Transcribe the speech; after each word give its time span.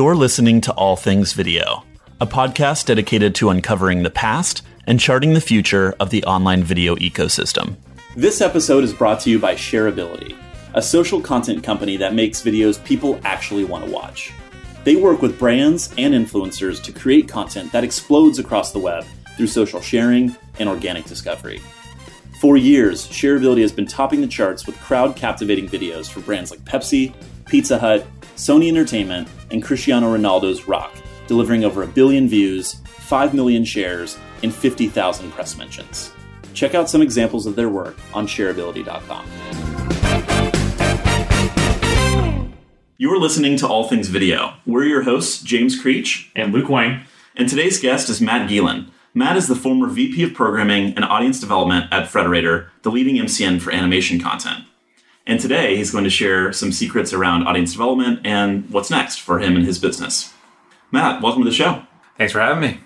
You're 0.00 0.16
listening 0.16 0.62
to 0.62 0.72
All 0.72 0.96
Things 0.96 1.34
Video, 1.34 1.84
a 2.22 2.26
podcast 2.26 2.86
dedicated 2.86 3.34
to 3.34 3.50
uncovering 3.50 4.02
the 4.02 4.08
past 4.08 4.62
and 4.86 4.98
charting 4.98 5.34
the 5.34 5.42
future 5.42 5.94
of 6.00 6.08
the 6.08 6.24
online 6.24 6.64
video 6.64 6.96
ecosystem. 6.96 7.76
This 8.16 8.40
episode 8.40 8.82
is 8.82 8.94
brought 8.94 9.20
to 9.20 9.30
you 9.30 9.38
by 9.38 9.56
Shareability, 9.56 10.34
a 10.72 10.80
social 10.80 11.20
content 11.20 11.62
company 11.62 11.98
that 11.98 12.14
makes 12.14 12.40
videos 12.40 12.82
people 12.82 13.20
actually 13.24 13.66
want 13.66 13.84
to 13.84 13.92
watch. 13.92 14.32
They 14.84 14.96
work 14.96 15.20
with 15.20 15.38
brands 15.38 15.92
and 15.98 16.14
influencers 16.14 16.82
to 16.84 16.92
create 16.92 17.28
content 17.28 17.70
that 17.72 17.84
explodes 17.84 18.38
across 18.38 18.72
the 18.72 18.78
web 18.78 19.04
through 19.36 19.48
social 19.48 19.82
sharing 19.82 20.34
and 20.58 20.66
organic 20.66 21.04
discovery. 21.04 21.60
For 22.40 22.56
years, 22.56 23.06
Shareability 23.06 23.60
has 23.60 23.70
been 23.70 23.86
topping 23.86 24.22
the 24.22 24.28
charts 24.28 24.66
with 24.66 24.80
crowd 24.80 25.14
captivating 25.14 25.68
videos 25.68 26.08
for 26.08 26.20
brands 26.20 26.50
like 26.50 26.60
Pepsi, 26.60 27.12
Pizza 27.44 27.78
Hut, 27.78 28.06
Sony 28.40 28.68
Entertainment, 28.68 29.28
and 29.50 29.62
Cristiano 29.62 30.16
Ronaldo's 30.16 30.66
Rock, 30.66 30.94
delivering 31.26 31.62
over 31.62 31.82
a 31.82 31.86
billion 31.86 32.26
views, 32.26 32.80
5 32.86 33.34
million 33.34 33.66
shares, 33.66 34.16
and 34.42 34.54
50,000 34.54 35.30
press 35.30 35.58
mentions. 35.58 36.10
Check 36.54 36.74
out 36.74 36.88
some 36.88 37.02
examples 37.02 37.44
of 37.44 37.54
their 37.54 37.68
work 37.68 37.98
on 38.14 38.26
shareability.com. 38.26 39.26
You're 42.96 43.20
listening 43.20 43.58
to 43.58 43.68
All 43.68 43.86
Things 43.86 44.08
Video. 44.08 44.54
We're 44.64 44.84
your 44.84 45.02
hosts, 45.02 45.42
James 45.42 45.78
Creech 45.78 46.30
and 46.34 46.50
Luke 46.50 46.70
Wang. 46.70 47.02
And 47.36 47.46
today's 47.46 47.78
guest 47.78 48.08
is 48.08 48.22
Matt 48.22 48.48
Gielen. 48.48 48.88
Matt 49.12 49.36
is 49.36 49.48
the 49.48 49.54
former 49.54 49.86
VP 49.86 50.22
of 50.22 50.32
Programming 50.32 50.94
and 50.94 51.04
Audience 51.04 51.40
Development 51.40 51.92
at 51.92 52.08
Frederator, 52.08 52.68
the 52.84 52.90
leading 52.90 53.16
MCN 53.16 53.60
for 53.60 53.70
animation 53.70 54.18
content. 54.18 54.64
And 55.26 55.38
today 55.38 55.76
he's 55.76 55.90
going 55.90 56.04
to 56.04 56.10
share 56.10 56.52
some 56.52 56.72
secrets 56.72 57.12
around 57.12 57.46
audience 57.46 57.72
development 57.72 58.20
and 58.24 58.68
what's 58.70 58.90
next 58.90 59.20
for 59.20 59.38
him 59.38 59.56
and 59.56 59.66
his 59.66 59.78
business. 59.78 60.32
Matt, 60.90 61.22
welcome 61.22 61.44
to 61.44 61.50
the 61.50 61.54
show. 61.54 61.82
Thanks 62.16 62.32
for 62.32 62.40
having 62.40 62.60
me. 62.60 62.80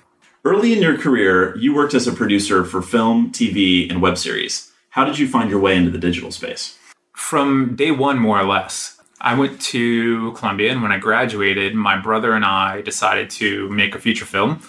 Early 0.44 0.74
in 0.74 0.82
your 0.82 0.98
career, 0.98 1.56
you 1.56 1.74
worked 1.74 1.94
as 1.94 2.06
a 2.06 2.12
producer 2.12 2.64
for 2.64 2.82
film, 2.82 3.32
TV, 3.32 3.88
and 3.90 4.02
web 4.02 4.18
series. 4.18 4.72
How 4.90 5.04
did 5.04 5.18
you 5.18 5.26
find 5.26 5.48
your 5.48 5.58
way 5.58 5.74
into 5.74 5.90
the 5.90 5.98
digital 5.98 6.30
space? 6.30 6.78
From 7.14 7.76
day 7.76 7.90
one, 7.90 8.18
more 8.18 8.38
or 8.38 8.44
less. 8.44 9.00
I 9.20 9.34
went 9.34 9.58
to 9.62 10.32
Columbia, 10.32 10.70
and 10.70 10.82
when 10.82 10.92
I 10.92 10.98
graduated, 10.98 11.74
my 11.74 11.96
brother 11.96 12.34
and 12.34 12.44
I 12.44 12.82
decided 12.82 13.30
to 13.30 13.70
make 13.70 13.94
a 13.94 13.98
feature 13.98 14.26
film 14.26 14.60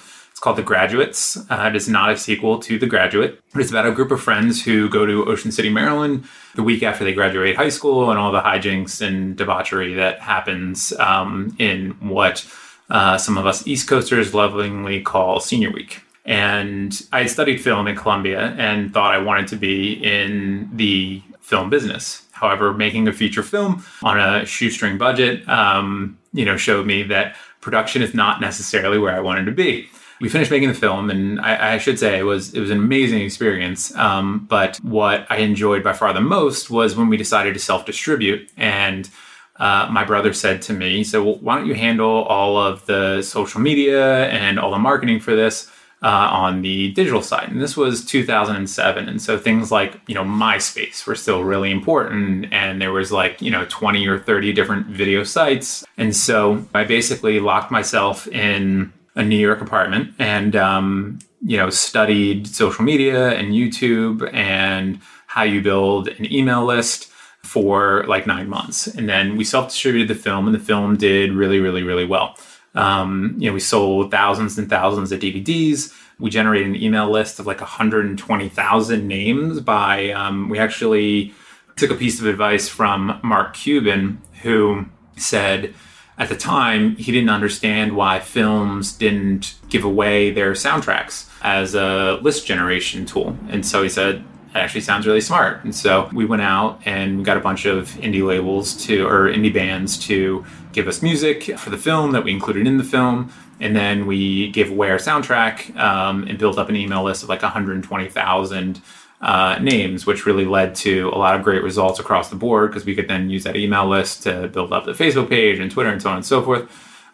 called 0.45 0.57
The 0.57 0.63
Graduates. 0.63 1.37
Uh, 1.49 1.69
it 1.69 1.75
is 1.75 1.89
not 1.89 2.11
a 2.11 2.17
sequel 2.17 2.59
to 2.59 2.77
The 2.77 2.85
Graduate, 2.85 3.41
it's 3.55 3.71
about 3.71 3.87
a 3.87 3.91
group 3.91 4.11
of 4.11 4.21
friends 4.21 4.63
who 4.63 4.87
go 4.87 5.03
to 5.03 5.25
Ocean 5.25 5.51
City, 5.51 5.71
Maryland, 5.71 6.25
the 6.53 6.61
week 6.61 6.83
after 6.83 7.03
they 7.03 7.13
graduate 7.13 7.55
high 7.55 7.69
school, 7.69 8.11
and 8.11 8.19
all 8.19 8.31
the 8.31 8.41
hijinks 8.41 9.01
and 9.01 9.35
debauchery 9.35 9.95
that 9.95 10.19
happens 10.19 10.93
um, 10.99 11.55
in 11.57 11.91
what 11.99 12.47
uh, 12.91 13.17
some 13.17 13.39
of 13.39 13.47
us 13.47 13.65
East 13.65 13.87
Coasters 13.87 14.35
lovingly 14.35 15.01
call 15.01 15.39
Senior 15.39 15.71
Week. 15.71 16.03
And 16.25 16.93
I 17.11 17.25
studied 17.25 17.59
film 17.59 17.87
in 17.87 17.95
Columbia 17.95 18.53
and 18.55 18.93
thought 18.93 19.15
I 19.15 19.17
wanted 19.17 19.47
to 19.47 19.55
be 19.55 19.93
in 19.93 20.69
the 20.71 21.23
film 21.41 21.71
business. 21.71 22.23
However, 22.33 22.71
making 22.71 23.07
a 23.07 23.13
feature 23.13 23.41
film 23.41 23.83
on 24.03 24.19
a 24.19 24.45
shoestring 24.45 24.99
budget, 24.99 25.47
um, 25.49 26.19
you 26.33 26.45
know, 26.45 26.55
showed 26.55 26.85
me 26.85 27.01
that 27.01 27.35
production 27.61 28.03
is 28.03 28.13
not 28.13 28.41
necessarily 28.41 28.99
where 28.99 29.15
I 29.15 29.21
wanted 29.21 29.45
to 29.45 29.51
be 29.51 29.89
we 30.21 30.29
finished 30.29 30.51
making 30.51 30.69
the 30.69 30.75
film, 30.75 31.09
and 31.09 31.39
I, 31.41 31.73
I, 31.73 31.77
should 31.77 31.99
say 31.99 32.17
it 32.17 32.23
was 32.23 32.53
it 32.53 32.59
was 32.59 32.71
an 32.71 32.77
amazing 32.77 33.21
experience. 33.21 33.93
Um, 33.95 34.45
but 34.49 34.77
what 34.77 35.25
I 35.29 35.37
enjoyed 35.37 35.83
by 35.83 35.93
far 35.93 36.13
the 36.13 36.21
most 36.21 36.69
was 36.69 36.95
when 36.95 37.09
we 37.09 37.17
decided 37.17 37.53
to 37.53 37.59
self 37.59 37.85
distribute, 37.85 38.49
and 38.55 39.09
uh, 39.57 39.87
my 39.91 40.03
brother 40.03 40.33
said 40.33 40.61
to 40.63 40.73
me, 40.73 41.03
"So 41.03 41.23
well, 41.23 41.35
why 41.35 41.57
don't 41.57 41.67
you 41.67 41.75
handle 41.75 42.23
all 42.23 42.57
of 42.57 42.85
the 42.85 43.21
social 43.23 43.59
media 43.59 44.27
and 44.27 44.59
all 44.59 44.71
the 44.71 44.79
marketing 44.79 45.19
for 45.19 45.35
this?" 45.35 45.69
Uh, 46.03 46.29
on 46.31 46.61
the 46.61 46.91
digital 46.91 47.21
side. 47.21 47.49
And 47.49 47.59
this 47.59 47.75
was 47.75 48.05
2007. 48.05 49.09
And 49.09 49.19
so 49.19 49.39
things 49.39 49.71
like, 49.71 49.99
you 50.05 50.13
know, 50.13 50.23
MySpace 50.23 51.07
were 51.07 51.15
still 51.15 51.43
really 51.43 51.71
important. 51.71 52.53
And 52.53 52.79
there 52.79 52.91
was 52.91 53.11
like, 53.11 53.41
you 53.41 53.49
know, 53.49 53.65
20 53.69 54.05
or 54.05 54.19
30 54.19 54.53
different 54.53 54.85
video 54.85 55.23
sites. 55.23 55.83
And 55.97 56.15
so 56.15 56.63
I 56.75 56.83
basically 56.83 57.39
locked 57.39 57.71
myself 57.71 58.27
in 58.27 58.93
a 59.15 59.23
New 59.23 59.37
York 59.37 59.61
apartment 59.61 60.13
and 60.19 60.55
um, 60.55 61.19
you 61.43 61.57
know 61.57 61.69
studied 61.69 62.47
social 62.47 62.83
media 62.83 63.29
and 63.31 63.53
YouTube 63.53 64.31
and 64.33 64.99
how 65.27 65.43
you 65.43 65.61
build 65.61 66.07
an 66.07 66.31
email 66.31 66.65
list 66.65 67.11
for 67.43 68.03
like 68.07 68.25
nine 68.25 68.49
months, 68.49 68.87
and 68.87 69.07
then 69.07 69.37
we 69.37 69.43
self 69.43 69.69
distributed 69.69 70.07
the 70.07 70.19
film, 70.19 70.47
and 70.47 70.55
the 70.55 70.59
film 70.59 70.97
did 70.97 71.31
really, 71.31 71.59
really, 71.59 71.83
really 71.83 72.05
well. 72.05 72.37
Um, 72.73 73.35
you 73.37 73.49
know, 73.49 73.53
we 73.53 73.59
sold 73.59 74.11
thousands 74.11 74.57
and 74.57 74.69
thousands 74.69 75.11
of 75.11 75.19
DVDs. 75.19 75.93
We 76.19 76.29
generated 76.29 76.67
an 76.67 76.75
email 76.75 77.09
list 77.09 77.39
of 77.39 77.45
like 77.45 77.61
120,000 77.61 79.07
names 79.07 79.59
by. 79.59 80.11
Um, 80.11 80.49
we 80.49 80.59
actually 80.59 81.33
took 81.75 81.91
a 81.91 81.95
piece 81.95 82.19
of 82.19 82.25
advice 82.25 82.67
from 82.67 83.19
Mark 83.23 83.53
Cuban, 83.53 84.21
who 84.41 84.85
said 85.17 85.73
at 86.17 86.29
the 86.29 86.35
time, 86.35 86.95
he 86.95 87.11
didn't 87.11 87.29
understand 87.29 87.95
why 87.95 88.19
films 88.19 88.93
didn't 88.93 89.55
give 89.69 89.83
away 89.83 90.31
their 90.31 90.53
soundtracks 90.53 91.29
as 91.41 91.75
a 91.75 92.19
list 92.21 92.47
generation 92.47 93.05
tool. 93.05 93.37
And 93.49 93.65
so 93.65 93.83
he 93.83 93.89
said, 93.89 94.15
it 94.15 94.23
actually 94.55 94.81
sounds 94.81 95.05
really 95.05 95.19
smart. 95.19 95.63
And 95.65 95.75
so 95.75 96.09
we 96.13 96.25
went 96.25 96.41
out 96.41 96.79
and 96.85 97.25
got 97.25 97.35
a 97.35 97.41
bunch 97.41 97.65
of 97.65 97.89
indie 97.95 98.25
labels 98.25 98.73
to, 98.85 99.05
or 99.05 99.27
indie 99.27 99.53
bands 99.53 99.97
to 100.07 100.45
give 100.71 100.87
us 100.87 101.01
music 101.01 101.57
for 101.59 101.69
the 101.69 101.77
film 101.77 102.11
that 102.11 102.23
we 102.23 102.31
included 102.31 102.65
in 102.65 102.77
the 102.77 102.83
film. 102.85 103.33
And 103.59 103.75
then 103.75 104.05
we 104.05 104.51
gave 104.51 104.71
away 104.71 104.91
our 104.91 104.97
soundtrack 104.97 105.75
um, 105.77 106.23
and 106.27 106.37
built 106.37 106.57
up 106.57 106.69
an 106.69 106.77
email 106.77 107.03
list 107.03 107.23
of 107.23 107.29
like 107.29 107.41
120,000 107.41 108.81
uh, 109.25 109.57
names, 109.59 110.05
which 110.05 110.27
really 110.27 110.45
led 110.45 110.75
to 110.75 111.09
a 111.09 111.17
lot 111.17 111.35
of 111.35 111.43
great 111.43 111.63
results 111.63 111.99
across 111.99 112.29
the 112.29 112.35
board 112.35 112.69
because 112.69 112.85
we 112.85 112.93
could 112.93 113.07
then 113.07 113.27
use 113.27 113.43
that 113.43 113.55
email 113.55 113.87
list 113.87 114.21
to 114.21 114.47
build 114.49 114.71
up 114.71 114.85
the 114.85 114.91
Facebook 114.91 115.27
page 115.27 115.59
and 115.59 115.71
Twitter 115.71 115.89
and 115.89 115.99
so 115.99 116.11
on 116.11 116.17
and 116.17 116.25
so 116.25 116.43
forth. 116.43 116.69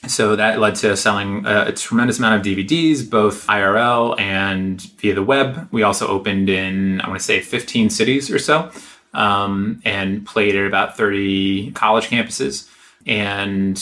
So 0.08 0.36
that 0.36 0.60
led 0.60 0.76
to 0.76 0.98
selling 0.98 1.46
a, 1.46 1.68
a, 1.68 1.72
tremendous 1.72 2.20
amount 2.20 2.36
of 2.36 2.46
DVDs, 2.46 3.10
both 3.10 3.48
IRL 3.48 4.20
and 4.20 4.82
via 4.82 5.14
the 5.14 5.24
web. 5.24 5.70
We 5.72 5.84
also 5.84 6.06
opened 6.08 6.50
in, 6.50 7.00
I 7.00 7.08
want 7.08 7.20
to 7.20 7.26
say, 7.26 7.40
15 7.40 7.90
cities 7.90 8.30
or 8.30 8.40
so, 8.40 8.72
um, 9.14 9.80
and 9.86 10.26
played 10.26 10.56
at 10.56 10.66
about 10.66 10.98
30 10.98 11.72
college 11.72 12.08
campuses. 12.08 12.70
And 13.06 13.78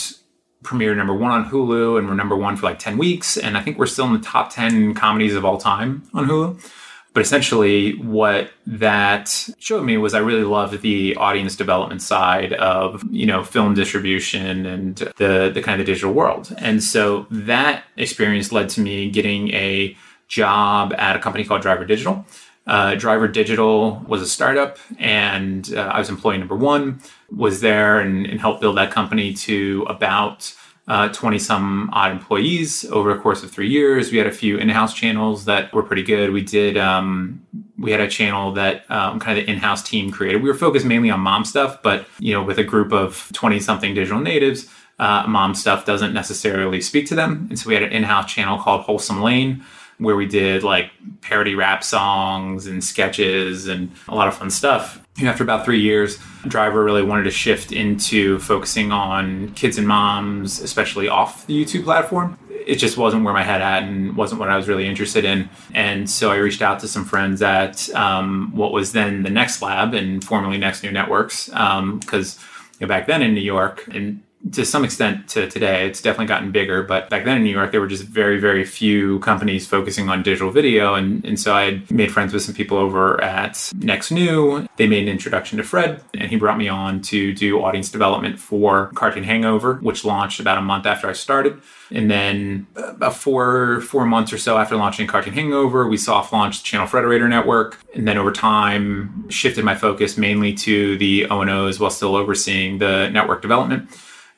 premiered 0.62 0.96
number 0.96 1.14
one 1.14 1.32
on 1.32 1.50
Hulu, 1.50 1.98
and 1.98 2.06
we're 2.06 2.14
number 2.14 2.36
one 2.36 2.56
for 2.56 2.66
like 2.66 2.78
10 2.78 2.96
weeks. 2.96 3.36
And 3.36 3.56
I 3.56 3.62
think 3.62 3.78
we're 3.78 3.86
still 3.86 4.06
in 4.06 4.12
the 4.12 4.20
top 4.20 4.52
10 4.52 4.94
comedies 4.94 5.34
of 5.34 5.44
all 5.44 5.58
time 5.58 6.04
on 6.14 6.26
Hulu. 6.26 6.79
But 7.12 7.22
essentially, 7.22 7.96
what 7.96 8.50
that 8.66 9.48
showed 9.58 9.82
me 9.82 9.96
was 9.96 10.14
I 10.14 10.20
really 10.20 10.44
loved 10.44 10.80
the 10.80 11.16
audience 11.16 11.56
development 11.56 12.02
side 12.02 12.52
of 12.52 13.02
you 13.10 13.26
know 13.26 13.42
film 13.42 13.74
distribution 13.74 14.64
and 14.64 14.96
the 15.16 15.50
the 15.52 15.60
kind 15.62 15.80
of 15.80 15.86
the 15.86 15.92
digital 15.92 16.12
world. 16.12 16.54
And 16.58 16.82
so 16.82 17.26
that 17.30 17.84
experience 17.96 18.52
led 18.52 18.68
to 18.70 18.80
me 18.80 19.10
getting 19.10 19.52
a 19.54 19.96
job 20.28 20.94
at 20.96 21.16
a 21.16 21.18
company 21.18 21.44
called 21.44 21.62
Driver 21.62 21.84
Digital. 21.84 22.24
Uh, 22.66 22.94
Driver 22.94 23.26
Digital 23.26 24.00
was 24.06 24.22
a 24.22 24.28
startup, 24.28 24.78
and 24.98 25.74
uh, 25.74 25.80
I 25.80 25.98
was 25.98 26.08
employee 26.08 26.38
number 26.38 26.54
one. 26.54 27.00
Was 27.34 27.60
there 27.60 27.98
and, 27.98 28.26
and 28.26 28.40
helped 28.40 28.60
build 28.60 28.76
that 28.76 28.92
company 28.92 29.34
to 29.34 29.84
about 29.88 30.54
20 30.90 31.36
uh, 31.36 31.38
some 31.38 31.88
odd 31.92 32.10
employees 32.10 32.84
over 32.86 33.10
a 33.10 33.18
course 33.20 33.44
of 33.44 33.50
three 33.50 33.68
years. 33.68 34.10
We 34.10 34.18
had 34.18 34.26
a 34.26 34.32
few 34.32 34.58
in-house 34.58 34.92
channels 34.92 35.44
that 35.44 35.72
were 35.72 35.84
pretty 35.84 36.02
good. 36.02 36.32
We 36.32 36.42
did, 36.42 36.76
um, 36.76 37.46
we 37.78 37.92
had 37.92 38.00
a 38.00 38.08
channel 38.08 38.52
that 38.54 38.90
um, 38.90 39.20
kind 39.20 39.38
of 39.38 39.46
the 39.46 39.50
in-house 39.50 39.82
team 39.82 40.10
created. 40.10 40.42
We 40.42 40.48
were 40.48 40.54
focused 40.56 40.84
mainly 40.84 41.10
on 41.10 41.20
mom 41.20 41.44
stuff, 41.44 41.80
but 41.82 42.06
you 42.18 42.34
know, 42.34 42.42
with 42.42 42.58
a 42.58 42.64
group 42.64 42.92
of 42.92 43.30
20 43.34 43.60
something 43.60 43.94
digital 43.94 44.20
natives, 44.20 44.68
uh, 44.98 45.24
mom 45.28 45.54
stuff 45.54 45.86
doesn't 45.86 46.12
necessarily 46.12 46.80
speak 46.80 47.06
to 47.06 47.14
them. 47.14 47.46
And 47.50 47.58
so 47.58 47.68
we 47.68 47.74
had 47.74 47.84
an 47.84 47.92
in-house 47.92 48.32
channel 48.32 48.58
called 48.58 48.82
Wholesome 48.82 49.22
Lane 49.22 49.64
where 49.98 50.16
we 50.16 50.26
did 50.26 50.62
like 50.62 50.90
parody 51.20 51.54
rap 51.54 51.84
songs 51.84 52.66
and 52.66 52.82
sketches 52.82 53.68
and 53.68 53.92
a 54.08 54.14
lot 54.14 54.28
of 54.28 54.36
fun 54.36 54.50
stuff. 54.50 55.06
After 55.22 55.42
about 55.42 55.64
three 55.64 55.80
years, 55.80 56.18
Driver 56.46 56.82
really 56.82 57.02
wanted 57.02 57.24
to 57.24 57.30
shift 57.30 57.72
into 57.72 58.38
focusing 58.38 58.92
on 58.92 59.52
kids 59.54 59.76
and 59.78 59.86
moms, 59.86 60.60
especially 60.60 61.08
off 61.08 61.46
the 61.46 61.64
YouTube 61.64 61.84
platform. 61.84 62.38
It 62.48 62.76
just 62.76 62.96
wasn't 62.96 63.24
where 63.24 63.34
my 63.34 63.42
head 63.42 63.60
at 63.60 63.82
and 63.82 64.16
wasn't 64.16 64.40
what 64.40 64.48
I 64.48 64.56
was 64.56 64.68
really 64.68 64.86
interested 64.86 65.24
in. 65.24 65.48
And 65.74 66.08
so 66.08 66.30
I 66.30 66.36
reached 66.36 66.62
out 66.62 66.80
to 66.80 66.88
some 66.88 67.04
friends 67.04 67.42
at 67.42 67.88
um, 67.94 68.50
what 68.54 68.72
was 68.72 68.92
then 68.92 69.22
the 69.22 69.30
Next 69.30 69.60
Lab 69.62 69.94
and 69.94 70.22
formerly 70.22 70.58
Next 70.58 70.82
New 70.82 70.92
Networks, 70.92 71.46
because 71.46 72.38
um, 72.38 72.44
you 72.78 72.86
know, 72.86 72.88
back 72.88 73.06
then 73.06 73.22
in 73.22 73.34
New 73.34 73.40
York, 73.40 73.86
and 73.92 74.22
to 74.52 74.64
some 74.64 74.84
extent 74.84 75.28
to 75.28 75.48
today. 75.48 75.86
It's 75.86 76.00
definitely 76.00 76.26
gotten 76.26 76.50
bigger, 76.50 76.82
but 76.82 77.10
back 77.10 77.24
then 77.24 77.36
in 77.36 77.44
New 77.44 77.50
York, 77.50 77.72
there 77.72 77.80
were 77.80 77.86
just 77.86 78.04
very, 78.04 78.40
very 78.40 78.64
few 78.64 79.18
companies 79.20 79.66
focusing 79.66 80.08
on 80.08 80.22
digital 80.22 80.50
video. 80.50 80.94
And, 80.94 81.24
and 81.24 81.38
so 81.38 81.54
I 81.54 81.82
made 81.90 82.10
friends 82.10 82.32
with 82.32 82.42
some 82.42 82.54
people 82.54 82.78
over 82.78 83.22
at 83.22 83.70
Next 83.76 84.10
New. 84.10 84.66
They 84.76 84.88
made 84.88 85.02
an 85.02 85.08
introduction 85.08 85.58
to 85.58 85.64
Fred, 85.64 86.02
and 86.14 86.30
he 86.30 86.36
brought 86.36 86.58
me 86.58 86.68
on 86.68 87.02
to 87.02 87.32
do 87.34 87.62
audience 87.62 87.90
development 87.90 88.38
for 88.38 88.90
Cartoon 88.94 89.24
Hangover, 89.24 89.74
which 89.74 90.04
launched 90.04 90.40
about 90.40 90.58
a 90.58 90.62
month 90.62 90.86
after 90.86 91.08
I 91.08 91.12
started. 91.12 91.60
And 91.92 92.10
then 92.10 92.66
uh, 92.76 92.92
about 92.94 93.16
four 93.16 93.80
four 93.80 94.06
months 94.06 94.32
or 94.32 94.38
so 94.38 94.58
after 94.58 94.76
launching 94.76 95.06
Cartoon 95.06 95.34
Hangover, 95.34 95.88
we 95.88 95.96
soft 95.96 96.32
launched 96.32 96.64
Channel 96.64 96.86
Frederator 96.86 97.28
Network. 97.28 97.78
And 97.94 98.06
then 98.06 98.16
over 98.16 98.32
time, 98.32 99.28
shifted 99.28 99.64
my 99.64 99.74
focus 99.74 100.16
mainly 100.16 100.54
to 100.54 100.96
the 100.98 101.26
O&Os 101.26 101.80
while 101.80 101.90
still 101.90 102.14
overseeing 102.14 102.78
the 102.78 103.10
network 103.10 103.42
development 103.42 103.90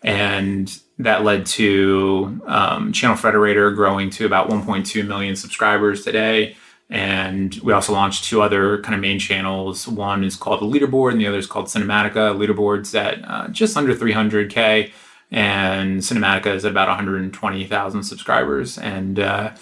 and 0.03 0.79
that 0.99 1.25
led 1.25 1.47
to 1.47 2.41
um, 2.47 2.93
Channel 2.93 3.17
Frederator 3.17 3.75
growing 3.75 4.11
to 4.11 4.27
about 4.27 4.49
1.2 4.49 5.07
million 5.07 5.37
subscribers 5.37 6.05
today. 6.05 6.57
And 6.91 7.55
we 7.63 7.73
also 7.73 7.93
launched 7.93 8.25
two 8.25 8.43
other 8.43 8.83
kind 8.83 8.95
of 8.95 9.01
main 9.01 9.19
channels. 9.19 9.89
One 9.89 10.25
is 10.25 10.37
called 10.37 10.61
the 10.61 10.67
Leaderboard, 10.67 11.13
and 11.13 11.21
the 11.21 11.27
other 11.27 11.39
is 11.39 11.47
called 11.47 11.67
Cinematica. 11.67 12.37
Leaderboard's 12.37 12.95
at 12.95 13.27
uh, 13.27 13.49
just 13.49 13.77
under 13.79 13.95
300k, 13.95 14.93
and 15.31 16.01
Cinematica 16.01 16.55
is 16.55 16.67
at 16.67 16.71
about 16.71 16.89
120,000 16.89 18.03
subscribers. 18.03 18.77
And 18.77 19.19
uh, 19.19 19.55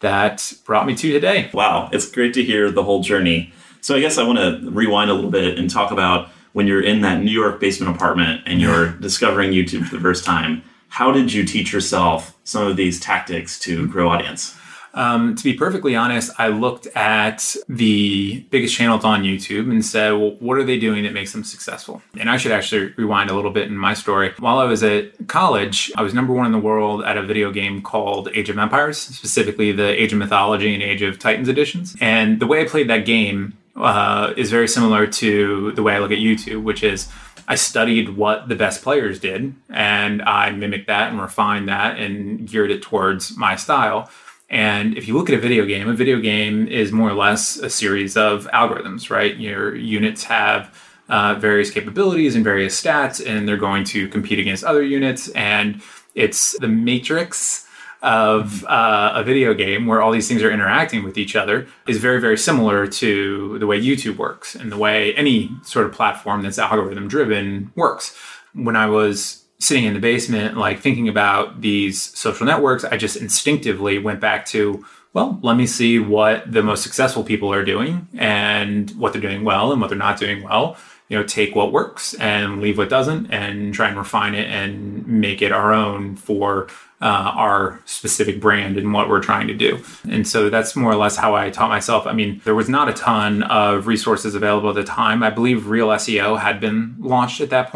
that 0.00 0.52
brought 0.66 0.86
me 0.86 0.94
to 0.94 1.10
today. 1.10 1.48
Wow, 1.54 1.88
it's 1.90 2.10
great 2.10 2.34
to 2.34 2.44
hear 2.44 2.70
the 2.70 2.82
whole 2.82 3.02
journey. 3.02 3.52
So 3.80 3.94
I 3.94 4.00
guess 4.00 4.18
I 4.18 4.26
want 4.26 4.38
to 4.38 4.70
rewind 4.70 5.10
a 5.10 5.14
little 5.14 5.30
bit 5.30 5.58
and 5.58 5.70
talk 5.70 5.90
about 5.90 6.28
when 6.54 6.66
you're 6.66 6.82
in 6.82 7.02
that 7.02 7.22
New 7.22 7.32
York 7.32 7.60
basement 7.60 7.94
apartment 7.94 8.40
and 8.46 8.60
you're 8.60 8.92
discovering 8.92 9.50
YouTube 9.50 9.84
for 9.84 9.96
the 9.96 10.00
first 10.00 10.24
time, 10.24 10.62
how 10.88 11.12
did 11.12 11.32
you 11.32 11.44
teach 11.44 11.72
yourself 11.72 12.38
some 12.44 12.66
of 12.66 12.76
these 12.76 12.98
tactics 12.98 13.58
to 13.60 13.86
grow 13.88 14.08
audience? 14.08 14.56
Um, 14.94 15.34
to 15.34 15.42
be 15.42 15.54
perfectly 15.54 15.96
honest, 15.96 16.30
I 16.38 16.48
looked 16.48 16.86
at 16.94 17.56
the 17.68 18.46
biggest 18.50 18.76
channels 18.76 19.04
on 19.04 19.24
YouTube 19.24 19.68
and 19.68 19.84
said, 19.84 20.12
well, 20.12 20.36
what 20.38 20.56
are 20.56 20.62
they 20.62 20.78
doing 20.78 21.02
that 21.02 21.12
makes 21.12 21.32
them 21.32 21.42
successful? 21.42 22.00
And 22.16 22.30
I 22.30 22.36
should 22.36 22.52
actually 22.52 22.94
rewind 22.96 23.30
a 23.30 23.34
little 23.34 23.50
bit 23.50 23.66
in 23.66 23.76
my 23.76 23.92
story. 23.92 24.32
While 24.38 24.58
I 24.58 24.64
was 24.66 24.84
at 24.84 25.26
college, 25.26 25.90
I 25.96 26.02
was 26.02 26.14
number 26.14 26.32
one 26.32 26.46
in 26.46 26.52
the 26.52 26.58
world 26.58 27.02
at 27.02 27.16
a 27.16 27.24
video 27.24 27.50
game 27.50 27.82
called 27.82 28.28
Age 28.32 28.48
of 28.48 28.56
Empires, 28.56 28.98
specifically 28.98 29.72
the 29.72 30.00
Age 30.00 30.12
of 30.12 30.20
Mythology 30.20 30.72
and 30.72 30.82
Age 30.82 31.02
of 31.02 31.18
Titans 31.18 31.48
editions. 31.48 31.96
And 32.00 32.38
the 32.38 32.46
way 32.46 32.60
I 32.60 32.64
played 32.64 32.88
that 32.88 33.04
game 33.04 33.58
uh, 33.76 34.32
is 34.36 34.50
very 34.50 34.68
similar 34.68 35.06
to 35.06 35.72
the 35.72 35.82
way 35.82 35.94
I 35.94 35.98
look 35.98 36.12
at 36.12 36.18
YouTube, 36.18 36.62
which 36.62 36.82
is 36.82 37.08
I 37.46 37.56
studied 37.56 38.16
what 38.16 38.48
the 38.48 38.56
best 38.56 38.82
players 38.82 39.18
did 39.18 39.54
and 39.68 40.22
I 40.22 40.50
mimicked 40.50 40.86
that 40.86 41.10
and 41.10 41.20
refined 41.20 41.68
that 41.68 41.98
and 41.98 42.48
geared 42.48 42.70
it 42.70 42.82
towards 42.82 43.36
my 43.36 43.56
style. 43.56 44.10
And 44.48 44.96
if 44.96 45.08
you 45.08 45.14
look 45.14 45.28
at 45.28 45.34
a 45.34 45.40
video 45.40 45.64
game, 45.64 45.88
a 45.88 45.94
video 45.94 46.20
game 46.20 46.68
is 46.68 46.92
more 46.92 47.10
or 47.10 47.14
less 47.14 47.56
a 47.56 47.68
series 47.68 48.16
of 48.16 48.46
algorithms, 48.52 49.10
right? 49.10 49.36
Your 49.36 49.74
units 49.74 50.24
have 50.24 50.74
uh, 51.08 51.34
various 51.34 51.70
capabilities 51.70 52.34
and 52.34 52.44
various 52.44 52.80
stats, 52.80 53.24
and 53.24 53.48
they're 53.48 53.56
going 53.56 53.84
to 53.84 54.08
compete 54.08 54.38
against 54.38 54.64
other 54.64 54.82
units. 54.82 55.28
And 55.30 55.82
it's 56.14 56.56
the 56.58 56.68
matrix 56.68 57.63
of 58.04 58.64
uh, 58.66 59.12
a 59.14 59.24
video 59.24 59.54
game 59.54 59.86
where 59.86 60.02
all 60.02 60.12
these 60.12 60.28
things 60.28 60.42
are 60.42 60.50
interacting 60.50 61.02
with 61.02 61.16
each 61.16 61.34
other 61.34 61.66
is 61.88 61.96
very, 61.96 62.20
very 62.20 62.36
similar 62.36 62.86
to 62.86 63.58
the 63.58 63.66
way 63.66 63.80
YouTube 63.80 64.18
works 64.18 64.54
and 64.54 64.70
the 64.70 64.76
way 64.76 65.14
any 65.14 65.50
sort 65.62 65.86
of 65.86 65.92
platform 65.92 66.42
that's 66.42 66.58
algorithm 66.58 67.08
driven 67.08 67.72
works. 67.74 68.16
When 68.52 68.76
I 68.76 68.86
was 68.86 69.44
sitting 69.58 69.84
in 69.84 69.94
the 69.94 70.00
basement, 70.00 70.56
like 70.58 70.80
thinking 70.80 71.08
about 71.08 71.62
these 71.62 72.00
social 72.16 72.46
networks, 72.46 72.84
I 72.84 72.98
just 72.98 73.16
instinctively 73.16 73.98
went 73.98 74.20
back 74.20 74.44
to, 74.46 74.84
well, 75.14 75.38
let 75.42 75.56
me 75.56 75.66
see 75.66 75.98
what 75.98 76.52
the 76.52 76.62
most 76.62 76.82
successful 76.82 77.24
people 77.24 77.52
are 77.52 77.64
doing 77.64 78.06
and 78.18 78.90
what 78.92 79.14
they're 79.14 79.22
doing 79.22 79.44
well 79.44 79.72
and 79.72 79.80
what 79.80 79.88
they're 79.88 79.98
not 79.98 80.18
doing 80.18 80.42
well. 80.42 80.76
You 81.08 81.18
know, 81.18 81.24
take 81.24 81.54
what 81.54 81.70
works 81.70 82.14
and 82.14 82.62
leave 82.62 82.78
what 82.78 82.88
doesn't 82.88 83.30
and 83.30 83.74
try 83.74 83.88
and 83.88 83.96
refine 83.96 84.34
it 84.34 84.48
and 84.48 85.06
make 85.06 85.42
it 85.42 85.52
our 85.52 85.72
own 85.72 86.16
for 86.16 86.68
uh, 87.02 87.32
our 87.36 87.80
specific 87.84 88.40
brand 88.40 88.78
and 88.78 88.92
what 88.94 89.10
we're 89.10 89.20
trying 89.20 89.46
to 89.48 89.54
do. 89.54 89.84
And 90.08 90.26
so 90.26 90.48
that's 90.48 90.74
more 90.74 90.90
or 90.90 90.96
less 90.96 91.16
how 91.16 91.34
I 91.34 91.50
taught 91.50 91.68
myself. 91.68 92.06
I 92.06 92.14
mean, 92.14 92.40
there 92.44 92.54
was 92.54 92.70
not 92.70 92.88
a 92.88 92.94
ton 92.94 93.42
of 93.42 93.86
resources 93.86 94.34
available 94.34 94.70
at 94.70 94.76
the 94.76 94.84
time. 94.84 95.22
I 95.22 95.28
believe 95.28 95.64
ReelSEO 95.64 96.40
had 96.40 96.60
been 96.60 96.96
launched 96.98 97.42
at 97.42 97.50
that. 97.50 97.70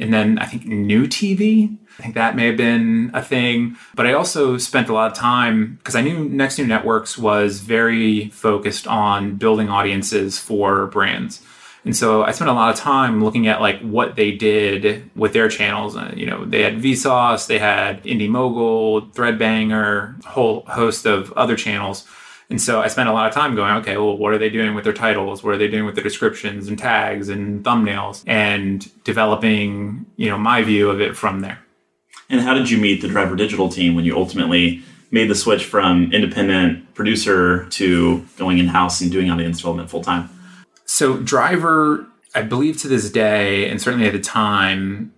And 0.00 0.12
then 0.12 0.38
I 0.38 0.44
think 0.44 0.64
NewTeeVee, 0.64 1.76
I 1.98 2.02
think 2.02 2.14
that 2.14 2.36
may 2.36 2.46
have 2.46 2.56
been 2.56 3.10
a 3.14 3.22
thing. 3.22 3.76
But 3.94 4.06
I 4.06 4.12
also 4.12 4.58
spent 4.58 4.88
a 4.88 4.92
lot 4.92 5.10
of 5.10 5.16
time 5.16 5.76
because 5.78 5.96
I 5.96 6.02
knew 6.02 6.28
Next 6.28 6.58
New 6.58 6.66
Networks 6.66 7.16
was 7.16 7.60
very 7.60 8.28
focused 8.28 8.86
on 8.86 9.36
building 9.36 9.68
audiences 9.68 10.38
for 10.38 10.86
brands. 10.86 11.42
And 11.84 11.96
so 11.96 12.22
I 12.22 12.32
spent 12.32 12.50
a 12.50 12.52
lot 12.52 12.72
of 12.72 12.78
time 12.78 13.24
looking 13.24 13.46
at 13.46 13.60
like 13.60 13.80
what 13.80 14.16
they 14.16 14.32
did 14.32 15.10
with 15.16 15.32
their 15.32 15.48
channels. 15.48 15.96
Uh, 15.96 16.12
you 16.16 16.26
know, 16.26 16.44
they 16.44 16.62
had 16.62 16.78
Vsauce, 16.78 17.46
they 17.46 17.58
had 17.58 18.02
IndyMogul, 18.04 19.12
Threadbanger, 19.12 20.24
a 20.24 20.28
whole 20.28 20.62
host 20.66 21.06
of 21.06 21.32
other 21.32 21.56
channels. 21.56 22.06
And 22.50 22.60
so 22.60 22.80
I 22.80 22.88
spent 22.88 23.08
a 23.08 23.12
lot 23.12 23.28
of 23.28 23.34
time 23.34 23.54
going, 23.54 23.74
okay, 23.76 23.98
well, 23.98 24.16
what 24.16 24.32
are 24.32 24.38
they 24.38 24.48
doing 24.48 24.74
with 24.74 24.84
their 24.84 24.92
titles? 24.92 25.42
What 25.42 25.54
are 25.54 25.58
they 25.58 25.68
doing 25.68 25.84
with 25.84 25.94
their 25.94 26.04
descriptions 26.04 26.68
and 26.68 26.78
tags 26.78 27.28
and 27.28 27.62
thumbnails 27.62 28.24
and 28.26 28.86
developing, 29.04 30.06
you 30.16 30.30
know, 30.30 30.38
my 30.38 30.62
view 30.62 30.88
of 30.88 31.00
it 31.00 31.16
from 31.16 31.40
there. 31.40 31.58
And 32.30 32.40
how 32.40 32.54
did 32.54 32.70
you 32.70 32.78
meet 32.78 33.02
the 33.02 33.08
Driver 33.08 33.36
Digital 33.36 33.68
team 33.68 33.94
when 33.94 34.04
you 34.04 34.16
ultimately 34.16 34.82
made 35.10 35.28
the 35.28 35.34
switch 35.34 35.64
from 35.64 36.12
independent 36.12 36.94
producer 36.94 37.66
to 37.70 38.26
going 38.36 38.58
in 38.58 38.66
house 38.66 39.00
and 39.00 39.10
doing 39.10 39.30
audience 39.30 39.58
development 39.58 39.90
full 39.90 40.02
time? 40.02 40.30
So 40.88 41.18
Driver, 41.18 42.06
I 42.34 42.40
believe 42.40 42.78
to 42.78 42.88
this 42.88 43.10
day, 43.10 43.68
and 43.68 43.80
certainly 43.80 44.06
at 44.06 44.14
the 44.14 44.20
time, 44.20 45.12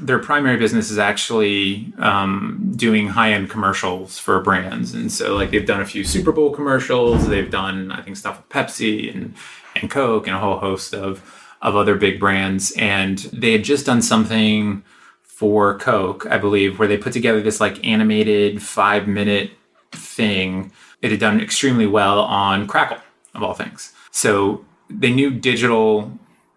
their 0.00 0.18
primary 0.18 0.56
business 0.56 0.90
is 0.90 0.96
actually 0.98 1.92
um, 1.98 2.72
doing 2.74 3.08
high-end 3.08 3.50
commercials 3.50 4.18
for 4.18 4.40
brands, 4.40 4.94
and 4.94 5.12
so 5.12 5.34
like 5.34 5.50
they've 5.50 5.66
done 5.66 5.82
a 5.82 5.84
few 5.84 6.04
Super 6.04 6.32
Bowl 6.32 6.52
commercials. 6.52 7.28
They've 7.28 7.50
done 7.50 7.92
I 7.92 8.00
think 8.00 8.16
stuff 8.16 8.38
with 8.38 8.48
Pepsi 8.48 9.14
and 9.14 9.34
and 9.76 9.90
Coke 9.90 10.26
and 10.26 10.34
a 10.34 10.38
whole 10.38 10.58
host 10.58 10.94
of 10.94 11.22
of 11.60 11.76
other 11.76 11.96
big 11.96 12.18
brands, 12.18 12.72
and 12.78 13.18
they 13.18 13.52
had 13.52 13.62
just 13.62 13.84
done 13.84 14.00
something 14.00 14.82
for 15.22 15.76
Coke, 15.78 16.24
I 16.30 16.38
believe, 16.38 16.78
where 16.78 16.88
they 16.88 16.96
put 16.96 17.12
together 17.12 17.42
this 17.42 17.60
like 17.60 17.84
animated 17.86 18.62
five-minute 18.62 19.50
thing. 19.92 20.72
It 21.02 21.10
had 21.10 21.20
done 21.20 21.42
extremely 21.42 21.86
well 21.86 22.20
on 22.20 22.66
Crackle 22.66 23.02
of 23.34 23.42
all 23.42 23.54
things. 23.54 23.92
So 24.12 24.64
they 24.90 25.12
knew 25.12 25.30
digital 25.30 26.12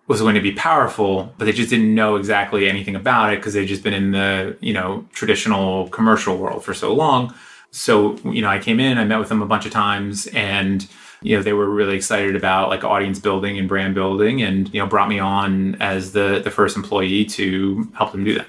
was 0.07 0.19
going 0.19 0.35
to 0.35 0.41
be 0.41 0.51
powerful, 0.51 1.33
but 1.37 1.45
they 1.45 1.53
just 1.53 1.69
didn't 1.69 1.93
know 1.95 2.17
exactly 2.17 2.67
anything 2.67 2.95
about 2.95 3.31
it 3.31 3.37
because 3.37 3.53
they'd 3.53 3.65
just 3.65 3.83
been 3.83 3.93
in 3.93 4.11
the, 4.11 4.57
you 4.59 4.73
know, 4.73 5.05
traditional 5.13 5.87
commercial 5.89 6.37
world 6.37 6.63
for 6.63 6.73
so 6.73 6.93
long. 6.93 7.33
So, 7.71 8.17
you 8.29 8.41
know, 8.41 8.49
I 8.49 8.59
came 8.59 8.79
in, 8.79 8.97
I 8.97 9.05
met 9.05 9.19
with 9.19 9.29
them 9.29 9.41
a 9.41 9.45
bunch 9.45 9.65
of 9.65 9.71
times 9.71 10.27
and, 10.27 10.85
you 11.21 11.37
know, 11.37 11.41
they 11.41 11.53
were 11.53 11.69
really 11.69 11.95
excited 11.95 12.35
about 12.35 12.69
like 12.69 12.83
audience 12.83 13.17
building 13.17 13.57
and 13.57 13.67
brand 13.67 13.95
building 13.95 14.41
and, 14.41 14.71
you 14.73 14.79
know, 14.79 14.87
brought 14.87 15.07
me 15.07 15.19
on 15.19 15.75
as 15.75 16.11
the 16.11 16.41
the 16.43 16.51
first 16.51 16.75
employee 16.75 17.25
to 17.25 17.87
help 17.95 18.11
them 18.11 18.25
do 18.25 18.35
that. 18.35 18.47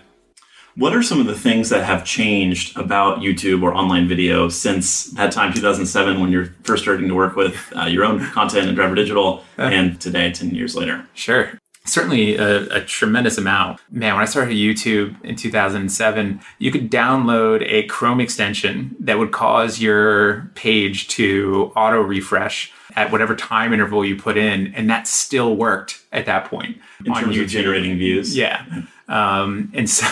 What 0.77 0.95
are 0.95 1.03
some 1.05 1.21
of 1.21 1.27
the 1.27 1.39
things 1.39 1.69
that 1.69 1.85
have 1.85 2.05
changed 2.05 2.77
about 2.77 3.21
YouTube 3.21 3.63
or 3.63 3.73
online 3.73 4.09
video 4.09 4.49
since 4.49 5.05
that 5.13 5.31
time, 5.31 5.53
2007, 5.53 6.21
when 6.21 6.33
you're 6.33 6.47
first 6.65 6.83
starting 6.83 7.07
to 7.07 7.15
work 7.15 7.37
with 7.37 7.73
uh, 7.77 7.85
your 7.85 8.05
own 8.05 8.25
content 8.33 8.67
and 8.67 8.75
Driver 8.75 8.97
Digital, 8.97 9.45
and 9.57 10.01
today, 10.01 10.33
10 10.33 10.51
years 10.51 10.75
later? 10.75 11.07
Sure. 11.15 11.53
Certainly 11.87 12.37
a, 12.39 12.79
a, 12.79 12.81
tremendous 12.81 13.39
amount. 13.39 13.79
Man, 13.91 14.15
when 14.15 14.23
I 14.23 14.25
started 14.25 14.57
YouTube 14.57 15.23
in 15.23 15.37
2007, 15.37 16.41
you 16.59 16.73
could 16.73 16.91
download 16.91 17.63
a 17.69 17.85
Chrome 17.85 18.21
extension 18.21 18.97
that 18.99 19.19
would 19.19 19.33
cause 19.33 19.81
your 19.81 20.51
page 20.55 21.09
to 21.09 21.73
auto 21.77 22.01
refresh 22.01 22.73
at 22.97 23.13
whatever 23.13 23.37
time 23.37 23.73
interval 23.73 24.05
you 24.05 24.17
put 24.17 24.37
in, 24.37 24.75
and 24.75 24.89
that 24.91 25.07
still 25.07 25.57
worked 25.57 26.03
at 26.11 26.27
that 26.27 26.47
point. 26.47 26.79
In 27.05 27.13
terms 27.13 27.37
YouTube. 27.37 27.43
of 27.43 27.49
generating 27.49 27.99
views? 27.99 28.37
Yeah. 28.37 28.65
Um, 29.09 29.71
and 29.75 29.89
so, 29.89 30.07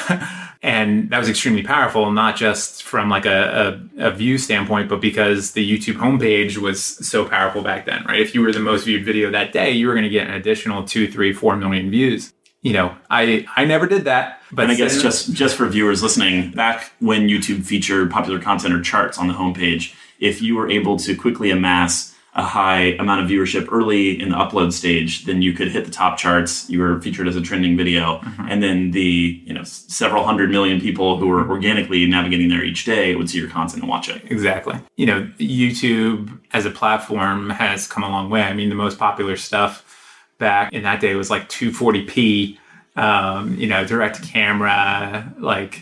and 0.63 1.11
that 1.11 1.19
was 1.19 1.29
extremely 1.29 1.63
powerful, 1.63 2.13
not 2.13 2.37
just 2.37 2.85
from 2.85 3.11
like 3.11 3.27
a, 3.27 3.81
a, 3.99 4.07
a, 4.07 4.11
view 4.13 4.39
standpoint, 4.39 4.89
but 4.89 5.01
because 5.01 5.53
the 5.53 5.69
YouTube 5.69 5.95
homepage 5.95 6.57
was 6.57 6.81
so 6.81 7.25
powerful 7.25 7.63
back 7.63 7.85
then, 7.85 8.05
right? 8.05 8.21
If 8.21 8.33
you 8.33 8.43
were 8.43 8.53
the 8.53 8.61
most 8.61 8.85
viewed 8.85 9.05
video 9.05 9.31
that 9.33 9.53
day, 9.53 9.73
you 9.73 9.89
were 9.89 9.95
going 9.95 10.05
to 10.05 10.11
get 10.11 10.29
an 10.29 10.35
additional 10.35 10.85
two, 10.85 11.11
three, 11.11 11.33
four 11.33 11.57
million 11.57 11.91
views. 11.91 12.33
You 12.63 12.75
know, 12.75 12.97
I 13.11 13.45
I 13.57 13.65
never 13.65 13.89
did 13.89 14.05
that. 14.05 14.41
But 14.53 14.65
and 14.65 14.73
I 14.73 14.77
guess 14.77 15.03
just 15.03 15.33
just 15.33 15.57
for 15.57 15.67
viewers 15.67 16.01
listening, 16.01 16.53
back 16.53 16.93
when 17.01 17.27
YouTube 17.27 17.65
featured 17.65 18.09
popular 18.13 18.39
content 18.39 18.73
or 18.73 18.81
charts 18.81 19.19
on 19.19 19.27
the 19.27 19.35
homepage, 19.35 19.95
if 20.21 20.41
you 20.41 20.55
were 20.55 20.71
able 20.71 20.97
to 20.99 21.17
quickly 21.17 21.51
amass 21.51 22.12
a 22.35 22.43
high 22.43 22.95
amount 22.99 23.21
of 23.21 23.29
viewership 23.29 23.71
early 23.71 24.19
in 24.21 24.31
the 24.31 24.37
upload 24.37 24.73
stage, 24.73 25.27
then 25.27 25.43
you 25.43 25.53
could 25.53 25.69
hit 25.69 25.85
the 25.85 25.91
top 25.91 26.17
charts. 26.17 26.69
You 26.71 26.81
were 26.81 27.01
featured 27.03 27.29
as 27.29 27.37
a 27.37 27.43
trending 27.43 27.77
video, 27.77 28.19
mm-hmm. 28.19 28.49
and 28.49 28.63
then 28.63 28.93
the 28.93 29.43
you 29.45 29.53
know 29.53 29.65
several 29.65 30.25
hundred 30.25 30.51
million 30.51 30.81
people 30.81 31.19
who 31.19 31.27
were 31.27 31.49
organically 31.49 32.07
navigating 32.07 32.49
there 32.49 32.65
each 32.65 32.87
day 32.87 33.15
would 33.15 33.29
see 33.29 33.39
your 33.39 33.51
content 33.51 33.83
and 33.83 33.91
watch 33.91 34.09
it. 34.09 34.23
Exactly. 34.31 34.79
You 34.97 35.07
know, 35.07 35.31
YouTube 35.39 36.41
as 36.53 36.65
a 36.65 36.71
platform 36.71 37.51
has 37.51 37.87
come 37.87 38.03
a 38.03 38.09
long 38.09 38.31
way. 38.31 38.43
I 38.43 38.55
mean, 38.55 38.71
the 38.71 38.75
most 38.75 38.99
popular 38.99 39.37
stuff 39.37 39.85
back 40.39 40.73
in 40.73 40.85
that 40.85 41.01
day 41.01 41.15
was 41.15 41.31
like 41.31 41.49
240p. 41.51 42.59
Um, 42.95 43.55
you 43.57 43.67
know, 43.69 43.87
direct 43.87 44.23
camera, 44.23 45.33
like 45.39 45.81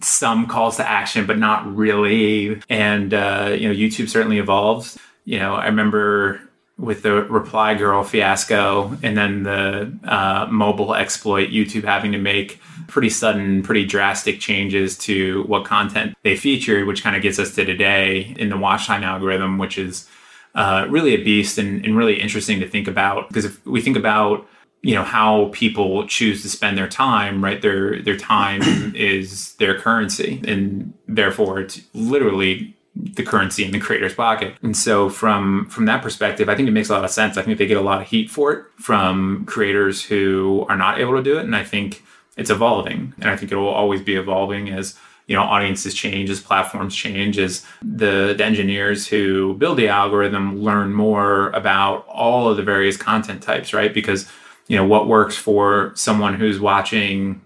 some 0.00 0.46
calls 0.46 0.76
to 0.76 0.88
action, 0.88 1.26
but 1.26 1.36
not 1.36 1.74
really. 1.74 2.60
And 2.68 3.12
uh, 3.12 3.56
you 3.58 3.68
know, 3.68 3.74
YouTube 3.74 4.08
certainly 4.08 4.38
evolved 4.38 4.98
you 5.28 5.38
know, 5.38 5.56
I 5.56 5.66
remember 5.66 6.40
with 6.78 7.02
the 7.02 7.12
reply 7.24 7.74
girl 7.74 8.02
fiasco 8.02 8.96
and 9.02 9.14
then 9.14 9.42
the 9.42 9.92
uh, 10.04 10.46
mobile 10.50 10.94
exploit, 10.94 11.50
YouTube 11.50 11.84
having 11.84 12.12
to 12.12 12.18
make 12.18 12.62
pretty 12.86 13.10
sudden, 13.10 13.62
pretty 13.62 13.84
drastic 13.84 14.40
changes 14.40 14.96
to 14.96 15.42
what 15.42 15.66
content 15.66 16.14
they 16.22 16.34
featured, 16.34 16.86
which 16.86 17.02
kind 17.02 17.14
of 17.14 17.20
gets 17.20 17.38
us 17.38 17.54
to 17.56 17.66
today 17.66 18.34
in 18.38 18.48
the 18.48 18.56
watch 18.56 18.86
time 18.86 19.02
algorithm, 19.02 19.58
which 19.58 19.76
is 19.76 20.08
uh, 20.54 20.86
really 20.88 21.12
a 21.12 21.22
beast 21.22 21.58
and, 21.58 21.84
and 21.84 21.94
really 21.94 22.18
interesting 22.18 22.58
to 22.60 22.66
think 22.66 22.88
about. 22.88 23.28
Because 23.28 23.44
if 23.44 23.66
we 23.66 23.82
think 23.82 23.98
about 23.98 24.48
you 24.80 24.94
know 24.94 25.04
how 25.04 25.50
people 25.52 26.06
choose 26.06 26.40
to 26.40 26.48
spend 26.48 26.78
their 26.78 26.88
time 26.88 27.44
right 27.44 27.60
their 27.60 28.00
their 28.00 28.16
time 28.16 28.62
is 28.94 29.54
their 29.54 29.76
currency 29.76 30.40
and 30.46 30.94
therefore 31.08 31.58
it's 31.58 31.80
literally 31.94 32.76
the 33.00 33.22
currency 33.22 33.64
in 33.64 33.70
the 33.70 33.78
creator's 33.78 34.14
pocket. 34.14 34.56
And 34.62 34.76
so 34.76 35.08
from 35.08 35.66
from 35.70 35.84
that 35.86 36.02
perspective, 36.02 36.48
I 36.48 36.54
think 36.54 36.68
it 36.68 36.72
makes 36.72 36.88
a 36.88 36.92
lot 36.92 37.04
of 37.04 37.10
sense. 37.10 37.36
I 37.36 37.42
think 37.42 37.58
they 37.58 37.66
get 37.66 37.76
a 37.76 37.82
lot 37.82 38.02
of 38.02 38.08
heat 38.08 38.30
for 38.30 38.52
it 38.52 38.64
from 38.76 39.44
creators 39.46 40.04
who 40.04 40.66
are 40.68 40.76
not 40.76 41.00
able 41.00 41.16
to 41.16 41.22
do 41.22 41.38
it. 41.38 41.44
And 41.44 41.54
I 41.54 41.64
think 41.64 42.02
it's 42.36 42.50
evolving. 42.50 43.14
And 43.20 43.30
I 43.30 43.36
think 43.36 43.52
it 43.52 43.56
will 43.56 43.68
always 43.68 44.02
be 44.02 44.16
evolving 44.16 44.70
as 44.70 44.96
you 45.28 45.36
know 45.36 45.42
audiences 45.42 45.94
change 45.94 46.30
as 46.30 46.40
platforms 46.40 46.96
change 46.96 47.38
as 47.38 47.64
the, 47.82 48.34
the 48.36 48.44
engineers 48.44 49.06
who 49.06 49.54
build 49.54 49.78
the 49.78 49.88
algorithm 49.88 50.60
learn 50.62 50.92
more 50.92 51.50
about 51.50 52.06
all 52.08 52.48
of 52.48 52.56
the 52.56 52.62
various 52.62 52.96
content 52.96 53.42
types 53.42 53.72
right 53.72 53.94
because 53.94 54.28
you 54.66 54.76
know 54.76 54.86
what 54.86 55.06
works 55.06 55.36
for 55.36 55.92
someone 55.94 56.34
who's 56.34 56.58
watching 56.58 57.40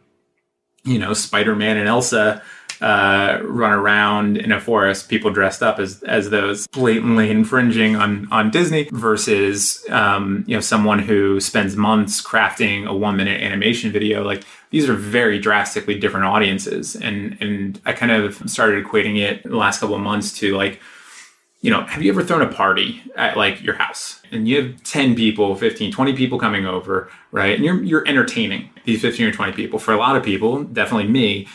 you 0.84 0.98
know 0.98 1.12
spider-man 1.12 1.76
and 1.76 1.88
elsa 1.88 2.40
uh, 2.82 3.38
run 3.44 3.72
around 3.72 4.36
in 4.36 4.50
a 4.50 4.60
forest, 4.60 5.08
people 5.08 5.30
dressed 5.30 5.62
up 5.62 5.78
as 5.78 6.02
as 6.02 6.30
those 6.30 6.66
blatantly 6.66 7.30
infringing 7.30 7.94
on 7.94 8.26
on 8.32 8.50
Disney, 8.50 8.88
versus 8.92 9.86
um, 9.88 10.44
you 10.48 10.56
know 10.56 10.60
someone 10.60 10.98
who 10.98 11.38
spends 11.38 11.76
months 11.76 12.20
crafting 12.20 12.86
a 12.86 12.94
one 12.94 13.16
minute 13.16 13.40
animation 13.40 13.92
video. 13.92 14.24
Like 14.24 14.42
these 14.70 14.88
are 14.88 14.94
very 14.94 15.38
drastically 15.38 15.98
different 15.98 16.26
audiences, 16.26 16.96
and 16.96 17.36
and 17.40 17.80
I 17.86 17.92
kind 17.92 18.10
of 18.10 18.50
started 18.50 18.84
equating 18.84 19.20
it 19.20 19.44
the 19.44 19.56
last 19.56 19.78
couple 19.78 19.94
of 19.94 20.02
months 20.02 20.36
to 20.38 20.56
like 20.56 20.80
you 21.62 21.70
know, 21.70 21.84
have 21.84 22.02
you 22.02 22.10
ever 22.10 22.24
thrown 22.24 22.42
a 22.42 22.52
party 22.52 23.00
at 23.14 23.36
like 23.36 23.62
your 23.62 23.74
house 23.74 24.20
and 24.32 24.48
you 24.48 24.60
have 24.60 24.82
10 24.82 25.14
people, 25.14 25.54
15, 25.54 25.92
20 25.92 26.12
people 26.14 26.36
coming 26.36 26.66
over, 26.66 27.08
right? 27.30 27.54
And 27.54 27.64
you're 27.64 27.80
you're 27.84 28.06
entertaining 28.08 28.68
these 28.84 29.00
15 29.00 29.28
or 29.28 29.32
20 29.32 29.52
people. 29.52 29.78
For 29.78 29.94
a 29.94 29.96
lot 29.96 30.16
of 30.16 30.24
people, 30.24 30.64
definitely 30.64 31.08
me, 31.08 31.46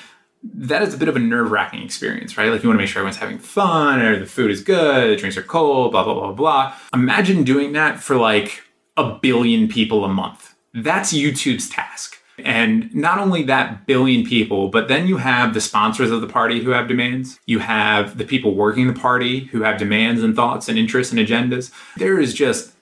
that 0.43 0.81
is 0.81 0.93
a 0.93 0.97
bit 0.97 1.07
of 1.07 1.15
a 1.15 1.19
nerve 1.19 1.51
wracking 1.51 1.83
experience, 1.83 2.37
right? 2.37 2.51
Like 2.51 2.63
you 2.63 2.69
want 2.69 2.77
to 2.77 2.81
make 2.83 2.89
sure 2.89 2.99
everyone's 2.99 3.17
having 3.17 3.39
fun 3.39 3.99
or 3.99 4.19
the 4.19 4.25
food 4.25 4.51
is 4.51 4.61
good, 4.61 5.11
the 5.11 5.15
drinks 5.15 5.37
are 5.37 5.43
cold, 5.43 5.91
blah, 5.91 6.03
blah, 6.03 6.13
blah, 6.13 6.31
blah. 6.31 6.75
Imagine 6.93 7.43
doing 7.43 7.73
that 7.73 7.99
for 7.99 8.15
like 8.15 8.63
a 8.95 9.13
billion 9.15 9.67
people 9.67 10.05
a 10.05 10.09
month. 10.09 10.55
That's 10.73 11.13
YouTube's 11.13 11.69
task. 11.69 12.17
And 12.43 12.93
not 12.93 13.17
only 13.17 13.43
that 13.43 13.87
billion 13.87 14.23
people, 14.23 14.69
but 14.69 14.87
then 14.87 15.07
you 15.07 15.17
have 15.17 15.53
the 15.53 15.61
sponsors 15.61 16.11
of 16.11 16.21
the 16.21 16.27
party 16.27 16.63
who 16.63 16.69
have 16.69 16.87
demands. 16.87 17.39
You 17.47 17.59
have 17.59 18.17
the 18.17 18.25
people 18.25 18.53
working 18.53 18.87
the 18.87 18.99
party 18.99 19.45
who 19.45 19.63
have 19.63 19.79
demands 19.79 20.21
and 20.21 20.35
thoughts 20.35 20.69
and 20.69 20.77
interests 20.77 21.11
and 21.11 21.19
agendas. 21.19 21.71
There 21.97 22.19
is 22.19 22.35
just 22.35 22.73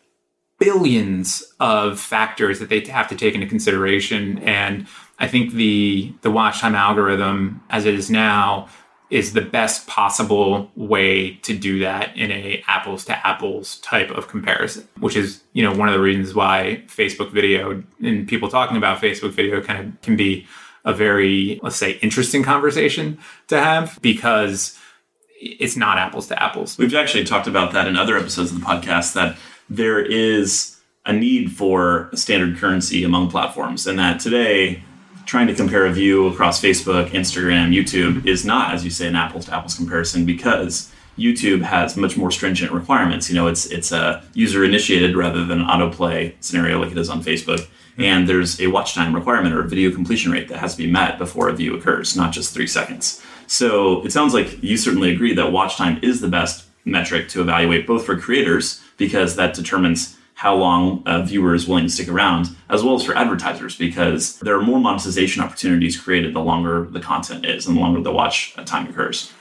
billions 0.60 1.44
of 1.60 2.00
factors 2.00 2.60
that 2.60 2.70
they 2.70 2.82
have 2.82 3.08
to 3.10 3.16
take 3.16 3.34
into 3.34 3.48
consideration. 3.48 4.40
And 4.40 4.88
I 5.20 5.28
think 5.28 5.54
the 5.54 6.14
the 6.22 6.32
watch 6.32 6.60
time 6.60 6.76
algorithm 6.76 7.64
as 7.70 7.86
it 7.86 7.94
is 7.94 8.10
now 8.10 8.68
is 9.12 9.34
the 9.34 9.42
best 9.42 9.88
possible 9.88 10.72
way 10.76 11.36
to 11.36 11.56
do 11.56 11.80
that 11.80 12.18
in 12.18 12.32
a 12.32 12.64
apples 12.68 13.06
to 13.06 13.28
apples 13.28 13.78
type 13.82 14.10
of 14.10 14.28
comparison 14.28 14.88
which 15.00 15.16
is 15.16 15.44
you 15.54 15.62
know 15.62 15.72
one 15.74 15.88
of 15.88 15.94
the 15.94 16.02
reasons 16.02 16.34
why 16.34 16.82
facebook 16.88 17.32
video 17.32 17.84
and 18.02 18.28
people 18.28 18.50
talking 18.50 18.76
about 18.76 19.00
facebook 19.00 19.30
video 19.30 19.62
kind 19.62 19.80
of 19.80 20.02
can 20.02 20.16
be 20.16 20.46
a 20.86 20.92
very 20.92 21.60
let's 21.62 21.76
say 21.76 21.92
interesting 22.02 22.42
conversation 22.42 23.18
to 23.48 23.60
have 23.60 24.00
because 24.02 24.78
it's 25.38 25.76
not 25.76 25.98
apples 25.98 26.28
to 26.28 26.42
apples. 26.42 26.78
We've 26.78 26.94
actually 26.96 27.26
talked 27.26 27.48
about 27.48 27.74
that 27.74 27.88
in 27.88 27.98
other 27.98 28.18
episodes 28.18 28.52
of 28.52 28.60
the 28.60 28.66
podcast 28.66 29.14
that 29.14 29.38
there 29.70 30.00
is 30.00 30.78
a 31.06 31.14
need 31.14 31.52
for 31.52 32.10
a 32.12 32.18
standard 32.18 32.58
currency 32.58 33.04
among 33.04 33.30
platforms 33.30 33.86
and 33.86 34.00
that 34.00 34.20
today 34.20 34.84
trying 35.26 35.48
to 35.48 35.56
compare 35.56 35.86
a 35.86 35.92
view 35.92 36.28
across 36.28 36.62
Facebook, 36.62 37.10
Instagram, 37.10 37.74
YouTube 37.74 38.26
is 38.26 38.46
not, 38.46 38.74
as 38.74 38.84
you 38.84 38.92
say, 38.92 39.08
an 39.08 39.16
apples 39.16 39.46
to 39.46 39.56
apples 39.56 39.76
comparison 39.76 40.26
because 40.26 40.92
YouTube 41.18 41.62
has 41.62 41.98
much 41.98 42.18
more 42.18 42.32
stringent 42.32 42.72
requirements. 42.72 43.30
You 43.30 43.36
know, 43.36 43.48
it's 43.48 43.66
it's 43.68 43.92
a 43.92 44.24
user 44.34 44.64
initiated 44.64 45.16
rather 45.16 45.46
than 45.46 45.62
an 45.62 45.68
autoplay 45.68 46.34
scenario 46.42 46.80
like 46.80 46.92
it 46.92 46.98
is 46.98 47.10
on 47.10 47.24
Facebook. 47.24 47.68
And 47.98 48.28
there's 48.28 48.60
a 48.60 48.68
watch 48.68 48.94
time 48.94 49.16
requirement 49.16 49.56
or 49.56 49.64
video 49.64 49.92
completion 49.92 50.32
rate 50.32 50.50
that 50.50 50.58
has 50.58 50.76
to 50.76 50.84
be 50.84 50.92
met 50.92 51.18
before 51.18 51.48
a 51.48 51.54
view 51.54 51.76
occurs, 51.76 52.16
not 52.16 52.34
just 52.34 52.54
three 52.54 52.68
seconds. 52.68 53.24
So 53.48 54.04
it 54.06 54.12
sounds 54.12 54.34
like 54.34 54.62
you 54.62 54.76
certainly 54.76 55.14
agree 55.14 55.34
that 55.36 55.52
watch 55.52 55.78
time 55.78 56.00
is 56.02 56.20
the 56.20 56.28
best 56.28 56.66
metric 56.84 57.30
to 57.30 57.42
evaluate 57.42 57.88
both 57.88 58.06
for 58.06 58.18
creators 58.18 58.82
because 58.98 59.38
that 59.38 59.54
determines 59.54 60.15
how 60.36 60.54
long 60.54 61.02
a 61.06 61.24
viewer 61.24 61.56
is 61.56 61.68
willing 61.68 61.86
to 61.86 61.90
stick 61.90 62.10
around, 62.10 62.50
as 62.70 62.84
well 62.84 62.96
as 62.96 63.04
for 63.04 63.18
advertisers, 63.18 63.76
because 63.78 64.38
there 64.40 64.56
are 64.58 64.62
more 64.62 64.80
monetization 64.80 65.42
opportunities 65.42 66.00
created 66.00 66.34
the 66.34 66.42
longer 66.42 66.86
the 66.92 67.00
content 67.00 67.46
is 67.46 67.66
and 67.66 67.78
the 67.78 67.82
longer 67.82 68.02
the 68.02 68.12
watch 68.12 68.54
time 68.66 68.88
occurs. 68.88 69.32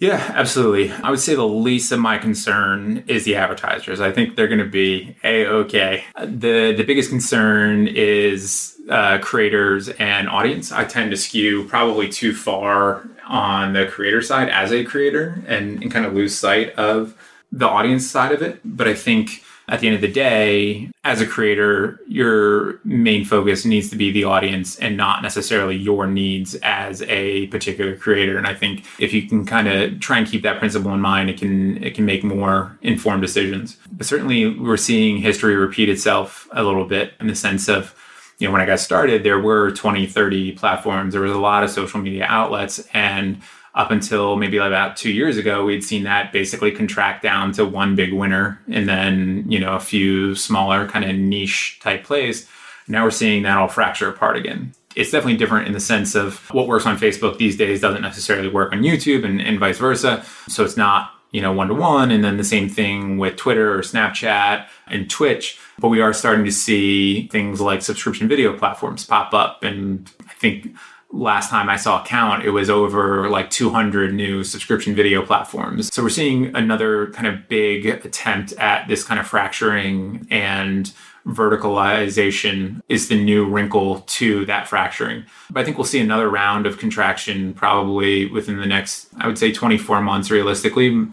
Yeah, 0.00 0.32
absolutely. 0.34 0.90
I 0.90 1.10
would 1.10 1.20
say 1.20 1.36
the 1.36 1.46
least 1.46 1.92
of 1.92 2.00
my 2.00 2.18
concern 2.18 3.04
is 3.06 3.24
the 3.24 3.36
advertisers. 3.36 4.00
I 4.00 4.10
think 4.10 4.34
they're 4.34 4.48
going 4.48 4.58
to 4.58 4.64
be 4.64 5.16
a 5.22 5.46
okay. 5.46 6.04
The 6.18 6.74
the 6.76 6.82
biggest 6.82 7.10
concern 7.10 7.86
is 7.86 8.76
uh, 8.90 9.18
creators 9.18 9.88
and 9.90 10.28
audience. 10.28 10.72
I 10.72 10.84
tend 10.84 11.12
to 11.12 11.16
skew 11.16 11.64
probably 11.68 12.08
too 12.08 12.34
far 12.34 13.08
on 13.26 13.72
the 13.72 13.86
creator 13.86 14.20
side 14.20 14.48
as 14.48 14.72
a 14.72 14.84
creator 14.84 15.42
and, 15.46 15.80
and 15.80 15.92
kind 15.92 16.04
of 16.04 16.12
lose 16.12 16.36
sight 16.36 16.74
of 16.74 17.16
the 17.52 17.68
audience 17.68 18.10
side 18.10 18.32
of 18.32 18.42
it. 18.42 18.60
But 18.64 18.88
I 18.88 18.94
think 18.94 19.43
at 19.68 19.80
the 19.80 19.86
end 19.86 19.96
of 19.96 20.02
the 20.02 20.12
day, 20.12 20.90
as 21.04 21.20
a 21.20 21.26
creator, 21.26 22.00
your 22.06 22.80
main 22.84 23.24
focus 23.24 23.64
needs 23.64 23.88
to 23.90 23.96
be 23.96 24.10
the 24.10 24.24
audience 24.24 24.78
and 24.78 24.96
not 24.96 25.22
necessarily 25.22 25.74
your 25.76 26.06
needs 26.06 26.54
as 26.56 27.02
a 27.02 27.46
particular 27.48 27.96
creator. 27.96 28.36
And 28.36 28.46
I 28.46 28.54
think 28.54 28.84
if 28.98 29.12
you 29.14 29.26
can 29.26 29.46
kind 29.46 29.68
of 29.68 30.00
try 30.00 30.18
and 30.18 30.26
keep 30.26 30.42
that 30.42 30.58
principle 30.58 30.92
in 30.92 31.00
mind, 31.00 31.30
it 31.30 31.38
can 31.38 31.82
it 31.82 31.94
can 31.94 32.04
make 32.04 32.22
more 32.22 32.78
informed 32.82 33.22
decisions. 33.22 33.78
But 33.90 34.06
certainly 34.06 34.58
we're 34.58 34.76
seeing 34.76 35.18
history 35.18 35.56
repeat 35.56 35.88
itself 35.88 36.46
a 36.52 36.62
little 36.62 36.84
bit 36.84 37.14
in 37.20 37.26
the 37.26 37.34
sense 37.34 37.68
of 37.68 37.94
you 38.38 38.46
know 38.46 38.52
when 38.52 38.60
I 38.60 38.66
got 38.66 38.80
started, 38.80 39.22
there 39.22 39.38
were 39.38 39.70
20, 39.70 40.06
30 40.06 40.52
platforms, 40.52 41.12
there 41.12 41.22
was 41.22 41.32
a 41.32 41.38
lot 41.38 41.64
of 41.64 41.70
social 41.70 42.00
media 42.00 42.26
outlets 42.28 42.86
and 42.92 43.40
up 43.74 43.90
until 43.90 44.36
maybe 44.36 44.56
about 44.56 44.96
two 44.96 45.10
years 45.10 45.36
ago, 45.36 45.64
we'd 45.64 45.82
seen 45.82 46.04
that 46.04 46.32
basically 46.32 46.70
contract 46.70 47.22
down 47.22 47.52
to 47.52 47.64
one 47.64 47.96
big 47.96 48.12
winner 48.12 48.60
and 48.70 48.88
then, 48.88 49.44
you 49.48 49.58
know, 49.58 49.74
a 49.74 49.80
few 49.80 50.34
smaller 50.36 50.88
kind 50.88 51.04
of 51.04 51.16
niche 51.16 51.80
type 51.82 52.04
plays. 52.04 52.48
Now 52.86 53.04
we're 53.04 53.10
seeing 53.10 53.42
that 53.42 53.56
all 53.56 53.68
fracture 53.68 54.08
apart 54.08 54.36
again. 54.36 54.72
It's 54.94 55.10
definitely 55.10 55.38
different 55.38 55.66
in 55.66 55.72
the 55.72 55.80
sense 55.80 56.14
of 56.14 56.38
what 56.52 56.68
works 56.68 56.86
on 56.86 56.96
Facebook 56.96 57.38
these 57.38 57.56
days 57.56 57.80
doesn't 57.80 58.02
necessarily 58.02 58.48
work 58.48 58.72
on 58.72 58.82
YouTube 58.82 59.24
and, 59.24 59.40
and 59.40 59.58
vice 59.58 59.78
versa. 59.78 60.24
So 60.48 60.64
it's 60.64 60.76
not, 60.76 61.10
you 61.32 61.42
know, 61.42 61.52
one 61.52 61.66
to 61.66 61.74
one. 61.74 62.12
And 62.12 62.22
then 62.22 62.36
the 62.36 62.44
same 62.44 62.68
thing 62.68 63.18
with 63.18 63.34
Twitter 63.34 63.74
or 63.74 63.80
Snapchat 63.80 64.68
and 64.86 65.10
Twitch. 65.10 65.58
But 65.80 65.88
we 65.88 66.00
are 66.00 66.12
starting 66.12 66.44
to 66.44 66.52
see 66.52 67.26
things 67.26 67.60
like 67.60 67.82
subscription 67.82 68.28
video 68.28 68.56
platforms 68.56 69.04
pop 69.04 69.34
up. 69.34 69.64
And 69.64 70.08
I 70.28 70.34
think 70.34 70.76
last 71.14 71.48
time 71.48 71.70
I 71.70 71.76
saw 71.76 72.02
a 72.02 72.04
count, 72.04 72.44
it 72.44 72.50
was 72.50 72.68
over 72.68 73.28
like 73.30 73.48
200 73.50 74.12
new 74.12 74.42
subscription 74.42 74.94
video 74.94 75.24
platforms. 75.24 75.92
So 75.94 76.02
we're 76.02 76.08
seeing 76.08 76.54
another 76.56 77.08
kind 77.12 77.26
of 77.26 77.48
big 77.48 77.86
attempt 77.86 78.52
at 78.54 78.88
this 78.88 79.04
kind 79.04 79.20
of 79.20 79.26
fracturing 79.26 80.26
and 80.30 80.92
verticalization 81.26 82.82
is 82.88 83.08
the 83.08 83.22
new 83.22 83.46
wrinkle 83.46 84.00
to 84.00 84.44
that 84.46 84.68
fracturing. 84.68 85.24
But 85.50 85.60
I 85.60 85.64
think 85.64 85.78
we'll 85.78 85.86
see 85.86 86.00
another 86.00 86.28
round 86.28 86.66
of 86.66 86.78
contraction 86.78 87.54
probably 87.54 88.26
within 88.26 88.58
the 88.58 88.66
next, 88.66 89.08
I 89.18 89.26
would 89.26 89.38
say 89.38 89.52
24 89.52 90.02
months 90.02 90.30
realistically. 90.30 91.06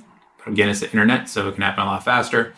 Again, 0.45 0.69
it's 0.69 0.79
the 0.79 0.87
internet, 0.87 1.29
so 1.29 1.47
it 1.47 1.53
can 1.53 1.61
happen 1.61 1.83
a 1.83 1.85
lot 1.85 2.03
faster. 2.03 2.53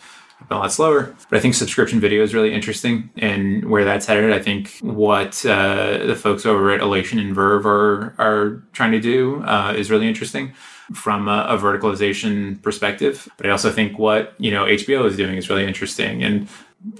A 0.50 0.56
lot 0.56 0.72
slower. 0.72 1.14
But 1.30 1.38
I 1.38 1.40
think 1.40 1.54
subscription 1.54 2.00
video 2.00 2.22
is 2.22 2.34
really 2.34 2.52
interesting 2.52 3.10
and 3.16 3.68
where 3.68 3.84
that's 3.84 4.06
headed. 4.06 4.32
I 4.32 4.40
think 4.40 4.78
what 4.80 5.44
uh, 5.46 6.06
the 6.06 6.16
folks 6.16 6.46
over 6.46 6.70
at 6.70 6.80
Elation 6.80 7.18
and 7.18 7.34
Verve 7.34 7.66
are, 7.66 8.14
are 8.18 8.62
trying 8.72 8.92
to 8.92 9.00
do 9.00 9.42
uh, 9.44 9.74
is 9.76 9.90
really 9.90 10.08
interesting 10.08 10.52
from 10.92 11.28
a, 11.28 11.46
a, 11.48 11.58
verticalization 11.58 12.60
perspective. 12.62 13.28
But 13.36 13.46
I 13.46 13.50
also 13.50 13.70
think 13.70 13.98
what 13.98 14.34
you 14.38 14.50
know 14.50 14.64
HBO 14.64 15.06
is 15.06 15.16
doing 15.16 15.36
is 15.36 15.48
really 15.48 15.64
interesting, 15.64 16.22
and 16.22 16.48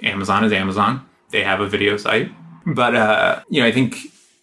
Amazon 0.02 0.44
is 0.44 0.52
Amazon. 0.52 1.06
They 1.30 1.42
have 1.42 1.60
a 1.60 1.68
video 1.68 1.96
site, 1.96 2.30
but 2.66 2.94
uh, 2.94 3.42
you 3.50 3.60
know 3.60 3.66
I 3.66 3.72
think 3.72 3.96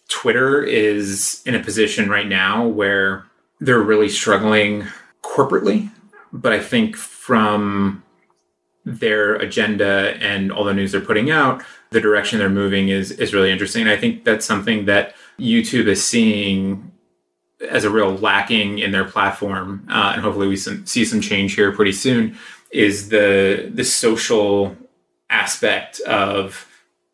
Twitter 0.08 0.62
is 0.62 1.42
in 1.44 1.54
a 1.54 1.60
position 1.60 2.08
right 2.08 2.28
now 2.28 2.66
where 2.66 3.26
they're 3.60 3.80
really 3.80 4.08
struggling 4.08 4.86
corporately. 5.22 5.90
But 6.32 6.52
I 6.52 6.60
think 6.60 6.96
from 6.96 8.02
their 8.84 9.36
agenda 9.36 10.16
and 10.20 10.50
all 10.50 10.64
the 10.64 10.74
news 10.74 10.92
they're 10.92 11.00
putting 11.00 11.30
out, 11.30 11.62
the 11.90 12.00
direction 12.00 12.38
they're 12.38 12.48
moving 12.48 12.88
is 12.88 13.10
is 13.12 13.32
really 13.32 13.50
interesting. 13.50 13.82
And 13.82 13.90
I 13.90 13.96
think 13.96 14.24
that's 14.24 14.46
something 14.46 14.86
that 14.86 15.14
YouTube 15.38 15.86
is 15.86 16.04
seeing 16.04 16.90
as 17.70 17.84
a 17.84 17.90
real 17.90 18.16
lacking 18.16 18.80
in 18.80 18.90
their 18.90 19.04
platform, 19.04 19.86
uh, 19.88 20.12
and 20.14 20.22
hopefully 20.22 20.48
we 20.48 20.56
some, 20.56 20.84
see 20.84 21.04
some 21.04 21.20
change 21.20 21.54
here 21.54 21.72
pretty 21.72 21.92
soon. 21.92 22.36
Is 22.70 23.10
the 23.10 23.70
the 23.72 23.84
social 23.84 24.76
aspect 25.30 26.00
of 26.00 26.66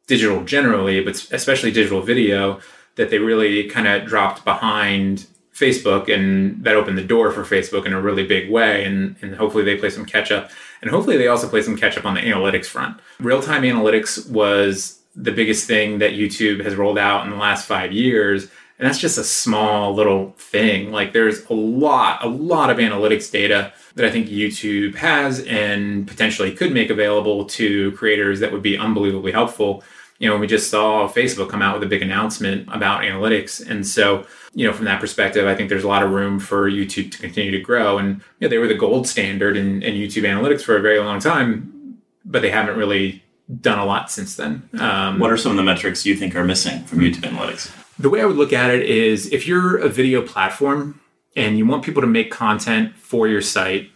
digital 0.07 0.43
generally, 0.45 1.01
but 1.03 1.15
especially 1.33 1.71
digital 1.71 2.01
video, 2.01 2.61
that 2.95 3.11
they 3.11 3.19
really 3.19 3.69
kind 3.69 3.87
of 3.87 4.07
dropped 4.07 4.45
behind 4.45 5.27
Facebook, 5.55 6.13
and 6.13 6.65
that 6.65 6.77
opened 6.77 6.97
the 6.97 7.03
door 7.03 7.31
for 7.31 7.43
Facebook 7.43 7.85
in 7.85 7.93
a 7.93 8.01
really 8.01 8.27
big 8.27 8.51
way. 8.51 8.85
And, 8.85 9.17
and 9.21 9.35
hopefully 9.35 9.65
they 9.65 9.77
play 9.77 9.91
some 9.91 10.05
catch 10.05 10.31
up. 10.31 10.51
And 10.83 10.91
hopefully 10.91 11.17
they 11.17 11.29
also 11.29 11.49
play 11.49 11.63
some 11.63 11.77
catch 11.77 11.97
up 11.99 12.05
on 12.05 12.15
the 12.15 12.21
analytics 12.21 12.67
front. 12.67 13.01
Real 13.21 13.43
time 13.43 13.63
analytics 13.63 14.29
was 14.31 15.01
the 15.15 15.33
biggest 15.33 15.67
thing 15.67 15.99
that 15.99 16.13
YouTube 16.13 16.63
has 16.65 16.77
rolled 16.77 16.99
out 16.99 17.25
in 17.25 17.31
the 17.31 17.37
last 17.37 17.67
five 17.67 17.93
years. 17.93 18.45
And 18.79 18.87
that's 18.87 18.99
just 18.99 19.19
a 19.19 19.25
small 19.25 19.93
little 19.93 20.35
thing. 20.39 20.93
Like 20.93 21.13
there's 21.13 21.45
a 21.47 21.55
lot, 21.55 22.25
a 22.25 22.29
lot 22.29 22.71
of 22.71 22.77
analytics 22.77 23.31
data 23.31 23.73
that 23.97 24.05
I 24.05 24.11
think 24.11 24.29
YouTube 24.29 24.95
has 24.95 25.41
and 25.47 26.07
potentially 26.07 26.55
could 26.55 26.73
make 26.73 26.89
available 26.89 27.45
to 27.47 27.91
creators 27.93 28.39
that 28.39 28.53
would 28.53 28.63
be 28.63 28.79
unbelievably 28.79 29.33
helpful 29.33 29.83
you 30.19 30.29
know, 30.29 30.37
we 30.37 30.47
just 30.47 30.71
saw 30.71 31.09
Facebook 31.09 31.49
come 31.49 31.63
out 31.63 31.75
with 31.75 31.83
a 31.85 31.89
big 31.89 32.03
announcement 32.03 32.69
about 32.73 33.03
analytics. 33.03 33.65
And 33.65 33.87
so, 33.87 34.27
you 34.59 34.67
know, 34.67 34.73
from 34.73 34.87
that 34.87 34.99
perspective, 34.99 35.47
I 35.47 35.55
think 35.55 35.69
there's 35.69 35.85
a 35.85 35.89
lot 35.89 36.03
of 36.03 36.11
room 36.11 36.41
for 36.41 36.69
YouTube 36.69 37.13
to 37.13 37.19
continue 37.19 37.53
to 37.53 37.61
grow. 37.61 37.97
And, 37.97 38.17
you 38.17 38.25
know, 38.41 38.49
they 38.49 38.59
were 38.59 38.67
the 38.67 38.75
gold 38.75 39.07
standard 39.07 39.57
in, 39.57 39.85
in 39.85 39.95
YouTube 39.95 40.25
analytics 40.25 40.63
for 40.63 40.77
a 40.77 40.81
very 40.81 40.99
long 40.99 41.21
time, 41.21 42.01
but 42.25 42.43
they 42.43 42.51
haven't 42.51 42.77
really 42.77 43.23
done 43.61 43.79
a 43.79 43.85
lot 43.85 44.11
since 44.11 44.35
then. 44.35 44.69
Um, 44.81 45.21
what 45.21 45.31
are 45.31 45.37
some 45.37 45.53
of 45.53 45.57
the 45.59 45.63
metrics 45.63 46.05
you 46.05 46.17
think 46.17 46.35
are 46.35 46.43
missing 46.43 46.83
from 46.87 46.99
YouTube 46.99 47.21
analytics? 47.21 47.73
The 48.01 48.11
way 48.11 48.21
I 48.21 48.25
would 48.25 48.35
look 48.35 48.53
at 48.53 48.71
it 48.71 48.85
is 48.85 49.33
if 49.33 49.47
you're 49.47 49.77
a 49.77 49.89
video 49.89 50.23
platform 50.23 51.01
and 51.37 51.57
you 51.57 51.65
want 51.65 51.85
people 51.85 52.03
to 52.03 52.09
make 52.09 52.33
content 52.33 52.97
for 52.97 53.29
your 53.29 53.43
site, 53.43 53.93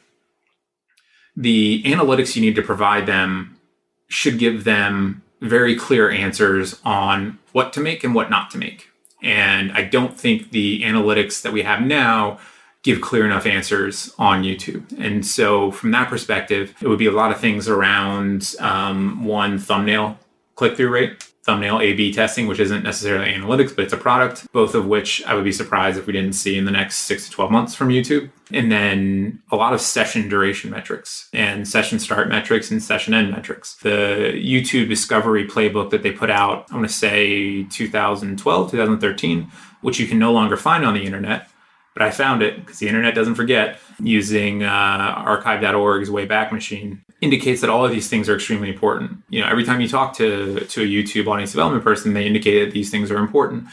the 1.36 1.82
analytics 1.82 2.36
you 2.36 2.40
need 2.40 2.54
to 2.54 2.62
provide 2.62 3.06
them 3.06 3.58
should 4.06 4.38
give 4.38 4.62
them 4.62 5.24
very 5.40 5.74
clear 5.74 6.08
answers 6.08 6.80
on 6.84 7.40
what 7.50 7.72
to 7.72 7.80
make 7.80 8.04
and 8.04 8.14
what 8.14 8.30
not 8.30 8.48
to 8.52 8.58
make. 8.58 8.91
And 9.22 9.72
I 9.72 9.84
don't 9.84 10.18
think 10.18 10.50
the 10.50 10.82
analytics 10.82 11.42
that 11.42 11.52
we 11.52 11.62
have 11.62 11.82
now 11.82 12.38
give 12.82 13.00
clear 13.00 13.24
enough 13.24 13.46
answers 13.46 14.12
on 14.18 14.42
YouTube. 14.42 14.84
And 14.98 15.24
so, 15.24 15.70
from 15.70 15.92
that 15.92 16.08
perspective, 16.08 16.74
it 16.80 16.88
would 16.88 16.98
be 16.98 17.06
a 17.06 17.12
lot 17.12 17.30
of 17.30 17.40
things 17.40 17.68
around 17.68 18.54
um, 18.58 19.24
one 19.24 19.58
thumbnail 19.58 20.18
click 20.56 20.76
through 20.76 20.90
rate 20.90 21.31
thumbnail 21.44 21.80
A 21.80 21.92
B 21.92 22.12
testing, 22.12 22.46
which 22.46 22.60
isn't 22.60 22.84
necessarily 22.84 23.32
analytics, 23.32 23.74
but 23.74 23.84
it's 23.84 23.92
a 23.92 23.96
product, 23.96 24.50
both 24.52 24.74
of 24.74 24.86
which 24.86 25.24
I 25.24 25.34
would 25.34 25.44
be 25.44 25.52
surprised 25.52 25.98
if 25.98 26.06
we 26.06 26.12
didn't 26.12 26.34
see 26.34 26.56
in 26.56 26.64
the 26.64 26.70
next 26.70 26.98
six 26.98 27.26
to 27.26 27.32
12 27.32 27.50
months 27.50 27.74
from 27.74 27.88
YouTube. 27.88 28.30
And 28.52 28.70
then 28.70 29.42
a 29.50 29.56
lot 29.56 29.72
of 29.72 29.80
session 29.80 30.28
duration 30.28 30.70
metrics 30.70 31.28
and 31.32 31.66
session 31.66 31.98
start 31.98 32.28
metrics 32.28 32.70
and 32.70 32.82
session 32.82 33.14
end 33.14 33.30
metrics. 33.30 33.74
The 33.76 34.34
YouTube 34.36 34.88
discovery 34.88 35.46
playbook 35.46 35.90
that 35.90 36.02
they 36.02 36.12
put 36.12 36.30
out, 36.30 36.70
I 36.70 36.76
want 36.76 36.88
to 36.88 36.94
say 36.94 37.64
2012, 37.64 38.70
2013, 38.70 39.50
which 39.80 39.98
you 39.98 40.06
can 40.06 40.18
no 40.18 40.32
longer 40.32 40.56
find 40.56 40.84
on 40.84 40.94
the 40.94 41.04
internet. 41.04 41.48
But 41.94 42.02
I 42.02 42.10
found 42.10 42.42
it 42.42 42.56
because 42.64 42.78
the 42.78 42.88
internet 42.88 43.14
doesn't 43.14 43.34
forget 43.34 43.78
using 44.00 44.62
uh, 44.62 44.66
archive.org's 44.68 46.08
Wayback 46.08 46.52
Machine 46.52 47.04
indicates 47.20 47.60
that 47.60 47.70
all 47.70 47.84
of 47.84 47.92
these 47.92 48.08
things 48.08 48.28
are 48.28 48.34
extremely 48.34 48.68
important. 48.68 49.22
You 49.28 49.40
know, 49.40 49.48
every 49.48 49.64
time 49.64 49.80
you 49.80 49.88
talk 49.88 50.14
to 50.16 50.60
to 50.60 50.82
a 50.82 50.86
YouTube 50.86 51.26
audience 51.28 51.52
development 51.52 51.84
person, 51.84 52.14
they 52.14 52.26
indicate 52.26 52.64
that 52.64 52.72
these 52.72 52.90
things 52.90 53.10
are 53.10 53.18
important. 53.18 53.66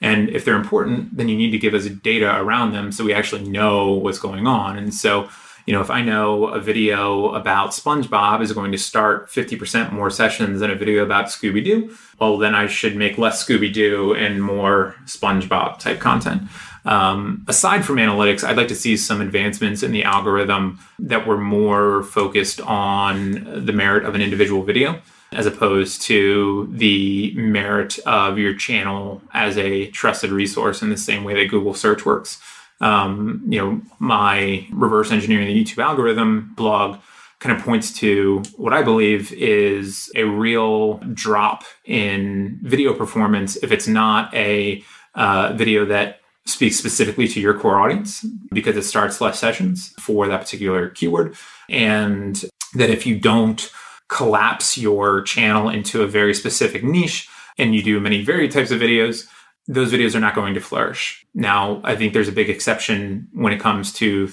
And 0.00 0.28
if 0.30 0.44
they're 0.44 0.56
important, 0.56 1.16
then 1.16 1.28
you 1.28 1.36
need 1.36 1.50
to 1.52 1.58
give 1.58 1.72
us 1.74 1.86
data 1.86 2.38
around 2.38 2.72
them 2.72 2.92
so 2.92 3.04
we 3.04 3.14
actually 3.14 3.48
know 3.48 3.92
what's 3.92 4.18
going 4.18 4.46
on. 4.46 4.76
And 4.76 4.92
so, 4.92 5.28
you 5.66 5.72
know, 5.72 5.80
if 5.80 5.90
I 5.90 6.00
know 6.00 6.46
a 6.46 6.60
video 6.60 7.34
about 7.34 7.70
SpongeBob 7.70 8.40
is 8.40 8.52
going 8.52 8.70
to 8.70 8.78
start 8.78 9.28
50% 9.28 9.92
more 9.92 10.10
sessions 10.10 10.60
than 10.60 10.70
a 10.70 10.76
video 10.76 11.02
about 11.02 11.26
Scooby 11.26 11.62
Doo, 11.64 11.96
well, 12.20 12.38
then 12.38 12.54
I 12.54 12.68
should 12.68 12.96
make 12.96 13.18
less 13.18 13.44
Scooby 13.44 13.72
Doo 13.72 14.14
and 14.14 14.42
more 14.42 14.94
SpongeBob 15.06 15.80
type 15.80 15.98
content. 15.98 16.42
Um, 16.84 17.44
aside 17.48 17.84
from 17.84 17.96
analytics, 17.96 18.44
I'd 18.44 18.56
like 18.56 18.68
to 18.68 18.76
see 18.76 18.96
some 18.96 19.20
advancements 19.20 19.82
in 19.82 19.90
the 19.90 20.04
algorithm 20.04 20.78
that 21.00 21.26
were 21.26 21.36
more 21.36 22.04
focused 22.04 22.60
on 22.60 23.64
the 23.66 23.72
merit 23.72 24.04
of 24.04 24.14
an 24.14 24.22
individual 24.22 24.62
video 24.62 25.02
as 25.32 25.46
opposed 25.46 26.00
to 26.02 26.68
the 26.72 27.34
merit 27.34 27.98
of 28.06 28.38
your 28.38 28.54
channel 28.54 29.20
as 29.34 29.58
a 29.58 29.90
trusted 29.90 30.30
resource 30.30 30.80
in 30.80 30.90
the 30.90 30.96
same 30.96 31.24
way 31.24 31.34
that 31.34 31.50
Google 31.50 31.74
search 31.74 32.06
works. 32.06 32.40
Um, 32.80 33.42
you 33.48 33.58
know, 33.58 33.80
my 33.98 34.66
reverse 34.70 35.10
engineering 35.10 35.46
the 35.46 35.64
YouTube 35.64 35.82
algorithm 35.82 36.52
blog 36.56 37.00
kind 37.38 37.56
of 37.56 37.64
points 37.64 37.92
to 37.92 38.42
what 38.56 38.72
I 38.72 38.82
believe 38.82 39.32
is 39.32 40.10
a 40.14 40.24
real 40.24 40.98
drop 41.12 41.64
in 41.84 42.58
video 42.62 42.94
performance 42.94 43.56
if 43.56 43.72
it's 43.72 43.86
not 43.86 44.32
a 44.34 44.82
uh, 45.14 45.52
video 45.54 45.84
that 45.86 46.20
speaks 46.46 46.76
specifically 46.76 47.26
to 47.28 47.40
your 47.40 47.58
core 47.58 47.80
audience 47.80 48.24
because 48.52 48.76
it 48.76 48.82
starts 48.82 49.20
less 49.20 49.38
sessions 49.38 49.92
for 49.98 50.28
that 50.28 50.40
particular 50.40 50.90
keyword. 50.90 51.34
And 51.68 52.42
that 52.74 52.90
if 52.90 53.06
you 53.06 53.18
don't 53.18 53.70
collapse 54.08 54.78
your 54.78 55.22
channel 55.22 55.68
into 55.68 56.02
a 56.02 56.06
very 56.06 56.34
specific 56.34 56.84
niche 56.84 57.28
and 57.58 57.74
you 57.74 57.82
do 57.82 57.98
many 57.98 58.22
varied 58.22 58.52
types 58.52 58.70
of 58.70 58.80
videos, 58.80 59.28
those 59.68 59.92
videos 59.92 60.14
are 60.14 60.20
not 60.20 60.34
going 60.34 60.54
to 60.54 60.60
flourish. 60.60 61.26
Now, 61.34 61.80
I 61.84 61.96
think 61.96 62.12
there's 62.12 62.28
a 62.28 62.32
big 62.32 62.48
exception 62.48 63.28
when 63.32 63.52
it 63.52 63.60
comes 63.60 63.92
to 63.94 64.30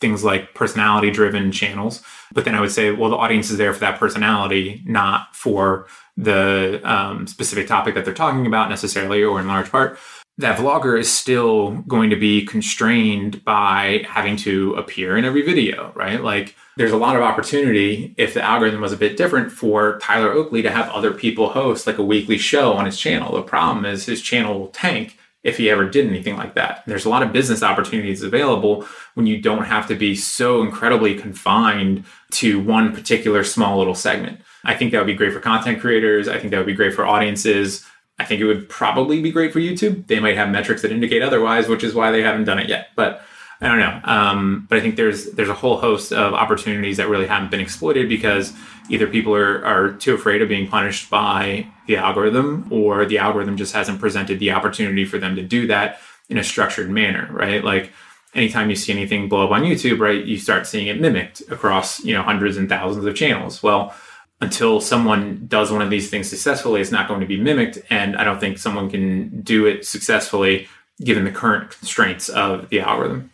things 0.00 0.24
like 0.24 0.54
personality 0.54 1.10
driven 1.10 1.52
channels. 1.52 2.02
But 2.32 2.44
then 2.44 2.54
I 2.54 2.60
would 2.60 2.72
say, 2.72 2.90
well, 2.90 3.10
the 3.10 3.16
audience 3.16 3.50
is 3.50 3.58
there 3.58 3.72
for 3.72 3.80
that 3.80 4.00
personality, 4.00 4.82
not 4.84 5.34
for 5.34 5.86
the 6.16 6.80
um, 6.84 7.26
specific 7.26 7.66
topic 7.66 7.94
that 7.94 8.04
they're 8.04 8.14
talking 8.14 8.46
about 8.46 8.68
necessarily, 8.68 9.22
or 9.22 9.40
in 9.40 9.46
large 9.46 9.70
part 9.70 9.98
that 10.38 10.58
vlogger 10.58 10.98
is 10.98 11.10
still 11.10 11.72
going 11.86 12.10
to 12.10 12.16
be 12.16 12.44
constrained 12.44 13.44
by 13.44 14.04
having 14.08 14.36
to 14.36 14.74
appear 14.74 15.16
in 15.16 15.24
every 15.24 15.42
video, 15.42 15.92
right? 15.94 16.22
Like 16.22 16.56
there's 16.76 16.92
a 16.92 16.96
lot 16.96 17.16
of 17.16 17.22
opportunity 17.22 18.14
if 18.16 18.34
the 18.34 18.42
algorithm 18.42 18.80
was 18.80 18.92
a 18.92 18.96
bit 18.96 19.16
different 19.16 19.52
for 19.52 19.98
Tyler 19.98 20.32
Oakley 20.32 20.62
to 20.62 20.70
have 20.70 20.88
other 20.90 21.12
people 21.12 21.50
host 21.50 21.86
like 21.86 21.98
a 21.98 22.02
weekly 22.02 22.38
show 22.38 22.72
on 22.72 22.86
his 22.86 22.98
channel. 22.98 23.34
The 23.34 23.42
problem 23.42 23.84
is 23.84 24.06
his 24.06 24.22
channel 24.22 24.58
will 24.58 24.68
tank 24.68 25.18
if 25.42 25.56
he 25.56 25.68
ever 25.68 25.88
did 25.88 26.06
anything 26.06 26.36
like 26.36 26.54
that. 26.54 26.82
There's 26.86 27.04
a 27.04 27.08
lot 27.08 27.22
of 27.22 27.32
business 27.32 27.62
opportunities 27.62 28.22
available 28.22 28.86
when 29.14 29.26
you 29.26 29.40
don't 29.40 29.64
have 29.64 29.88
to 29.88 29.94
be 29.94 30.14
so 30.14 30.62
incredibly 30.62 31.14
confined 31.14 32.04
to 32.32 32.60
one 32.60 32.94
particular 32.94 33.42
small 33.44 33.78
little 33.78 33.94
segment. 33.94 34.40
I 34.64 34.74
think 34.74 34.92
that 34.92 34.98
would 34.98 35.06
be 35.06 35.14
great 35.14 35.32
for 35.32 35.40
content 35.40 35.80
creators. 35.80 36.28
I 36.28 36.38
think 36.38 36.52
that 36.52 36.58
would 36.58 36.66
be 36.66 36.74
great 36.74 36.94
for 36.94 37.04
audiences. 37.04 37.84
I 38.18 38.24
think 38.24 38.40
it 38.40 38.46
would 38.46 38.68
probably 38.68 39.20
be 39.20 39.32
great 39.32 39.52
for 39.52 39.58
YouTube. 39.58 40.06
They 40.06 40.20
might 40.20 40.36
have 40.36 40.48
metrics 40.48 40.82
that 40.82 40.92
indicate 40.92 41.22
otherwise, 41.22 41.68
which 41.68 41.82
is 41.82 41.94
why 41.94 42.12
they 42.12 42.22
haven't 42.22 42.44
done 42.44 42.60
it 42.60 42.68
yet. 42.68 42.90
But 42.94 43.22
I 43.62 43.68
don't 43.68 43.78
know. 43.78 44.00
Um, 44.02 44.66
but 44.68 44.78
I 44.78 44.80
think 44.80 44.96
there's 44.96 45.26
there's 45.32 45.48
a 45.48 45.54
whole 45.54 45.78
host 45.78 46.12
of 46.12 46.34
opportunities 46.34 46.96
that 46.96 47.08
really 47.08 47.28
haven't 47.28 47.52
been 47.52 47.60
exploited 47.60 48.08
because 48.08 48.52
either 48.90 49.06
people 49.06 49.36
are, 49.36 49.64
are 49.64 49.92
too 49.92 50.14
afraid 50.14 50.42
of 50.42 50.48
being 50.48 50.66
punished 50.66 51.08
by 51.08 51.68
the 51.86 51.96
algorithm, 51.96 52.66
or 52.70 53.06
the 53.06 53.18
algorithm 53.18 53.56
just 53.56 53.72
hasn't 53.72 54.00
presented 54.00 54.40
the 54.40 54.50
opportunity 54.50 55.04
for 55.04 55.18
them 55.18 55.36
to 55.36 55.42
do 55.42 55.68
that 55.68 56.00
in 56.28 56.38
a 56.38 56.44
structured 56.44 56.90
manner, 56.90 57.28
right? 57.30 57.62
Like 57.62 57.92
anytime 58.34 58.68
you 58.68 58.74
see 58.74 58.92
anything 58.92 59.28
blow 59.28 59.44
up 59.44 59.52
on 59.52 59.62
YouTube, 59.62 60.00
right, 60.00 60.24
you 60.24 60.38
start 60.38 60.66
seeing 60.66 60.88
it 60.88 61.00
mimicked 61.00 61.42
across 61.48 62.04
you 62.04 62.14
know 62.14 62.22
hundreds 62.22 62.56
and 62.56 62.68
thousands 62.68 63.04
of 63.04 63.14
channels. 63.14 63.62
Well 63.62 63.94
until 64.40 64.80
someone 64.80 65.46
does 65.46 65.70
one 65.70 65.82
of 65.82 65.88
these 65.88 66.10
things 66.10 66.28
successfully, 66.28 66.80
it's 66.80 66.90
not 66.90 67.06
going 67.06 67.20
to 67.20 67.26
be 67.26 67.40
mimicked. 67.40 67.78
And 67.90 68.16
I 68.16 68.24
don't 68.24 68.40
think 68.40 68.58
someone 68.58 68.90
can 68.90 69.40
do 69.42 69.66
it 69.66 69.86
successfully 69.86 70.66
given 71.02 71.24
the 71.24 71.30
current 71.30 71.70
constraints 71.70 72.28
of 72.28 72.68
the 72.68 72.80
algorithm. 72.80 73.30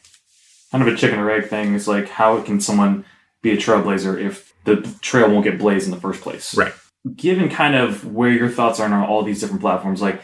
Kind 0.71 0.87
of 0.87 0.93
a 0.93 0.97
chicken 0.97 1.19
or 1.19 1.31
egg 1.31 1.49
thing 1.49 1.75
is 1.75 1.89
like, 1.89 2.09
how 2.09 2.41
can 2.43 2.61
someone 2.61 3.05
be 3.43 3.53
a 3.53 3.57
trailblazer 3.57 4.21
if 4.21 4.49
the 4.65 4.77
trail 5.01 5.31
won't 5.31 5.45
get 5.45 5.59
blazed 5.59 5.87
in 5.87 5.91
the 5.91 6.01
first 6.01 6.21
place. 6.21 6.57
Right. 6.57 6.73
Given 7.15 7.49
kind 7.49 7.75
of 7.75 8.13
where 8.13 8.31
your 8.31 8.49
thoughts 8.49 8.81
are 8.81 8.87
on 8.87 8.93
all 8.93 9.23
these 9.23 9.41
different 9.41 9.63
platforms, 9.63 10.03
like 10.03 10.21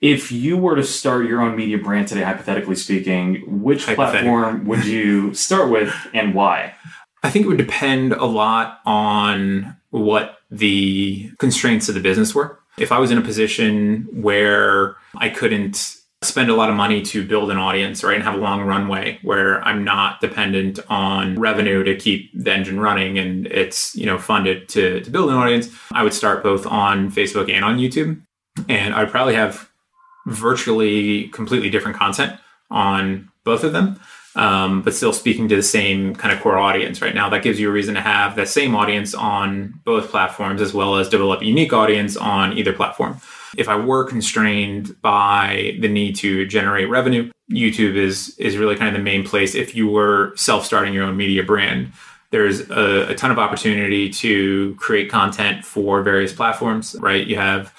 if 0.00 0.30
you 0.30 0.56
were 0.56 0.76
to 0.76 0.84
start 0.84 1.26
your 1.26 1.40
own 1.40 1.56
media 1.56 1.78
brand 1.78 2.08
today, 2.08 2.22
hypothetically 2.22 2.76
speaking, 2.76 3.62
which 3.62 3.86
platform 3.86 4.66
would 4.66 4.84
you 4.84 5.34
start 5.34 5.70
with 5.70 5.94
and 6.12 6.34
why? 6.34 6.74
I 7.22 7.30
think 7.30 7.46
it 7.46 7.48
would 7.48 7.58
depend 7.58 8.12
a 8.12 8.26
lot 8.26 8.80
on 8.84 9.76
what 9.90 10.38
the 10.50 11.30
constraints 11.38 11.88
of 11.88 11.94
the 11.94 12.00
business 12.00 12.34
were. 12.34 12.60
If 12.78 12.92
I 12.92 12.98
was 12.98 13.10
in 13.10 13.18
a 13.18 13.22
position 13.22 14.06
where 14.12 14.96
I 15.16 15.30
couldn't 15.30 15.96
spend 16.26 16.50
a 16.50 16.54
lot 16.54 16.68
of 16.68 16.76
money 16.76 17.02
to 17.02 17.26
build 17.26 17.50
an 17.50 17.56
audience, 17.56 18.02
right, 18.02 18.14
and 18.14 18.24
have 18.24 18.34
a 18.34 18.38
long 18.38 18.62
runway 18.62 19.18
where 19.22 19.62
I'm 19.64 19.84
not 19.84 20.20
dependent 20.20 20.78
on 20.88 21.38
revenue 21.38 21.84
to 21.84 21.96
keep 21.96 22.30
the 22.34 22.52
engine 22.52 22.80
running 22.80 23.18
and 23.18 23.46
it's, 23.46 23.94
you 23.94 24.06
know, 24.06 24.18
funded 24.18 24.68
to, 24.70 25.00
to 25.00 25.10
build 25.10 25.30
an 25.30 25.36
audience, 25.36 25.68
I 25.92 26.02
would 26.02 26.14
start 26.14 26.42
both 26.42 26.66
on 26.66 27.10
Facebook 27.10 27.50
and 27.50 27.64
on 27.64 27.78
YouTube. 27.78 28.20
And 28.68 28.94
I'd 28.94 29.10
probably 29.10 29.34
have 29.34 29.70
virtually 30.26 31.28
completely 31.28 31.70
different 31.70 31.96
content 31.96 32.38
on 32.70 33.30
both 33.44 33.64
of 33.64 33.72
them 33.72 34.00
um, 34.36 34.82
but 34.82 34.94
still 34.94 35.12
speaking 35.12 35.48
to 35.48 35.56
the 35.56 35.62
same 35.62 36.14
kind 36.14 36.32
of 36.32 36.40
core 36.40 36.58
audience 36.58 37.00
right 37.00 37.14
now. 37.14 37.28
That 37.30 37.42
gives 37.42 37.58
you 37.58 37.70
a 37.70 37.72
reason 37.72 37.94
to 37.94 38.02
have 38.02 38.36
that 38.36 38.48
same 38.48 38.74
audience 38.74 39.14
on 39.14 39.80
both 39.84 40.10
platforms 40.10 40.60
as 40.60 40.74
well 40.74 40.96
as 40.96 41.08
develop 41.08 41.40
a 41.40 41.46
unique 41.46 41.72
audience 41.72 42.16
on 42.16 42.56
either 42.56 42.72
platform. 42.72 43.18
If 43.56 43.68
I 43.68 43.76
were 43.76 44.04
constrained 44.04 45.00
by 45.02 45.76
the 45.80 45.88
need 45.88 46.16
to 46.16 46.46
generate 46.46 46.88
revenue, 46.88 47.30
YouTube 47.50 47.96
is 47.96 48.36
is 48.38 48.56
really 48.56 48.76
kind 48.76 48.88
of 48.88 48.94
the 48.94 49.04
main 49.04 49.24
place. 49.24 49.54
If 49.54 49.74
you 49.74 49.88
were 49.88 50.32
self-starting 50.36 50.92
your 50.92 51.04
own 51.04 51.16
media 51.16 51.42
brand, 51.42 51.92
there's 52.30 52.68
a, 52.70 53.08
a 53.10 53.14
ton 53.14 53.30
of 53.30 53.38
opportunity 53.38 54.10
to 54.10 54.74
create 54.74 55.10
content 55.10 55.64
for 55.64 56.02
various 56.02 56.32
platforms, 56.32 56.96
right? 56.98 57.26
You 57.26 57.36
have 57.36 57.72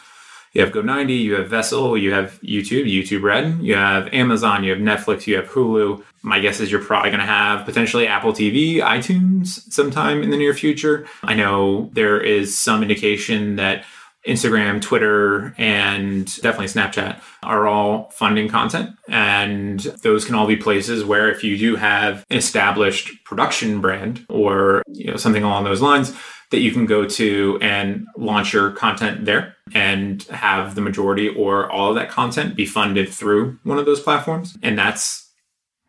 you 0.54 0.64
have 0.64 0.74
Go90, 0.74 1.22
you 1.22 1.36
have 1.36 1.50
Vessel, 1.50 1.98
you 1.98 2.14
have 2.14 2.40
YouTube, 2.42 2.92
YouTube 2.92 3.22
Red, 3.22 3.60
you 3.62 3.76
have 3.76 4.12
Amazon, 4.14 4.64
you 4.64 4.72
have 4.72 4.80
Netflix, 4.80 5.28
you 5.28 5.36
have 5.36 5.48
Hulu. 5.50 6.02
My 6.24 6.40
guess 6.40 6.60
is 6.60 6.72
you're 6.72 6.84
probably 6.84 7.12
going 7.12 7.20
to 7.20 7.28
have 7.28 7.64
potentially 7.66 8.08
Apple 8.08 8.34
TV, 8.34 8.78
iTunes 8.78 9.72
sometime 9.72 10.24
in 10.24 10.32
the 10.32 10.38
near 10.38 10.56
future. 10.56 11.06
I 11.24 11.36
know 11.36 11.92
there 11.94 12.20
is 12.20 12.58
some 12.58 12.82
indication 12.82 13.58
that 13.58 13.86
Instagram, 14.28 14.82
Twitter, 14.82 15.56
and 15.58 16.26
definitely 16.42 16.68
Snapchat 16.68 17.22
are 17.44 17.68
all 17.68 18.10
funding 18.12 18.50
content. 18.50 18.92
And 19.08 19.80
those 19.80 20.26
can 20.26 20.36
all 20.36 20.48
be 20.48 20.58
places 20.58 21.04
where 21.04 21.32
if 21.32 21.44
you 21.44 21.58
do 21.58 21.76
have 21.76 22.26
an 22.30 22.38
established 22.38 23.24
production 23.24 23.82
brand 23.82 24.26
or 24.30 24.84
you 24.88 25.12
know 25.12 25.18
something 25.18 25.44
along 25.44 25.64
those 25.64 25.82
lines, 25.82 26.14
that 26.52 26.60
you 26.60 26.72
can 26.72 26.86
go 26.86 27.06
to 27.06 27.58
and 27.62 28.08
launch 28.18 28.54
your 28.54 28.72
content 28.72 29.26
there 29.26 29.56
and 29.74 30.24
have 30.24 30.76
the 30.76 30.82
majority 30.82 31.28
or 31.30 31.70
all 31.70 31.90
of 31.90 31.96
that 31.96 32.10
content 32.10 32.56
be 32.56 32.66
funded 32.66 33.10
through 33.10 33.60
one 33.64 33.78
of 33.78 33.86
those 33.86 34.00
platforms. 34.00 34.58
And 34.64 34.78
that's 34.78 35.30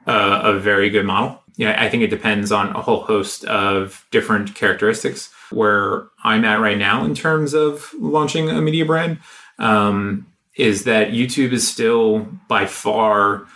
a, 0.06 0.40
a 0.44 0.58
very 0.58 0.90
good 0.90 1.06
model. 1.06 1.42
Yeah, 1.56 1.76
I 1.80 1.88
think 1.88 2.02
it 2.02 2.08
depends 2.08 2.52
on 2.52 2.68
a 2.74 2.82
whole 2.82 3.00
host 3.00 3.44
of 3.44 4.06
different 4.10 4.54
characteristics. 4.54 5.30
Where 5.50 6.08
I'm 6.24 6.44
at 6.44 6.60
right 6.60 6.78
now 6.78 7.04
in 7.04 7.14
terms 7.14 7.54
of 7.54 7.92
launching 7.98 8.48
a 8.50 8.60
media 8.60 8.84
brand 8.84 9.18
um, 9.58 10.26
is 10.56 10.84
that 10.84 11.10
YouTube 11.10 11.52
is 11.52 11.66
still 11.66 12.28
by 12.48 12.66
far 12.66 13.46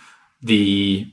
the 0.41 1.07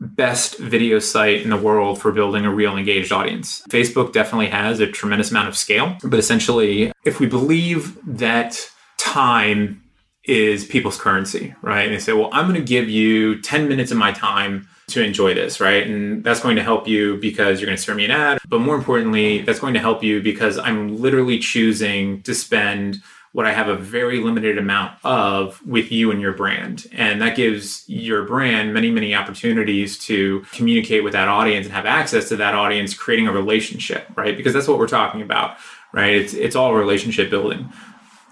best 0.00 0.58
video 0.58 0.98
site 0.98 1.42
in 1.42 1.50
the 1.50 1.56
world 1.56 2.00
for 2.00 2.12
building 2.12 2.44
a 2.44 2.52
real 2.52 2.76
engaged 2.76 3.12
audience. 3.12 3.62
Facebook 3.70 4.12
definitely 4.12 4.48
has 4.48 4.80
a 4.80 4.86
tremendous 4.86 5.30
amount 5.30 5.48
of 5.48 5.56
scale, 5.56 5.96
but 6.02 6.18
essentially, 6.18 6.92
if 7.04 7.20
we 7.20 7.26
believe 7.26 7.98
that 8.04 8.70
time 8.98 9.82
is 10.24 10.64
people's 10.64 10.98
currency, 10.98 11.54
right? 11.62 11.86
And 11.86 11.94
they 11.94 11.98
say, 11.98 12.12
well, 12.12 12.30
I'm 12.32 12.48
going 12.48 12.60
to 12.60 12.66
give 12.66 12.88
you 12.88 13.40
10 13.42 13.68
minutes 13.68 13.90
of 13.90 13.98
my 13.98 14.12
time 14.12 14.68
to 14.88 15.02
enjoy 15.02 15.34
this, 15.34 15.60
right? 15.60 15.86
And 15.86 16.22
that's 16.22 16.40
going 16.40 16.56
to 16.56 16.62
help 16.62 16.86
you 16.86 17.16
because 17.16 17.60
you're 17.60 17.66
going 17.66 17.76
to 17.76 17.82
serve 17.82 17.96
me 17.96 18.04
an 18.04 18.10
ad. 18.10 18.38
But 18.48 18.60
more 18.60 18.76
importantly, 18.76 19.42
that's 19.42 19.60
going 19.60 19.74
to 19.74 19.80
help 19.80 20.02
you 20.02 20.22
because 20.22 20.58
I'm 20.58 20.96
literally 21.00 21.38
choosing 21.38 22.22
to 22.22 22.34
spend 22.34 23.02
what 23.32 23.46
I 23.46 23.52
have 23.52 23.66
a 23.66 23.74
very 23.74 24.20
limited 24.20 24.58
amount 24.58 24.96
of 25.02 25.60
with 25.66 25.90
you 25.90 26.12
and 26.12 26.20
your 26.20 26.32
brand. 26.32 26.86
And 26.92 27.20
that 27.20 27.34
gives 27.34 27.82
your 27.88 28.22
brand 28.22 28.72
many, 28.72 28.92
many 28.92 29.12
opportunities 29.12 29.98
to 30.06 30.44
communicate 30.52 31.02
with 31.02 31.14
that 31.14 31.26
audience 31.26 31.66
and 31.66 31.74
have 31.74 31.84
access 31.84 32.28
to 32.28 32.36
that 32.36 32.54
audience, 32.54 32.94
creating 32.94 33.26
a 33.26 33.32
relationship, 33.32 34.06
right? 34.14 34.36
Because 34.36 34.52
that's 34.52 34.68
what 34.68 34.78
we're 34.78 34.86
talking 34.86 35.20
about, 35.20 35.56
right? 35.92 36.14
It's, 36.14 36.32
it's 36.32 36.54
all 36.54 36.74
relationship 36.74 37.28
building. 37.28 37.72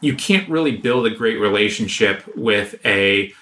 You 0.01 0.15
can't 0.15 0.49
really 0.49 0.77
build 0.77 1.07
a 1.07 1.11
great 1.11 1.41
relationship 1.41 2.25
with 2.37 2.77
a 2.87 3.33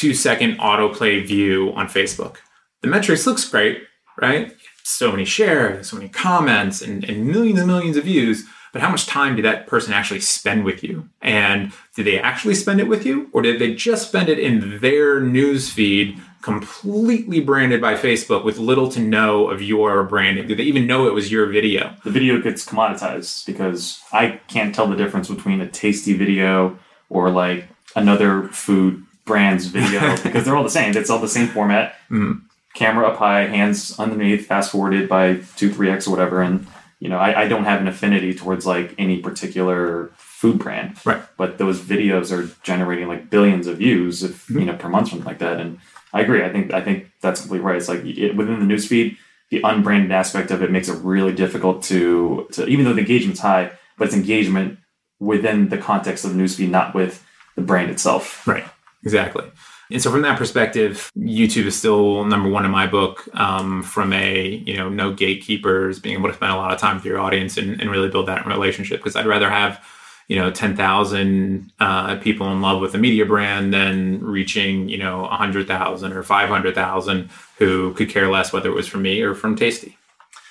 two 0.00 0.14
second 0.14 0.58
autoplay 0.58 1.24
view 1.26 1.72
on 1.74 1.86
Facebook. 1.86 2.36
The 2.82 2.88
metrics 2.88 3.26
looks 3.26 3.48
great, 3.48 3.82
right? 4.20 4.52
So 4.82 5.10
many 5.10 5.24
shares, 5.24 5.90
so 5.90 5.96
many 5.96 6.08
comments, 6.08 6.80
and, 6.80 7.04
and 7.04 7.26
millions 7.26 7.58
and 7.58 7.68
millions 7.68 7.96
of 7.96 8.04
views 8.04 8.46
but 8.72 8.82
how 8.82 8.90
much 8.90 9.06
time 9.06 9.36
did 9.36 9.44
that 9.44 9.66
person 9.66 9.92
actually 9.92 10.20
spend 10.20 10.64
with 10.64 10.84
you? 10.84 11.08
And 11.20 11.72
did 11.96 12.06
they 12.06 12.18
actually 12.18 12.54
spend 12.54 12.80
it 12.80 12.88
with 12.88 13.04
you? 13.04 13.28
Or 13.32 13.42
did 13.42 13.60
they 13.60 13.74
just 13.74 14.08
spend 14.08 14.28
it 14.28 14.38
in 14.38 14.78
their 14.78 15.20
news 15.20 15.70
feed 15.70 16.20
completely 16.42 17.40
branded 17.40 17.80
by 17.80 17.94
Facebook 17.94 18.44
with 18.44 18.58
little 18.58 18.88
to 18.92 19.00
no 19.00 19.48
of 19.50 19.60
your 19.60 20.04
branding? 20.04 20.46
Did 20.46 20.58
they 20.58 20.64
even 20.64 20.86
know 20.86 21.06
it 21.06 21.14
was 21.14 21.32
your 21.32 21.46
video? 21.46 21.94
The 22.04 22.10
video 22.10 22.40
gets 22.40 22.64
commoditized 22.64 23.44
because 23.44 24.00
I 24.12 24.40
can't 24.48 24.74
tell 24.74 24.86
the 24.86 24.96
difference 24.96 25.28
between 25.28 25.60
a 25.60 25.68
tasty 25.68 26.16
video 26.16 26.78
or 27.08 27.30
like 27.30 27.68
another 27.96 28.44
food 28.48 29.04
brand's 29.30 29.66
video 29.66 30.16
because 30.24 30.44
they're 30.44 30.56
all 30.56 30.64
the 30.64 30.70
same. 30.70 30.96
It's 30.96 31.08
all 31.08 31.20
the 31.20 31.28
same 31.28 31.46
format. 31.46 31.94
Mm. 32.10 32.42
Camera 32.74 33.06
up 33.08 33.16
high, 33.16 33.46
hands 33.46 33.98
underneath, 33.98 34.46
fast 34.46 34.72
forwarded 34.72 35.08
by 35.08 35.36
two, 35.56 35.72
three 35.72 35.88
X 35.88 36.08
or 36.08 36.10
whatever. 36.10 36.42
And 36.42 36.66
you 36.98 37.08
know, 37.08 37.18
I, 37.18 37.42
I 37.42 37.48
don't 37.48 37.64
have 37.64 37.80
an 37.80 37.86
affinity 37.86 38.34
towards 38.34 38.66
like 38.66 38.94
any 38.98 39.20
particular 39.20 40.10
food 40.16 40.58
brand. 40.58 40.94
Right. 41.06 41.22
But 41.36 41.58
those 41.58 41.80
videos 41.80 42.32
are 42.36 42.54
generating 42.62 43.06
like 43.06 43.30
billions 43.30 43.68
of 43.68 43.78
views, 43.78 44.22
if 44.22 44.46
mm-hmm. 44.46 44.58
you 44.58 44.66
know, 44.66 44.76
per 44.76 44.88
month, 44.88 45.10
something 45.10 45.26
like 45.26 45.38
that. 45.38 45.60
And 45.60 45.78
I 46.12 46.22
agree. 46.22 46.44
I 46.44 46.50
think 46.50 46.72
I 46.72 46.80
think 46.80 47.10
that's 47.20 47.40
completely 47.40 47.64
right. 47.64 47.76
It's 47.76 47.88
like 47.88 48.04
it, 48.04 48.36
within 48.36 48.58
the 48.58 48.74
newsfeed, 48.74 49.16
the 49.50 49.62
unbranded 49.62 50.10
aspect 50.10 50.50
of 50.50 50.62
it 50.62 50.72
makes 50.72 50.88
it 50.88 50.98
really 51.04 51.32
difficult 51.32 51.84
to 51.84 52.48
to 52.52 52.66
even 52.66 52.84
though 52.84 52.94
the 52.94 53.00
engagement's 53.00 53.40
high, 53.40 53.70
but 53.96 54.08
it's 54.08 54.16
engagement 54.16 54.78
within 55.20 55.68
the 55.68 55.78
context 55.78 56.24
of 56.24 56.34
the 56.34 56.42
newsfeed, 56.42 56.70
not 56.70 56.94
with 56.94 57.24
the 57.54 57.62
brand 57.62 57.90
itself. 57.90 58.46
Right. 58.46 58.64
Exactly. 59.04 59.50
And 59.90 60.00
so 60.00 60.10
from 60.10 60.22
that 60.22 60.38
perspective, 60.38 61.10
YouTube 61.18 61.66
is 61.66 61.76
still 61.76 62.24
number 62.24 62.48
one 62.48 62.64
in 62.64 62.70
my 62.70 62.86
book 62.86 63.28
um, 63.34 63.82
from 63.82 64.12
a, 64.12 64.46
you 64.64 64.76
know, 64.76 64.88
no 64.88 65.12
gatekeepers, 65.12 65.98
being 65.98 66.16
able 66.16 66.28
to 66.28 66.34
spend 66.34 66.52
a 66.52 66.56
lot 66.56 66.72
of 66.72 66.78
time 66.78 66.96
with 66.96 67.04
your 67.04 67.18
audience 67.18 67.56
and, 67.56 67.80
and 67.80 67.90
really 67.90 68.08
build 68.08 68.28
that 68.28 68.46
relationship. 68.46 69.00
Because 69.00 69.16
I'd 69.16 69.26
rather 69.26 69.50
have, 69.50 69.84
you 70.28 70.36
know, 70.36 70.50
10,000 70.50 71.72
uh, 71.80 72.16
people 72.18 72.52
in 72.52 72.60
love 72.60 72.80
with 72.80 72.94
a 72.94 72.98
media 72.98 73.26
brand 73.26 73.74
than 73.74 74.22
reaching, 74.22 74.88
you 74.88 74.98
know, 74.98 75.22
100,000 75.22 76.12
or 76.12 76.22
500,000 76.22 77.30
who 77.58 77.92
could 77.94 78.10
care 78.10 78.30
less 78.30 78.52
whether 78.52 78.70
it 78.70 78.74
was 78.74 78.86
from 78.86 79.02
me 79.02 79.22
or 79.22 79.34
from 79.34 79.56
Tasty. 79.56 79.96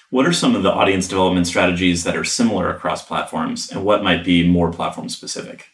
What 0.09 0.25
are 0.25 0.33
some 0.33 0.55
of 0.55 0.63
the 0.63 0.71
audience 0.71 1.07
development 1.07 1.47
strategies 1.47 2.03
that 2.03 2.17
are 2.17 2.25
similar 2.25 2.69
across 2.69 3.05
platforms 3.05 3.71
and 3.71 3.85
what 3.85 4.03
might 4.03 4.25
be 4.25 4.45
more 4.45 4.73
platform 4.73 5.07
specific? 5.07 5.69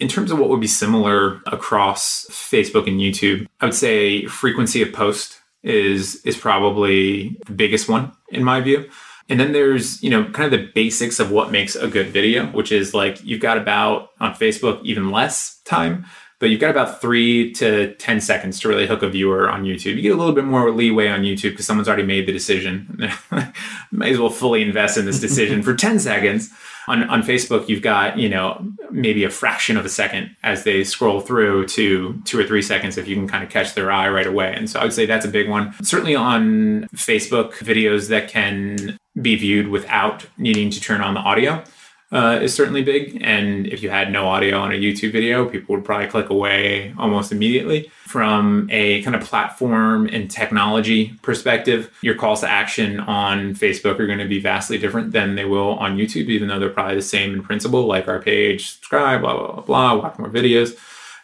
In 0.00 0.08
terms 0.08 0.30
of 0.30 0.38
what 0.38 0.48
would 0.48 0.60
be 0.60 0.66
similar 0.66 1.40
across 1.46 2.26
Facebook 2.30 2.86
and 2.86 3.00
YouTube, 3.00 3.46
I 3.60 3.66
would 3.66 3.74
say 3.74 4.26
frequency 4.26 4.82
of 4.82 4.92
post 4.92 5.40
is 5.62 6.24
is 6.24 6.36
probably 6.36 7.36
the 7.46 7.52
biggest 7.52 7.88
one 7.88 8.12
in 8.30 8.44
my 8.44 8.60
view. 8.60 8.88
And 9.28 9.38
then 9.38 9.52
there's, 9.52 10.02
you 10.02 10.08
know, 10.08 10.24
kind 10.30 10.52
of 10.52 10.58
the 10.58 10.70
basics 10.74 11.20
of 11.20 11.30
what 11.30 11.52
makes 11.52 11.76
a 11.76 11.86
good 11.86 12.08
video, 12.08 12.46
which 12.46 12.72
is 12.72 12.94
like 12.94 13.22
you've 13.22 13.42
got 13.42 13.58
about 13.58 14.10
on 14.20 14.32
Facebook 14.32 14.82
even 14.84 15.10
less 15.10 15.60
time, 15.64 16.06
but 16.38 16.48
you've 16.48 16.60
got 16.60 16.70
about 16.70 17.00
three 17.00 17.52
to 17.54 17.94
10 17.96 18.20
seconds 18.20 18.60
to 18.60 18.68
really 18.68 18.86
hook 18.86 19.02
a 19.02 19.08
viewer 19.08 19.50
on 19.50 19.64
YouTube. 19.64 19.96
You 19.96 20.02
get 20.02 20.12
a 20.12 20.16
little 20.16 20.34
bit 20.34 20.44
more 20.44 20.70
leeway 20.70 21.08
on 21.08 21.22
YouTube 21.22 21.50
because 21.50 21.66
someone's 21.66 21.88
already 21.88 22.04
made 22.04 22.26
the 22.26 22.32
decision. 22.32 23.10
Might 23.90 24.12
as 24.12 24.18
well 24.18 24.30
fully 24.30 24.62
invest 24.62 24.96
in 24.96 25.04
this 25.04 25.20
decision 25.20 25.62
for 25.62 25.74
10 25.74 25.98
seconds 25.98 26.50
on, 26.88 27.08
on 27.10 27.22
Facebook, 27.22 27.68
you've 27.68 27.82
got, 27.82 28.18
you 28.18 28.28
know, 28.28 28.66
maybe 28.90 29.24
a 29.24 29.30
fraction 29.30 29.76
of 29.76 29.84
a 29.84 29.88
second 29.88 30.34
as 30.42 30.64
they 30.64 30.84
scroll 30.84 31.20
through 31.20 31.66
to 31.68 32.20
two 32.24 32.38
or 32.38 32.44
three 32.44 32.62
seconds 32.62 32.96
if 32.98 33.06
you 33.06 33.14
can 33.14 33.28
kind 33.28 33.44
of 33.44 33.50
catch 33.50 33.74
their 33.74 33.90
eye 33.90 34.08
right 34.08 34.26
away. 34.26 34.52
And 34.54 34.68
so 34.68 34.80
I 34.80 34.84
would 34.84 34.92
say 34.92 35.06
that's 35.06 35.24
a 35.24 35.30
big 35.30 35.48
one. 35.48 35.74
Certainly 35.82 36.14
on 36.14 36.88
Facebook, 36.94 37.52
videos 37.54 38.08
that 38.08 38.28
can 38.28 38.98
be 39.20 39.36
viewed 39.36 39.68
without 39.68 40.26
needing 40.38 40.70
to 40.70 40.80
turn 40.80 41.00
on 41.00 41.14
the 41.14 41.20
audio 41.20 41.62
uh, 42.10 42.38
is 42.42 42.54
certainly 42.54 42.82
big. 42.82 43.20
And 43.22 43.66
if 43.66 43.82
you 43.82 43.90
had 43.90 44.10
no 44.10 44.26
audio 44.26 44.58
on 44.58 44.72
a 44.72 44.76
YouTube 44.76 45.12
video, 45.12 45.48
people 45.48 45.74
would 45.74 45.84
probably 45.84 46.06
click 46.06 46.30
away 46.30 46.94
almost 46.98 47.32
immediately. 47.32 47.90
From 48.06 48.68
a 48.70 49.02
kind 49.02 49.14
of 49.14 49.22
platform 49.22 50.08
and 50.10 50.30
technology 50.30 51.12
perspective, 51.20 51.92
your 52.00 52.14
calls 52.14 52.40
to 52.40 52.48
action 52.48 53.00
on 53.00 53.54
Facebook 53.54 54.00
are 54.00 54.06
going 54.06 54.18
to 54.18 54.28
be 54.28 54.40
vastly 54.40 54.78
different 54.78 55.12
than 55.12 55.34
they 55.34 55.44
will 55.44 55.74
on 55.74 55.98
YouTube, 55.98 56.28
even 56.28 56.48
though 56.48 56.58
they're 56.58 56.70
probably 56.70 56.96
the 56.96 57.02
same 57.02 57.34
in 57.34 57.42
principle, 57.42 57.86
like 57.86 58.08
our 58.08 58.20
page, 58.20 58.70
subscribe, 58.70 59.20
blah, 59.20 59.36
blah, 59.36 59.52
blah, 59.52 59.62
blah, 59.62 59.94
watch 59.94 60.18
more 60.18 60.30
videos 60.30 60.78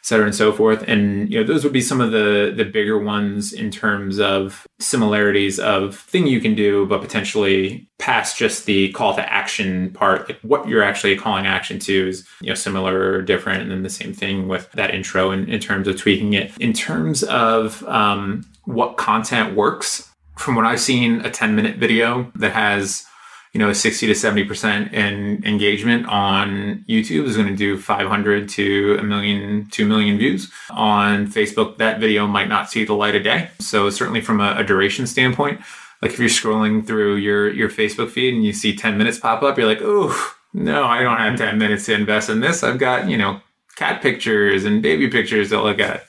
cetera 0.05 0.27
and 0.27 0.35
so 0.35 0.53
forth. 0.53 0.85
And 0.87 1.31
you 1.33 1.41
know, 1.41 1.47
those 1.47 1.65
would 1.65 1.73
be 1.73 1.81
some 1.81 2.01
of 2.01 2.13
the 2.13 2.53
the 2.55 2.65
bigger 2.65 2.99
ones 2.99 3.53
in 3.53 3.71
terms 3.71 4.21
of 4.21 4.67
similarities 4.79 5.59
of 5.59 5.97
thing 5.99 6.27
you 6.27 6.41
can 6.41 6.55
do, 6.55 6.87
but 6.87 7.01
potentially 7.01 7.89
past 7.99 8.37
just 8.37 8.67
the 8.67 8.93
call 8.93 9.15
to 9.15 9.33
action 9.33 9.91
part, 9.93 10.29
like 10.29 10.39
what 10.43 10.69
you're 10.69 10.83
actually 10.83 11.17
calling 11.17 11.47
action 11.47 11.79
to 11.79 12.09
is 12.09 12.29
you 12.43 12.49
know 12.49 12.55
similar 12.55 13.15
or 13.15 13.23
different. 13.23 13.63
And 13.63 13.71
then 13.71 13.83
the 13.83 13.89
same 13.89 14.13
thing 14.13 14.47
with 14.47 14.71
that 14.73 14.95
intro 14.95 15.31
in, 15.31 15.49
in 15.49 15.59
terms 15.59 15.89
of 15.89 15.97
tweaking 15.97 16.35
it. 16.35 16.53
In 16.59 16.75
terms 16.75 17.23
of 17.25 17.83
um, 17.85 18.45
what 18.65 18.99
content 18.99 19.57
works, 19.57 20.11
from 20.37 20.55
what 20.55 20.67
I've 20.67 20.81
seen, 20.81 21.21
a 21.23 21.31
10 21.31 21.57
minute 21.57 21.77
video 21.77 22.31
that 22.35 22.53
has 22.53 23.07
you 23.55 23.61
know, 23.61 23.73
60 23.73 24.09
to 24.09 24.13
70% 24.13 24.93
in 24.93 25.41
engagement 25.47 26.07
on 26.07 26.85
YouTube 26.89 27.25
is 27.25 27.37
going 27.37 27.49
to 27.49 27.55
do 27.55 27.79
500 27.79 28.49
to 28.49 28.97
a 28.99 29.03
million, 29.05 29.69
2 29.71 29.87
million 29.87 30.19
views. 30.19 30.51
On 30.71 31.29
Facebook, 31.29 31.77
that 31.77 32.01
video 32.01 32.27
might 32.27 32.49
not 32.49 32.69
see 32.69 32.85
the 32.85 32.95
light 32.95 33.15
of 33.15 33.23
day. 33.23 33.51
So 33.61 33.91
certainly 33.91 34.21
from 34.21 34.41
a, 34.41 34.57
a 34.59 34.65
duration 34.65 35.07
standpoint, 35.07 35.61
like 36.03 36.11
if 36.11 36.19
you're 36.19 36.29
scrolling 36.29 36.85
through 36.85 37.15
your, 37.17 37.49
your 37.49 37.69
Facebook 37.71 38.11
feed 38.11 38.35
and 38.35 38.45
you 38.45 38.53
see 38.53 38.75
10 38.75 38.99
minutes 38.99 39.21
pop 39.21 39.45
up, 39.45 39.57
you're 39.57 39.69
like, 39.69 39.83
oh, 39.83 40.35
no, 40.53 40.83
I 40.83 41.05
don't 41.05 41.19
have 41.19 41.39
10 41.39 41.57
minutes 41.57 41.87
to 41.87 41.95
invest 41.95 42.29
in 42.29 42.41
this. 42.41 42.65
I've 42.65 42.79
got, 42.79 43.09
you 43.09 43.17
know, 43.17 43.41
cat 43.77 44.03
pictures 44.03 44.65
and 44.65 44.83
baby 44.83 45.09
pictures 45.09 45.51
to 45.51 45.63
look 45.63 45.79
at. 45.79 46.07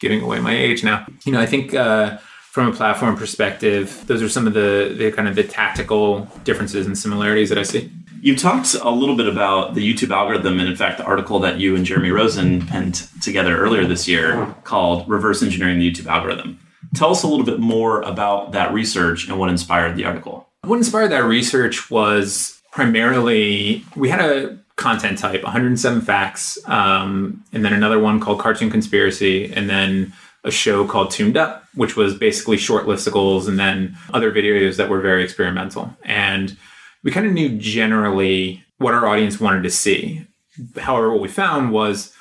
Giving 0.00 0.22
away 0.22 0.40
my 0.40 0.52
age 0.52 0.82
now. 0.82 1.06
You 1.24 1.32
know, 1.32 1.40
I 1.40 1.46
think, 1.46 1.72
uh, 1.72 2.18
from 2.54 2.68
a 2.68 2.72
platform 2.72 3.16
perspective, 3.16 4.04
those 4.06 4.22
are 4.22 4.28
some 4.28 4.46
of 4.46 4.54
the, 4.54 4.94
the 4.96 5.10
kind 5.10 5.26
of 5.26 5.34
the 5.34 5.42
tactical 5.42 6.20
differences 6.44 6.86
and 6.86 6.96
similarities 6.96 7.48
that 7.48 7.58
I 7.58 7.64
see. 7.64 7.90
You 8.20 8.36
talked 8.36 8.74
a 8.74 8.90
little 8.90 9.16
bit 9.16 9.26
about 9.26 9.74
the 9.74 9.80
YouTube 9.80 10.14
algorithm, 10.14 10.60
and 10.60 10.68
in 10.68 10.76
fact, 10.76 10.98
the 10.98 11.04
article 11.04 11.40
that 11.40 11.58
you 11.58 11.74
and 11.74 11.84
Jeremy 11.84 12.10
Rosen 12.10 12.64
penned 12.64 13.08
together 13.20 13.56
earlier 13.58 13.84
this 13.86 14.06
year 14.06 14.54
called 14.62 15.08
Reverse 15.08 15.42
Engineering 15.42 15.80
the 15.80 15.90
YouTube 15.90 16.06
Algorithm. 16.06 16.60
Tell 16.94 17.10
us 17.10 17.24
a 17.24 17.26
little 17.26 17.44
bit 17.44 17.58
more 17.58 18.02
about 18.02 18.52
that 18.52 18.72
research 18.72 19.26
and 19.26 19.36
what 19.36 19.50
inspired 19.50 19.96
the 19.96 20.04
article. 20.04 20.48
What 20.62 20.76
inspired 20.76 21.10
that 21.10 21.24
research 21.24 21.90
was 21.90 22.62
primarily 22.70 23.84
we 23.96 24.10
had 24.10 24.20
a 24.20 24.60
content 24.76 25.18
type 25.18 25.42
107 25.42 26.02
facts, 26.02 26.56
um, 26.68 27.42
and 27.52 27.64
then 27.64 27.72
another 27.72 27.98
one 27.98 28.20
called 28.20 28.38
Cartoon 28.38 28.70
Conspiracy, 28.70 29.52
and 29.52 29.68
then 29.68 30.12
a 30.44 30.50
show 30.50 30.86
called 30.86 31.10
Tuned 31.10 31.36
Up, 31.36 31.64
which 31.74 31.96
was 31.96 32.14
basically 32.14 32.56
short 32.56 32.86
listicles 32.86 33.48
and 33.48 33.58
then 33.58 33.96
other 34.12 34.30
videos 34.30 34.76
that 34.76 34.88
were 34.88 35.00
very 35.00 35.24
experimental. 35.24 35.96
And 36.04 36.56
we 37.02 37.10
kind 37.10 37.26
of 37.26 37.32
knew 37.32 37.58
generally 37.58 38.64
what 38.78 38.94
our 38.94 39.06
audience 39.06 39.40
wanted 39.40 39.62
to 39.62 39.70
see. 39.70 40.26
However, 40.76 41.10
what 41.10 41.20
we 41.20 41.28
found 41.28 41.72
was 41.72 42.12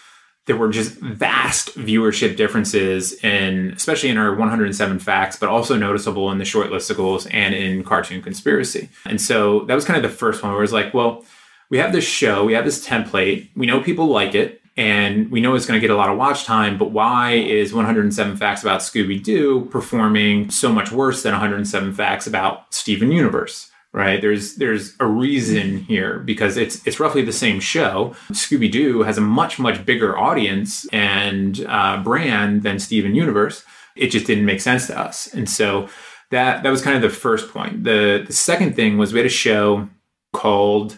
there 0.45 0.57
were 0.57 0.69
just 0.69 0.95
vast 0.99 1.75
viewership 1.77 2.35
differences 2.35 3.13
in 3.23 3.71
especially 3.75 4.09
in 4.09 4.17
our 4.17 4.35
107 4.35 4.99
facts 4.99 5.37
but 5.37 5.49
also 5.49 5.77
noticeable 5.77 6.31
in 6.31 6.37
the 6.37 6.45
short 6.45 6.69
listicles 6.69 7.27
and 7.31 7.55
in 7.55 7.83
cartoon 7.83 8.21
conspiracy 8.21 8.89
and 9.05 9.21
so 9.21 9.61
that 9.65 9.75
was 9.75 9.85
kind 9.85 10.03
of 10.03 10.09
the 10.09 10.17
first 10.17 10.43
one 10.43 10.51
where 10.51 10.59
it 10.59 10.61
was 10.61 10.73
like 10.73 10.93
well 10.93 11.23
we 11.69 11.77
have 11.77 11.93
this 11.93 12.03
show 12.03 12.43
we 12.43 12.53
have 12.53 12.65
this 12.65 12.85
template 12.85 13.49
we 13.55 13.65
know 13.65 13.81
people 13.81 14.07
like 14.07 14.35
it 14.35 14.61
and 14.75 15.29
we 15.31 15.39
know 15.39 15.53
it's 15.53 15.65
going 15.65 15.79
to 15.79 15.85
get 15.85 15.93
a 15.93 15.97
lot 15.97 16.09
of 16.09 16.17
watch 16.17 16.45
time, 16.45 16.77
but 16.77 16.91
why 16.91 17.33
is 17.33 17.73
107 17.73 18.37
Facts 18.37 18.63
About 18.63 18.81
Scooby 18.81 19.21
Doo 19.21 19.65
performing 19.65 20.49
so 20.49 20.71
much 20.71 20.91
worse 20.91 21.21
than 21.21 21.33
107 21.33 21.93
Facts 21.93 22.25
About 22.25 22.73
Steven 22.73 23.11
Universe? 23.11 23.69
Right? 23.91 24.19
There's 24.19 24.55
there's 24.55 24.95
a 24.99 25.05
reason 25.05 25.81
here 25.83 26.17
because 26.17 26.57
it's 26.57 26.85
it's 26.87 26.99
roughly 26.99 27.21
the 27.21 27.31
same 27.31 27.59
show. 27.59 28.15
Scooby 28.31 28.71
Doo 28.71 29.03
has 29.03 29.19
a 29.19 29.21
much 29.21 29.59
much 29.59 29.85
bigger 29.85 30.17
audience 30.17 30.87
and 30.91 31.63
uh, 31.69 32.01
brand 32.01 32.63
than 32.63 32.79
Steven 32.79 33.13
Universe. 33.13 33.63
It 33.95 34.07
just 34.07 34.25
didn't 34.25 34.45
make 34.45 34.61
sense 34.61 34.87
to 34.87 34.99
us, 34.99 35.31
and 35.31 35.47
so 35.47 35.89
that 36.31 36.63
that 36.63 36.71
was 36.71 36.81
kind 36.81 36.95
of 36.95 37.03
the 37.03 37.15
first 37.15 37.53
point. 37.53 37.83
The 37.83 38.23
the 38.25 38.33
second 38.33 38.75
thing 38.75 38.97
was 38.97 39.13
we 39.13 39.19
had 39.19 39.27
a 39.27 39.29
show 39.29 39.87
called 40.33 40.97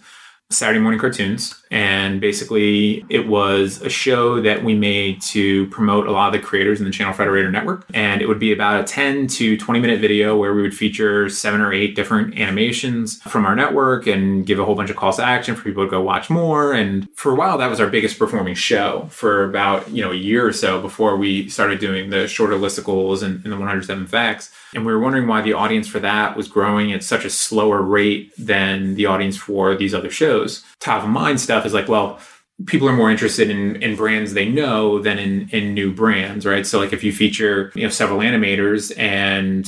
Saturday 0.56 0.80
morning 0.80 1.00
cartoons. 1.00 1.62
And 1.72 2.22
basically, 2.22 3.06
it 3.10 3.28
was 3.28 3.82
a 3.82 3.90
show 3.90 4.42
that 4.42 4.64
we 4.64 4.76
made 4.76 5.22
to 5.24 5.68
promote 5.68 6.08
a 6.08 6.12
lot 6.12 6.34
of 6.34 6.40
the 6.40 6.46
creators 6.46 6.80
in 6.80 6.86
the 6.86 6.92
Channel 6.92 7.14
Frederator 7.14 7.52
network. 7.52 7.86
And 7.94 8.22
it 8.22 8.28
would 8.28 8.40
be 8.40 8.54
about 8.54 8.82
a 8.82 8.84
10 8.84 9.28
to 9.28 9.58
20 9.58 9.80
minute 9.80 10.00
video 10.00 10.38
where 10.38 10.54
we 10.54 10.62
would 10.62 10.76
feature 10.76 11.30
seven 11.30 11.62
or 11.62 11.74
eight 11.74 11.96
different 11.96 12.40
animations 12.40 13.22
from 13.24 13.46
our 13.46 13.56
network 13.56 14.08
and 14.08 14.46
give 14.46 14.60
a 14.60 14.66
whole 14.66 14.76
bunch 14.76 14.90
of 14.90 14.96
calls 14.96 15.18
to 15.18 15.24
action 15.24 15.56
for 15.56 15.64
people 15.64 15.84
to 15.84 15.90
go 15.90 16.02
watch 16.02 16.30
more. 16.30 16.74
And 16.74 17.10
for 17.16 17.32
a 17.32 17.36
while, 17.36 17.58
that 17.58 17.70
was 17.70 17.80
our 17.80 17.88
biggest 17.88 18.18
performing 18.18 18.56
show 18.56 19.08
for 19.12 19.44
about, 19.44 19.90
you 19.90 20.04
know, 20.04 20.12
a 20.12 20.16
year 20.16 20.48
or 20.48 20.54
so 20.54 20.82
before 20.82 21.18
we 21.18 21.50
started 21.50 21.80
doing 21.80 22.10
the 22.10 22.28
shorter 22.28 22.56
listicles 22.56 23.24
and, 23.24 23.44
and 23.44 23.52
the 23.52 23.58
107 23.58 24.08
facts. 24.08 24.54
And 24.76 24.86
we 24.86 24.92
were 24.92 25.00
wondering 25.00 25.28
why 25.28 25.42
the 25.42 25.54
audience 25.54 25.88
for 25.88 26.00
that 26.02 26.36
was 26.36 26.48
growing 26.48 26.92
at 26.92 27.04
such 27.04 27.26
a 27.26 27.30
slower 27.30 27.82
rate 27.82 28.34
than 28.38 28.96
the 28.96 29.06
audience 29.06 29.38
for 29.38 29.76
these 29.76 29.94
other 29.94 30.12
shows. 30.12 30.64
Top 30.80 31.04
of 31.04 31.10
mind 31.10 31.40
stuff 31.40 31.66
is 31.66 31.74
like, 31.74 31.88
well, 31.88 32.20
people 32.68 32.88
are 32.88 32.96
more 32.96 33.12
interested 33.12 33.50
in, 33.50 33.78
in 33.78 33.96
brands 33.96 34.34
they 34.34 34.48
know 34.48 35.00
than 35.00 35.18
in, 35.18 35.50
in 35.50 35.74
new 35.74 35.94
brands, 35.94 36.46
right? 36.46 36.66
So 36.66 36.80
like 36.80 36.94
if 36.94 37.04
you 37.04 37.12
feature, 37.12 37.72
you 37.76 37.84
know, 37.84 37.90
several 37.90 38.20
animators 38.20 38.98
and 38.98 39.66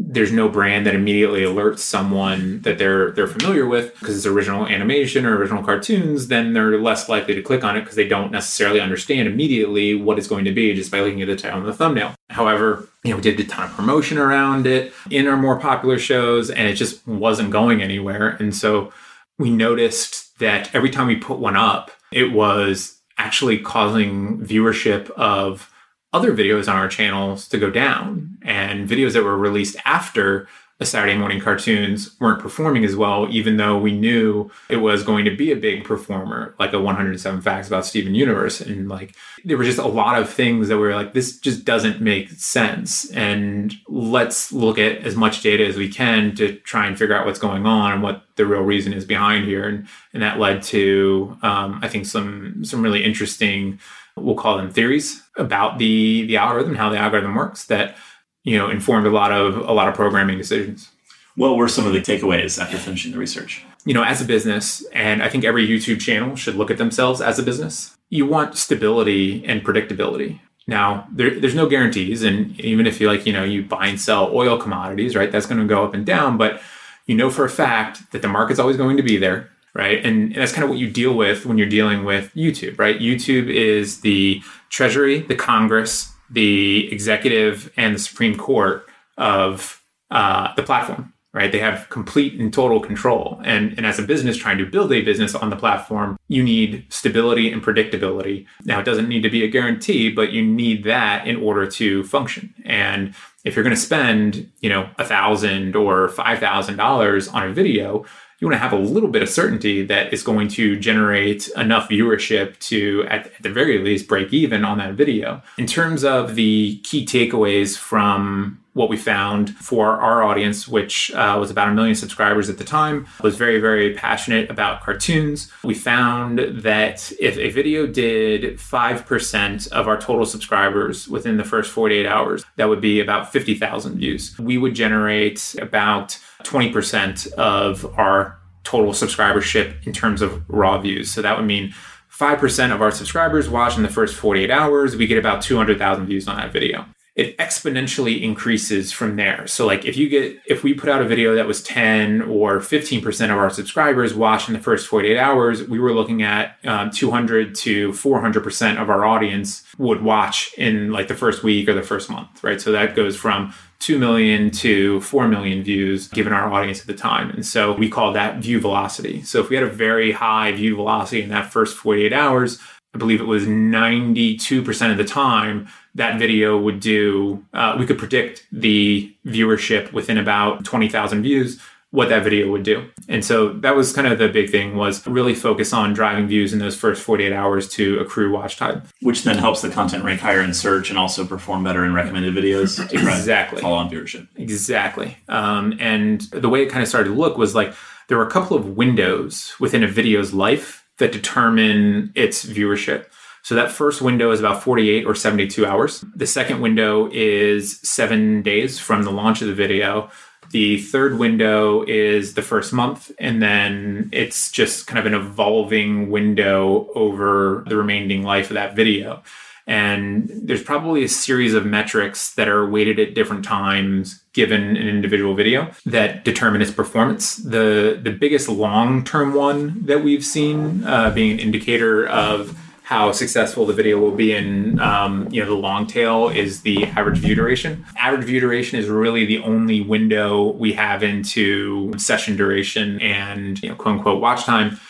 there's 0.00 0.30
no 0.30 0.48
brand 0.48 0.86
that 0.86 0.94
immediately 0.94 1.40
alerts 1.40 1.80
someone 1.80 2.60
that 2.62 2.78
they're 2.78 3.10
they're 3.10 3.26
familiar 3.26 3.66
with 3.66 3.92
because 3.98 4.16
it's 4.16 4.26
original 4.26 4.64
animation 4.64 5.26
or 5.26 5.36
original 5.36 5.64
cartoons 5.64 6.28
then 6.28 6.52
they're 6.52 6.80
less 6.80 7.08
likely 7.08 7.34
to 7.34 7.42
click 7.42 7.64
on 7.64 7.76
it 7.76 7.80
because 7.80 7.96
they 7.96 8.06
don't 8.06 8.30
necessarily 8.30 8.80
understand 8.80 9.26
immediately 9.26 9.96
what 9.96 10.16
it's 10.16 10.28
going 10.28 10.44
to 10.44 10.52
be 10.52 10.72
just 10.72 10.92
by 10.92 11.00
looking 11.00 11.20
at 11.20 11.26
the 11.26 11.34
title 11.34 11.58
and 11.58 11.66
the 11.66 11.72
thumbnail. 11.72 12.14
However 12.30 12.88
you 13.02 13.10
know 13.10 13.16
we 13.16 13.22
did 13.22 13.40
a 13.40 13.44
ton 13.44 13.68
of 13.68 13.74
promotion 13.74 14.18
around 14.18 14.68
it 14.68 14.92
in 15.10 15.26
our 15.26 15.36
more 15.36 15.58
popular 15.58 15.98
shows 15.98 16.48
and 16.48 16.68
it 16.68 16.74
just 16.74 17.04
wasn't 17.06 17.50
going 17.50 17.82
anywhere. 17.82 18.28
And 18.38 18.54
so 18.54 18.92
we 19.36 19.50
noticed 19.50 20.38
that 20.38 20.72
every 20.76 20.90
time 20.90 21.08
we 21.08 21.16
put 21.16 21.40
one 21.40 21.56
up 21.56 21.90
it 22.12 22.32
was 22.32 23.00
actually 23.18 23.58
causing 23.58 24.38
viewership 24.38 25.10
of 25.10 25.72
other 26.12 26.32
videos 26.32 26.68
on 26.68 26.76
our 26.76 26.88
channels 26.88 27.48
to 27.48 27.58
go 27.58 27.70
down 27.70 28.38
and 28.42 28.88
videos 28.88 29.12
that 29.12 29.24
were 29.24 29.36
released 29.36 29.76
after 29.84 30.48
the 30.78 30.86
Saturday 30.86 31.16
morning 31.16 31.40
cartoons 31.40 32.18
weren't 32.20 32.40
performing 32.40 32.84
as 32.84 32.94
well, 32.94 33.26
even 33.30 33.56
though 33.56 33.76
we 33.76 33.90
knew 33.90 34.48
it 34.68 34.76
was 34.76 35.02
going 35.02 35.24
to 35.24 35.36
be 35.36 35.50
a 35.50 35.56
big 35.56 35.82
performer, 35.82 36.54
like 36.60 36.72
a 36.72 36.80
107 36.80 37.40
Facts 37.40 37.66
About 37.66 37.84
Steven 37.84 38.14
Universe. 38.14 38.60
And 38.60 38.88
like, 38.88 39.16
there 39.44 39.58
were 39.58 39.64
just 39.64 39.80
a 39.80 39.88
lot 39.88 40.20
of 40.20 40.30
things 40.32 40.68
that 40.68 40.78
were 40.78 40.94
like, 40.94 41.14
this 41.14 41.36
just 41.36 41.64
doesn't 41.64 42.00
make 42.00 42.30
sense. 42.30 43.10
And 43.10 43.74
let's 43.88 44.52
look 44.52 44.78
at 44.78 44.98
as 44.98 45.16
much 45.16 45.42
data 45.42 45.66
as 45.66 45.76
we 45.76 45.88
can 45.88 46.36
to 46.36 46.54
try 46.60 46.86
and 46.86 46.96
figure 46.96 47.16
out 47.16 47.26
what's 47.26 47.40
going 47.40 47.66
on 47.66 47.92
and 47.92 48.02
what 48.02 48.22
the 48.36 48.46
real 48.46 48.62
reason 48.62 48.92
is 48.92 49.04
behind 49.04 49.46
here. 49.46 49.68
And, 49.68 49.88
and 50.12 50.22
that 50.22 50.38
led 50.38 50.62
to, 50.64 51.36
um, 51.42 51.80
I 51.82 51.88
think, 51.88 52.06
some, 52.06 52.64
some 52.64 52.82
really 52.82 53.04
interesting 53.04 53.80
we'll 54.22 54.34
call 54.34 54.56
them 54.56 54.70
theories 54.70 55.22
about 55.36 55.78
the 55.78 56.26
the 56.26 56.36
algorithm, 56.36 56.74
how 56.74 56.90
the 56.90 56.98
algorithm 56.98 57.34
works 57.34 57.66
that 57.66 57.96
you 58.44 58.56
know 58.56 58.68
informed 58.68 59.06
a 59.06 59.10
lot 59.10 59.32
of 59.32 59.56
a 59.56 59.72
lot 59.72 59.88
of 59.88 59.94
programming 59.94 60.38
decisions. 60.38 60.90
What 61.36 61.56
were 61.56 61.68
some 61.68 61.86
of 61.86 61.92
the 61.92 62.00
takeaways 62.00 62.60
after 62.60 62.78
finishing 62.78 63.12
the 63.12 63.18
research? 63.18 63.64
You 63.84 63.94
know, 63.94 64.02
as 64.02 64.20
a 64.20 64.24
business, 64.24 64.84
and 64.92 65.22
I 65.22 65.28
think 65.28 65.44
every 65.44 65.66
YouTube 65.66 66.00
channel 66.00 66.34
should 66.34 66.56
look 66.56 66.70
at 66.70 66.78
themselves 66.78 67.20
as 67.20 67.38
a 67.38 67.44
business. 67.44 67.96
You 68.10 68.26
want 68.26 68.56
stability 68.56 69.44
and 69.46 69.62
predictability. 69.62 70.40
Now, 70.66 71.06
there, 71.12 71.38
there's 71.38 71.54
no 71.54 71.68
guarantees, 71.68 72.22
and 72.22 72.58
even 72.60 72.86
if 72.86 73.00
you 73.00 73.06
like, 73.06 73.24
you 73.24 73.32
know, 73.32 73.44
you 73.44 73.62
buy 73.62 73.86
and 73.86 74.00
sell 74.00 74.30
oil 74.34 74.58
commodities, 74.58 75.14
right? 75.14 75.30
That's 75.30 75.46
going 75.46 75.60
to 75.60 75.66
go 75.66 75.84
up 75.84 75.94
and 75.94 76.04
down, 76.04 76.36
but 76.36 76.60
you 77.08 77.14
know 77.14 77.30
for 77.30 77.44
a 77.44 77.50
fact 77.50 78.12
that 78.12 78.22
the 78.22 78.28
market's 78.28 78.60
always 78.60 78.76
going 78.76 78.96
to 78.96 79.02
be 79.02 79.16
there 79.16 79.50
right? 79.78 80.04
And, 80.04 80.34
that's 80.34 80.52
kind 80.52 80.64
of 80.64 80.70
what 80.70 80.78
you 80.78 80.90
deal 80.90 81.14
with 81.14 81.46
when 81.46 81.56
you're 81.56 81.68
dealing 81.68 82.04
with 82.04 82.34
YouTube, 82.34 82.78
right? 82.78 82.98
YouTube 82.98 83.48
is 83.48 84.00
the 84.00 84.42
Treasury, 84.68 85.20
the 85.20 85.36
Congress, 85.36 86.12
the 86.28 86.92
executive, 86.92 87.72
and 87.76 87.94
the 87.94 87.98
Supreme 87.98 88.36
Court 88.36 88.86
of 89.16 89.80
uh, 90.10 90.54
the 90.56 90.62
platform, 90.64 91.14
right? 91.32 91.52
They 91.52 91.60
have 91.60 91.88
complete 91.90 92.38
and 92.40 92.52
total 92.52 92.80
control. 92.80 93.40
And, 93.44 93.72
and 93.78 93.86
as 93.86 93.98
a 93.98 94.02
business 94.02 94.36
trying 94.36 94.58
to 94.58 94.66
build 94.66 94.92
a 94.92 95.00
business 95.00 95.34
on 95.34 95.48
the 95.48 95.56
platform, 95.56 96.18
you 96.26 96.42
need 96.42 96.84
stability 96.88 97.52
and 97.52 97.62
predictability. 97.62 98.46
Now, 98.64 98.80
it 98.80 98.84
doesn't 98.84 99.08
need 99.08 99.22
to 99.22 99.30
be 99.30 99.44
a 99.44 99.48
guarantee, 99.48 100.10
but 100.10 100.32
you 100.32 100.44
need 100.44 100.84
that 100.84 101.26
in 101.26 101.36
order 101.36 101.66
to 101.70 102.02
function. 102.04 102.52
And 102.64 103.14
if 103.44 103.54
you're 103.54 103.62
going 103.64 103.76
to 103.76 103.80
spend, 103.80 104.50
you 104.60 104.68
know, 104.68 104.90
a 104.98 105.04
thousand 105.04 105.76
or 105.76 106.08
five 106.08 106.40
thousand 106.40 106.76
dollars 106.76 107.28
on 107.28 107.44
a 107.44 107.52
video, 107.52 108.04
you 108.38 108.46
want 108.46 108.54
to 108.54 108.58
have 108.58 108.72
a 108.72 108.78
little 108.78 109.08
bit 109.08 109.22
of 109.22 109.28
certainty 109.28 109.84
that 109.86 110.12
it's 110.12 110.22
going 110.22 110.48
to 110.48 110.78
generate 110.78 111.48
enough 111.56 111.88
viewership 111.88 112.58
to, 112.60 113.04
at, 113.08 113.26
at, 113.26 113.42
the 113.42 113.50
very 113.50 113.78
least, 113.78 114.06
break 114.06 114.32
even 114.32 114.64
on 114.64 114.78
that 114.78 114.94
video. 114.94 115.42
In 115.56 115.66
terms 115.66 116.04
of 116.04 116.36
the 116.36 116.78
key 116.84 117.04
takeaways 117.04 117.76
from 117.76 118.62
what 118.78 118.88
we 118.88 118.96
found 118.96 119.56
for 119.56 120.00
our 120.00 120.22
audience, 120.22 120.68
which 120.68 121.10
uh, 121.10 121.36
was 121.38 121.50
about 121.50 121.68
a 121.68 121.74
million 121.74 121.96
subscribers 121.96 122.48
at 122.48 122.58
the 122.58 122.64
time, 122.64 123.08
was 123.20 123.36
very, 123.36 123.58
very 123.58 123.92
passionate 123.92 124.48
about 124.48 124.82
cartoons. 124.82 125.50
We 125.64 125.74
found 125.74 126.38
that 126.38 127.10
if 127.20 127.36
a 127.38 127.50
video 127.50 127.88
did 127.88 128.56
5% 128.56 129.68
of 129.72 129.88
our 129.88 130.00
total 130.00 130.24
subscribers 130.24 131.08
within 131.08 131.38
the 131.38 131.44
first 131.44 131.72
48 131.72 132.06
hours, 132.06 132.44
that 132.54 132.68
would 132.68 132.80
be 132.80 133.00
about 133.00 133.32
50,000 133.32 133.96
views. 133.96 134.38
We 134.38 134.58
would 134.58 134.76
generate 134.76 135.56
about 135.60 136.16
20% 136.44 137.32
of 137.32 137.84
our 137.98 138.38
total 138.62 138.92
subscribership 138.92 139.84
in 139.88 139.92
terms 139.92 140.22
of 140.22 140.48
raw 140.48 140.78
views. 140.78 141.10
So 141.10 141.20
that 141.20 141.36
would 141.36 141.46
mean 141.46 141.74
5% 142.12 142.72
of 142.72 142.80
our 142.80 142.92
subscribers 142.92 143.48
watch 143.48 143.76
in 143.76 143.82
the 143.82 143.88
first 143.88 144.14
48 144.14 144.52
hours. 144.52 144.94
We 144.94 145.08
get 145.08 145.18
about 145.18 145.42
200,000 145.42 146.06
views 146.06 146.28
on 146.28 146.36
that 146.36 146.52
video. 146.52 146.86
It 147.18 147.36
exponentially 147.36 148.22
increases 148.22 148.92
from 148.92 149.16
there. 149.16 149.46
So, 149.46 149.66
like, 149.66 149.84
if 149.84 149.96
you 149.96 150.08
get, 150.08 150.40
if 150.46 150.62
we 150.62 150.72
put 150.72 150.88
out 150.88 151.02
a 151.02 151.04
video 151.04 151.34
that 151.34 151.46
was 151.46 151.62
10 151.64 152.22
or 152.22 152.60
15% 152.60 153.24
of 153.24 153.36
our 153.36 153.50
subscribers 153.50 154.14
watch 154.14 154.48
in 154.48 154.54
the 154.54 154.60
first 154.60 154.86
48 154.86 155.18
hours, 155.18 155.68
we 155.68 155.80
were 155.80 155.92
looking 155.92 156.22
at 156.22 156.56
um, 156.64 156.90
200 156.90 157.54
to 157.56 157.90
400% 157.90 158.80
of 158.80 158.88
our 158.88 159.04
audience 159.04 159.64
would 159.78 160.00
watch 160.00 160.54
in 160.56 160.92
like 160.92 161.08
the 161.08 161.14
first 161.14 161.42
week 161.42 161.68
or 161.68 161.74
the 161.74 161.82
first 161.82 162.08
month, 162.08 162.42
right? 162.44 162.60
So 162.60 162.72
that 162.72 162.94
goes 162.94 163.16
from 163.16 163.52
2 163.80 163.98
million 163.98 164.50
to 164.50 165.00
4 165.00 165.28
million 165.28 165.62
views 165.62 166.08
given 166.08 166.32
our 166.32 166.52
audience 166.52 166.80
at 166.80 166.86
the 166.86 166.94
time. 166.94 167.30
And 167.30 167.46
so 167.46 167.72
we 167.72 167.88
call 167.88 168.12
that 168.12 168.38
view 168.38 168.60
velocity. 168.60 169.22
So 169.22 169.40
if 169.40 169.50
we 169.50 169.56
had 169.56 169.64
a 169.64 169.70
very 169.70 170.12
high 170.12 170.52
view 170.52 170.76
velocity 170.76 171.22
in 171.22 171.28
that 171.30 171.52
first 171.52 171.76
48 171.76 172.12
hours, 172.12 172.58
I 172.94 172.98
believe 172.98 173.20
it 173.20 173.26
was 173.26 173.46
92% 173.46 174.90
of 174.90 174.96
the 174.96 175.04
time 175.04 175.68
that 175.94 176.18
video 176.18 176.58
would 176.58 176.80
do, 176.80 177.44
uh, 177.52 177.76
we 177.78 177.86
could 177.86 177.98
predict 177.98 178.46
the 178.50 179.14
viewership 179.26 179.92
within 179.92 180.16
about 180.16 180.64
20,000 180.64 181.22
views 181.22 181.60
what 181.90 182.10
that 182.10 182.22
video 182.22 182.50
would 182.50 182.62
do. 182.62 182.86
And 183.08 183.24
so 183.24 183.54
that 183.54 183.74
was 183.74 183.94
kind 183.94 184.06
of 184.06 184.18
the 184.18 184.28
big 184.28 184.50
thing 184.50 184.76
was 184.76 185.06
really 185.06 185.34
focus 185.34 185.72
on 185.72 185.94
driving 185.94 186.28
views 186.28 186.52
in 186.52 186.58
those 186.58 186.76
first 186.76 187.02
48 187.02 187.32
hours 187.32 187.66
to 187.70 187.98
accrue 187.98 188.30
watch 188.30 188.58
time. 188.58 188.82
Which 189.00 189.24
then 189.24 189.38
helps 189.38 189.62
the 189.62 189.70
content 189.70 190.04
rank 190.04 190.20
higher 190.20 190.42
in 190.42 190.52
search 190.52 190.90
and 190.90 190.98
also 190.98 191.24
perform 191.24 191.64
better 191.64 191.84
in 191.86 191.94
recommended 191.94 192.34
videos. 192.34 192.78
exactly. 192.92 193.62
Follow 193.62 193.76
on 193.76 193.90
viewership. 193.90 194.28
Exactly. 194.36 195.16
Um, 195.28 195.78
and 195.80 196.20
the 196.20 196.50
way 196.50 196.62
it 196.62 196.68
kind 196.68 196.82
of 196.82 196.88
started 196.88 197.08
to 197.08 197.14
look 197.14 197.38
was 197.38 197.54
like 197.54 197.72
there 198.08 198.18
were 198.18 198.26
a 198.26 198.30
couple 198.30 198.56
of 198.56 198.76
windows 198.76 199.54
within 199.58 199.82
a 199.82 199.88
video's 199.88 200.34
life 200.34 200.77
that 200.98 201.12
determine 201.12 202.12
its 202.14 202.44
viewership. 202.44 203.06
So 203.42 203.54
that 203.54 203.72
first 203.72 204.02
window 204.02 204.30
is 204.30 204.40
about 204.40 204.62
48 204.62 205.06
or 205.06 205.14
72 205.14 205.64
hours. 205.64 206.04
The 206.14 206.26
second 206.26 206.60
window 206.60 207.08
is 207.12 207.80
seven 207.80 208.42
days 208.42 208.78
from 208.78 209.04
the 209.04 209.10
launch 209.10 209.40
of 209.40 209.48
the 209.48 209.54
video. 209.54 210.10
The 210.50 210.78
third 210.78 211.18
window 211.18 211.82
is 211.82 212.34
the 212.34 212.42
first 212.42 212.72
month, 212.72 213.10
and 213.18 213.42
then 213.42 214.08
it's 214.12 214.50
just 214.50 214.86
kind 214.86 214.98
of 214.98 215.06
an 215.06 215.14
evolving 215.14 216.10
window 216.10 216.90
over 216.94 217.64
the 217.68 217.76
remaining 217.76 218.22
life 218.22 218.50
of 218.50 218.54
that 218.54 218.74
video. 218.74 219.22
And 219.68 220.30
there's 220.32 220.62
probably 220.62 221.04
a 221.04 221.08
series 221.08 221.52
of 221.52 221.66
metrics 221.66 222.34
that 222.34 222.48
are 222.48 222.68
weighted 222.68 222.98
at 222.98 223.14
different 223.14 223.44
times 223.44 224.24
given 224.32 224.62
an 224.62 224.88
individual 224.88 225.34
video 225.34 225.70
that 225.84 226.24
determine 226.24 226.62
its 226.62 226.70
performance. 226.70 227.36
The 227.36 228.00
the 228.02 228.10
biggest 228.10 228.48
long 228.48 229.04
term 229.04 229.34
one 229.34 229.84
that 229.84 230.02
we've 230.02 230.24
seen 230.24 230.84
uh, 230.84 231.10
being 231.10 231.32
an 231.32 231.38
indicator 231.38 232.08
of 232.08 232.58
how 232.88 233.12
successful 233.12 233.66
the 233.66 233.74
video 233.74 233.98
will 233.98 234.16
be 234.16 234.34
in 234.34 234.80
um, 234.80 235.28
you 235.30 235.42
know 235.42 235.46
the 235.46 235.54
long 235.54 235.86
tail 235.86 236.30
is 236.30 236.62
the 236.62 236.86
average 236.86 237.18
view 237.18 237.34
duration 237.34 237.84
average 237.98 238.24
view 238.24 238.40
duration 238.40 238.78
is 238.78 238.88
really 238.88 239.26
the 239.26 239.40
only 239.40 239.82
window 239.82 240.52
we 240.52 240.72
have 240.72 241.02
into 241.02 241.92
session 241.98 242.34
duration 242.34 242.98
and 243.02 243.62
you 243.62 243.68
know, 243.68 243.74
quote 243.74 243.96
unquote 243.96 244.22
watch 244.22 244.44
time 244.44 244.80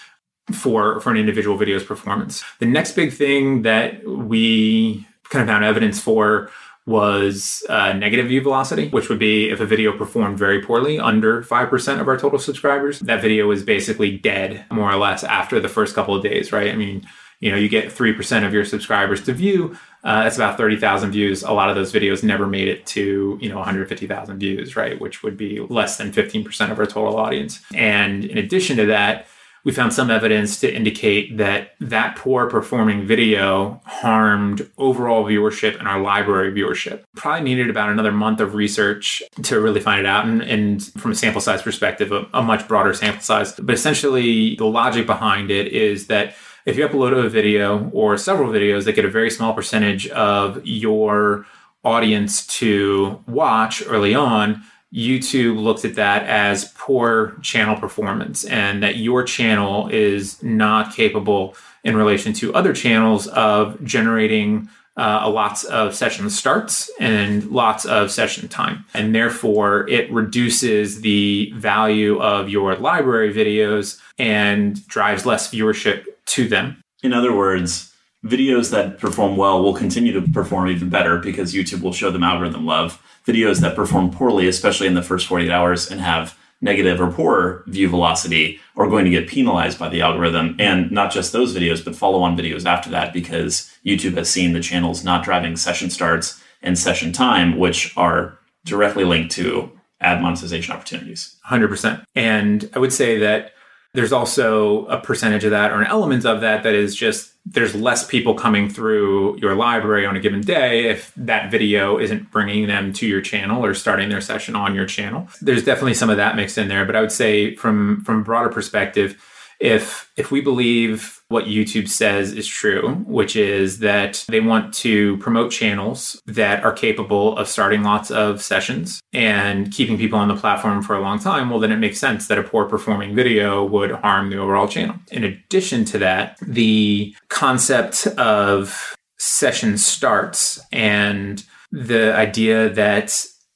for 0.53 1.01
for 1.01 1.11
an 1.11 1.17
individual 1.17 1.57
video's 1.57 1.85
performance. 1.85 2.45
The 2.59 2.67
next 2.67 2.93
big 2.93 3.13
thing 3.13 3.63
that 3.63 4.07
we 4.07 5.07
kind 5.31 5.43
of 5.43 5.49
found 5.49 5.65
evidence 5.65 6.01
for 6.01 6.51
was 6.87 7.63
uh, 7.69 7.93
negative 7.93 8.29
view 8.29 8.41
velocity, 8.41 8.89
which 8.89 9.11
would 9.11 9.19
be 9.19 9.51
if 9.51 9.61
a 9.61 9.67
video 9.67 9.97
performed 9.97 10.39
very 10.39 10.63
poorly, 10.63 10.99
under 10.99 11.43
5% 11.43 12.01
of 12.01 12.09
our 12.09 12.17
total 12.17 12.39
subscribers, 12.39 13.01
that 13.01 13.21
video 13.21 13.51
is 13.51 13.63
basically 13.63 14.17
dead 14.17 14.65
more 14.71 14.91
or 14.91 14.97
less 14.97 15.23
after 15.23 15.61
the 15.61 15.69
first 15.69 15.95
couple 15.95 16.15
of 16.15 16.23
days, 16.23 16.51
right? 16.51 16.71
I 16.71 16.77
mean, 16.77 17.07
you 17.41 17.51
know 17.51 17.57
you 17.57 17.69
get 17.69 17.93
3% 17.93 18.47
of 18.47 18.53
your 18.53 18.65
subscribers 18.65 19.23
to 19.25 19.33
view 19.33 19.77
uh, 20.05 20.23
that's 20.23 20.37
about 20.37 20.57
30,000 20.57 21.11
views. 21.11 21.43
A 21.43 21.53
lot 21.53 21.71
of 21.71 21.77
those 21.77 21.93
videos 21.93 22.23
never 22.23 22.47
made 22.47 22.69
it 22.69 22.87
to 22.87 23.39
you 23.41 23.49
know 23.49 23.57
150,000 23.57 24.39
views 24.39 24.77
right? 24.77 25.01
Which 25.01 25.23
would 25.23 25.37
be 25.37 25.61
less 25.61 25.97
than 25.97 26.13
15% 26.13 26.71
of 26.71 26.79
our 26.79 26.87
total 26.87 27.17
audience. 27.17 27.61
And 27.75 28.25
in 28.25 28.39
addition 28.39 28.77
to 28.79 28.87
that 28.87 29.27
we 29.65 29.73
found 29.73 29.93
some 29.93 30.11
evidence 30.11 30.61
to 30.61 30.73
indicate 30.73 31.37
that 31.37 31.73
that 31.81 32.17
poor 32.17 32.49
performing 32.49 33.07
video 33.07 33.81
harmed 33.85 34.69
overall 34.79 35.25
viewership 35.25 35.79
and 35.79 35.89
our 35.89 36.01
library 36.01 36.53
viewership. 36.53 37.05
Probably 37.17 37.45
needed 37.45 37.71
about 37.71 37.91
another 37.91 38.13
month 38.13 38.41
of 38.41 38.55
research 38.55 39.23
to 39.43 39.61
really 39.61 39.81
find 39.81 40.01
it 40.01 40.07
out, 40.07 40.25
and, 40.25 40.43
and 40.43 40.83
from 40.83 41.13
a 41.13 41.15
sample 41.15 41.41
size 41.41 41.63
perspective, 41.63 42.13
a, 42.13 42.27
a 42.33 42.43
much 42.43 42.67
broader 42.69 42.95
sample 42.95 43.23
size. 43.23 43.53
But 43.53 43.75
essentially, 43.75 44.57
the 44.57 44.67
logic 44.67 45.07
behind 45.07 45.51
it 45.51 45.73
is 45.73 46.07
that 46.07 46.35
if 46.67 46.77
you 46.77 46.87
upload 46.87 47.17
a 47.17 47.29
video 47.29 47.89
or 47.91 48.19
several 48.19 48.51
videos 48.51 48.85
that 48.85 48.93
get 48.93 49.05
a 49.05 49.11
very 49.11 49.31
small 49.31 49.55
percentage 49.55 50.09
of 50.09 50.61
your 50.67 51.47
audience 51.85 52.47
to 52.47 53.23
watch 53.27 53.83
early 53.87 54.15
on, 54.15 54.63
YouTube 54.95 55.61
looks 55.61 55.85
at 55.85 55.95
that 55.97 56.25
as 56.25 56.73
poor 56.77 57.37
channel 57.43 57.77
performance 57.77 58.45
and 58.45 58.83
that 58.83 58.97
your 58.97 59.23
channel 59.23 59.89
is 59.89 60.43
not 60.43 60.95
capable 60.95 61.55
in 61.85 61.97
relation 61.97 62.33
to 62.35 62.55
other 62.55 62.73
channels 62.73 63.27
of 63.29 63.83
generating 63.85 64.69
uh, 64.97 65.31
lots 65.31 65.63
of 65.65 65.95
session 65.95 66.29
starts 66.29 66.91
and 66.99 67.51
lots 67.51 67.85
of 67.85 68.11
session 68.11 68.49
time. 68.49 68.85
And 68.95 69.15
therefore, 69.15 69.89
it 69.89 70.11
reduces 70.11 71.03
the 71.03 71.53
value 71.55 72.21
of 72.21 72.49
your 72.49 72.75
library 72.77 73.33
videos 73.33 74.01
and 74.19 74.85
drives 74.89 75.25
less 75.25 75.53
viewership 75.53 76.05
to 76.27 76.49
them. 76.49 76.83
In 77.03 77.13
other 77.13 77.35
words, 77.35 77.95
videos 78.25 78.71
that 78.73 78.99
perform 78.99 79.37
well 79.37 79.63
will 79.63 79.75
continue 79.75 80.13
to 80.13 80.23
perform 80.33 80.69
even 80.69 80.89
better 80.89 81.19
because 81.19 81.55
YouTube 81.55 81.83
will 81.83 81.93
show 81.93 82.11
them 82.11 82.25
algorithm 82.25 82.67
love. 82.67 83.01
Videos 83.29 83.61
that 83.61 83.77
perform 83.77 84.11
poorly, 84.11 84.49
especially 84.49 84.87
in 84.87 84.95
the 84.95 85.03
first 85.03 85.27
48 85.27 85.51
hours 85.51 85.91
and 85.91 86.01
have 86.01 86.39
negative 86.63 86.99
or 86.99 87.11
poor 87.13 87.63
view 87.67 87.87
velocity 87.87 88.59
are 88.75 88.89
going 88.89 89.05
to 89.05 89.11
get 89.11 89.29
penalized 89.29 89.79
by 89.79 89.91
the 89.91 90.01
algorithm. 90.01 90.57
And 90.59 90.91
not 90.91 91.13
just 91.13 91.33
those 91.33 91.55
videos, 91.55 91.85
but 91.85 91.95
follow 91.95 92.23
on 92.23 92.39
videos 92.39 92.65
after 92.65 92.89
that 92.91 93.13
because 93.13 93.71
YouTube 93.85 94.17
has 94.17 94.31
seen 94.31 94.55
the 94.55 94.61
channels 94.61 95.05
not 95.05 95.25
driving 95.25 95.57
session 95.57 95.91
starts 95.91 96.43
and 96.63 96.79
session 96.79 97.13
time, 97.13 97.59
which 97.59 97.97
are 97.99 98.39
directly 98.65 99.05
linked 99.05 99.31
to 99.33 99.71
ad 100.01 100.23
monetization 100.23 100.75
opportunities. 100.75 101.37
100%. 101.47 102.03
And 102.15 102.71
I 102.75 102.79
would 102.79 102.95
say 102.95 103.19
that 103.19 103.53
there's 103.95 104.13
also 104.13 104.85
a 104.87 105.01
percentage 105.01 105.45
of 105.45 105.51
that 105.51 105.73
or 105.73 105.81
an 105.81 105.87
element 105.87 106.25
of 106.25 106.41
that 106.43 106.63
that 106.63 106.75
is 106.75 106.95
just 106.95 107.33
there's 107.47 107.75
less 107.75 108.07
people 108.07 108.35
coming 108.35 108.69
through 108.69 109.39
your 109.39 109.55
library 109.55 110.05
on 110.05 110.17
a 110.17 110.21
given 110.21 110.43
day 110.43 110.91
if 110.91 111.13
that 111.17 111.51
video 111.51 111.99
isn't 111.99 112.31
bringing 112.31 112.67
them 112.67 112.93
to 112.93 113.07
your 113.07 113.23
channel 113.23 113.65
or 113.65 113.73
starting 113.73 114.11
their 114.11 114.21
session 114.21 114.55
on 114.55 114.75
your 114.75 114.85
channel. 114.85 115.27
There's 115.41 115.65
definitely 115.65 115.95
some 115.95 116.11
of 116.11 116.19
that 116.19 116.37
mixed 116.37 116.59
in 116.59 116.69
there, 116.69 116.85
but 116.85 116.97
I 116.97 117.01
would 117.01 117.13
say 117.13 117.55
from 117.57 118.03
from 118.05 118.21
a 118.21 118.25
broader 118.25 118.51
perspective, 118.51 119.23
if 119.61 120.11
if 120.17 120.31
we 120.31 120.41
believe 120.41 121.23
what 121.29 121.45
YouTube 121.45 121.89
says 121.89 122.33
is 122.33 122.47
true, 122.47 122.95
which 123.07 123.37
is 123.37 123.81
that 123.81 124.25
they 124.29 124.41
want 124.41 124.73
to 124.73 125.17
promote 125.19 125.53
channels 125.53 126.21
that 126.27 126.65
are 126.65 126.73
capable 126.73 127.37
of 127.37 127.49
starting 127.49 127.83
lots 127.83 128.11
of 128.11 128.41
sessions 128.41 129.01
and 129.13 129.71
keeping 129.73 129.99
people 129.99 130.19
on 130.19 130.29
the 130.29 130.37
platform 130.37 130.83
for 130.83 130.97
a 130.97 131.01
long 131.01 131.19
time, 131.19 131.51
well, 131.51 131.59
then 131.59 131.73
it 131.73 131.77
makes 131.77 131.99
sense 131.99 132.29
that 132.29 132.39
a 132.39 132.43
poor 132.43 132.65
performing 132.65 133.15
video 133.15 133.65
would 133.65 133.91
harm 133.91 134.31
the 134.31 134.39
overall 134.39 134.69
channel. 134.69 134.97
In 135.13 135.25
addition 135.25 135.85
to 135.87 135.99
that, 135.99 136.39
the 136.41 137.15
concept 137.29 138.07
of 138.19 138.95
session 139.19 139.77
starts 139.77 140.61
and 140.73 141.45
the 141.71 142.15
idea 142.15 142.71
that 142.71 143.09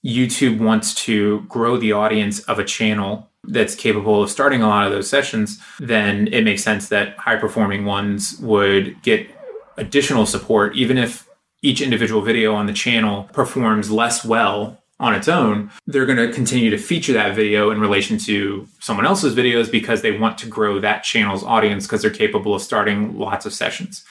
YouTube 0.04 0.58
wants 0.58 0.94
to 0.94 1.40
grow 1.42 1.76
the 1.76 1.92
audience 1.92 2.40
of 2.40 2.58
a 2.58 2.64
channel 2.64 3.30
that's 3.44 3.74
capable 3.74 4.22
of 4.22 4.30
starting 4.30 4.62
a 4.62 4.68
lot 4.68 4.86
of 4.86 4.92
those 4.92 5.08
sessions, 5.08 5.58
then 5.78 6.28
it 6.28 6.42
makes 6.42 6.62
sense 6.62 6.88
that 6.88 7.16
high 7.18 7.36
performing 7.36 7.84
ones 7.84 8.38
would 8.38 9.00
get 9.02 9.28
additional 9.76 10.26
support, 10.26 10.76
even 10.76 10.98
if 10.98 11.28
each 11.62 11.80
individual 11.80 12.22
video 12.22 12.54
on 12.54 12.66
the 12.66 12.72
channel 12.72 13.28
performs 13.32 13.90
less 13.90 14.24
well 14.24 14.78
on 15.00 15.14
its 15.14 15.26
own, 15.26 15.70
they're 15.86 16.06
going 16.06 16.18
to 16.18 16.32
continue 16.32 16.70
to 16.70 16.78
feature 16.78 17.12
that 17.12 17.34
video 17.34 17.70
in 17.70 17.80
relation 17.80 18.18
to 18.18 18.66
someone 18.78 19.06
else's 19.06 19.34
videos 19.34 19.70
because 19.70 20.02
they 20.02 20.16
want 20.16 20.38
to 20.38 20.46
grow 20.46 20.78
that 20.78 21.02
channel's 21.02 21.42
audience 21.42 21.86
because 21.86 22.02
they're 22.02 22.10
capable 22.10 22.54
of 22.54 22.62
starting 22.62 23.18
lots 23.18 23.44
of 23.44 23.52
sessions. 23.52 24.04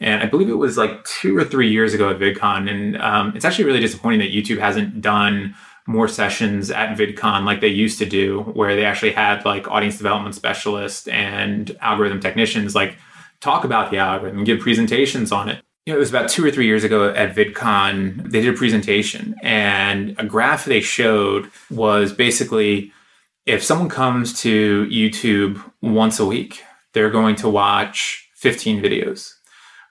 And 0.00 0.22
I 0.22 0.26
believe 0.26 0.48
it 0.48 0.54
was 0.54 0.78
like 0.78 1.04
two 1.04 1.36
or 1.36 1.44
three 1.44 1.70
years 1.70 1.92
ago 1.92 2.08
at 2.08 2.18
VidCon. 2.18 2.70
And 2.70 2.96
um, 3.02 3.32
it's 3.34 3.44
actually 3.44 3.64
really 3.64 3.80
disappointing 3.80 4.20
that 4.20 4.32
YouTube 4.32 4.58
hasn't 4.58 5.02
done 5.02 5.54
more 5.88 6.06
sessions 6.06 6.70
at 6.70 6.96
VidCon 6.96 7.44
like 7.44 7.60
they 7.60 7.68
used 7.68 7.98
to 7.98 8.06
do, 8.06 8.42
where 8.42 8.76
they 8.76 8.84
actually 8.84 9.12
had 9.12 9.44
like 9.44 9.68
audience 9.68 9.96
development 9.96 10.34
specialists 10.34 11.08
and 11.08 11.76
algorithm 11.80 12.20
technicians 12.20 12.74
like 12.74 12.96
talk 13.40 13.64
about 13.64 13.90
the 13.90 13.98
algorithm, 13.98 14.44
give 14.44 14.60
presentations 14.60 15.32
on 15.32 15.48
it 15.48 15.62
you 15.88 15.94
know, 15.94 15.96
it 15.96 16.00
was 16.00 16.10
about 16.10 16.28
two 16.28 16.44
or 16.44 16.50
three 16.50 16.66
years 16.66 16.84
ago 16.84 17.08
at 17.08 17.34
VidCon. 17.34 18.30
They 18.30 18.42
did 18.42 18.54
a 18.54 18.58
presentation, 18.58 19.34
and 19.42 20.14
a 20.18 20.24
graph 20.26 20.66
they 20.66 20.82
showed 20.82 21.50
was 21.70 22.12
basically 22.12 22.92
if 23.46 23.64
someone 23.64 23.88
comes 23.88 24.38
to 24.42 24.86
YouTube 24.88 25.58
once 25.80 26.20
a 26.20 26.26
week, 26.26 26.62
they're 26.92 27.08
going 27.08 27.36
to 27.36 27.48
watch 27.48 28.28
15 28.34 28.82
videos. 28.82 29.32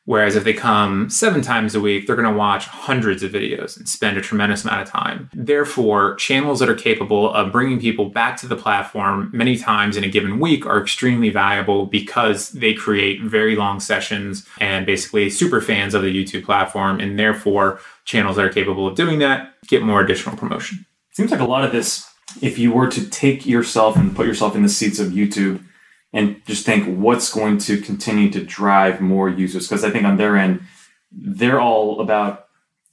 Whereas 0.08 0.38
if 0.38 0.46
they 0.46 0.54
come 0.54 1.10
seven 1.10 1.42
times 1.42 1.76
a 1.76 1.82
week, 1.82 2.08
they're 2.08 2.16
going 2.16 2.32
to 2.32 2.38
watch 2.38 2.66
hundreds 2.66 3.24
of 3.24 3.34
videos 3.34 3.76
and 3.76 3.90
spend 3.90 4.18
a 4.18 4.22
tremendous 4.22 4.64
amount 4.64 4.84
of 4.84 4.90
time. 4.90 5.30
Therefore, 5.34 6.16
channels 6.16 6.60
that 6.62 6.70
are 6.70 6.76
capable 6.76 7.34
of 7.34 7.52
bringing 7.52 7.78
people 7.78 8.08
back 8.08 8.38
to 8.38 8.48
the 8.48 8.56
platform 8.56 9.30
many 9.34 9.58
times 9.58 9.98
in 9.98 10.06
a 10.06 10.10
given 10.10 10.40
week 10.40 10.66
are 10.66 10.82
extremely 10.82 11.30
valuable 11.30 11.88
because 11.88 12.52
they 12.52 12.74
create 12.74 13.22
very 13.22 13.58
long 13.58 13.82
sessions 13.82 14.48
and 14.62 14.86
basically 14.86 15.30
super 15.30 15.60
fans 15.60 15.94
of 15.94 16.04
the 16.04 16.24
YouTube 16.24 16.46
platform. 16.46 17.02
And 17.02 17.20
therefore, 17.20 17.82
channels 18.06 18.38
that 18.38 18.46
are 18.46 18.50
capable 18.50 18.88
of 18.88 18.96
doing 18.96 19.20
that 19.20 19.56
get 19.68 19.84
more 19.84 20.00
additional 20.00 20.38
promotion. 20.38 20.86
Seems 21.12 21.32
like 21.32 21.42
a 21.42 21.46
lot 21.46 21.66
of 21.66 21.74
this, 21.74 22.10
if 22.42 22.58
you 22.58 22.72
were 22.72 22.88
to 22.88 23.10
take 23.10 23.46
yourself 23.46 23.98
and 23.98 24.16
put 24.16 24.26
yourself 24.26 24.56
in 24.56 24.64
the 24.64 24.70
seats 24.70 25.00
of 25.00 25.10
YouTube, 25.10 25.62
and 26.14 26.42
just 26.46 26.66
think 26.66 26.98
what's 26.98 27.34
going 27.34 27.58
to 27.60 27.82
continue 27.82 28.30
to 28.32 28.44
drive 28.44 29.02
more 29.02 29.30
users. 29.30 29.68
Because 29.68 29.84
I 29.84 29.90
think 29.90 30.06
on 30.06 30.18
their 30.18 30.38
end, 30.38 30.62
they're 31.12 31.60
all 31.60 32.00
about 32.00 32.48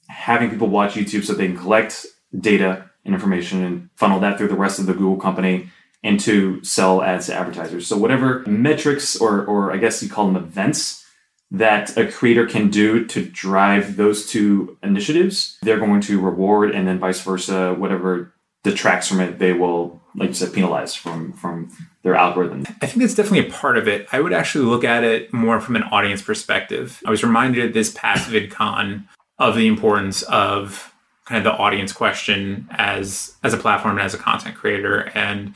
having 0.07 0.49
people 0.49 0.67
watch 0.67 0.93
YouTube 0.93 1.23
so 1.23 1.33
they 1.33 1.47
can 1.47 1.57
collect 1.57 2.05
data 2.37 2.89
and 3.03 3.13
information 3.13 3.63
and 3.63 3.89
funnel 3.95 4.19
that 4.19 4.37
through 4.37 4.47
the 4.47 4.55
rest 4.55 4.79
of 4.79 4.85
the 4.85 4.93
Google 4.93 5.17
company 5.17 5.69
and 6.03 6.19
to 6.19 6.63
sell 6.63 7.01
ads 7.01 7.27
to 7.27 7.33
advertisers. 7.33 7.87
So 7.87 7.97
whatever 7.97 8.43
metrics 8.45 9.15
or 9.15 9.43
or 9.45 9.73
I 9.73 9.77
guess 9.77 10.03
you 10.03 10.09
call 10.09 10.27
them 10.31 10.43
events 10.43 11.03
that 11.51 11.95
a 11.97 12.11
creator 12.11 12.45
can 12.45 12.69
do 12.69 13.05
to 13.05 13.25
drive 13.25 13.95
those 13.95 14.29
two 14.29 14.77
initiatives, 14.83 15.57
they're 15.61 15.79
going 15.79 16.01
to 16.01 16.19
reward 16.19 16.71
and 16.71 16.87
then 16.87 16.99
vice 16.99 17.21
versa, 17.21 17.73
whatever 17.73 18.33
detracts 18.63 19.07
from 19.07 19.19
it, 19.19 19.39
they 19.39 19.53
will, 19.53 20.01
like 20.15 20.29
you 20.29 20.35
said, 20.35 20.53
penalize 20.53 20.95
from 20.95 21.33
from 21.33 21.71
their 22.03 22.15
algorithm. 22.15 22.65
I 22.81 22.87
think 22.87 23.01
that's 23.01 23.15
definitely 23.15 23.47
a 23.47 23.51
part 23.51 23.77
of 23.77 23.87
it. 23.87 24.07
I 24.11 24.19
would 24.19 24.33
actually 24.33 24.65
look 24.65 24.83
at 24.83 25.03
it 25.03 25.33
more 25.33 25.59
from 25.59 25.75
an 25.75 25.83
audience 25.83 26.21
perspective. 26.21 27.01
I 27.05 27.09
was 27.09 27.23
reminded 27.23 27.73
this 27.73 27.91
past 27.91 28.29
VidCon 28.29 29.05
of 29.39 29.55
the 29.55 29.67
importance 29.67 30.21
of 30.23 30.93
kind 31.25 31.39
of 31.39 31.43
the 31.43 31.57
audience 31.57 31.91
question 31.91 32.67
as 32.71 33.35
as 33.43 33.53
a 33.53 33.57
platform 33.57 33.97
and 33.97 34.05
as 34.05 34.13
a 34.13 34.17
content 34.17 34.55
creator. 34.55 35.11
And 35.15 35.55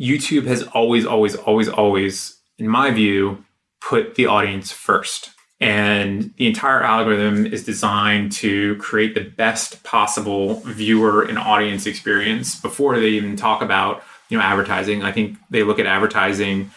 YouTube 0.00 0.46
has 0.46 0.62
always, 0.64 1.06
always, 1.06 1.36
always, 1.36 1.68
always, 1.68 2.38
in 2.58 2.68
my 2.68 2.90
view, 2.90 3.44
put 3.80 4.16
the 4.16 4.26
audience 4.26 4.72
first. 4.72 5.30
And 5.60 6.34
the 6.36 6.46
entire 6.46 6.82
algorithm 6.82 7.46
is 7.46 7.64
designed 7.64 8.32
to 8.32 8.76
create 8.76 9.14
the 9.14 9.22
best 9.22 9.82
possible 9.84 10.60
viewer 10.60 11.22
and 11.22 11.38
audience 11.38 11.86
experience 11.86 12.60
before 12.60 12.98
they 12.98 13.10
even 13.10 13.36
talk 13.36 13.62
about 13.62 14.02
you 14.28 14.36
know 14.36 14.42
advertising. 14.42 15.02
I 15.02 15.12
think 15.12 15.38
they 15.50 15.62
look 15.62 15.78
at 15.78 15.86
advertising 15.86 16.70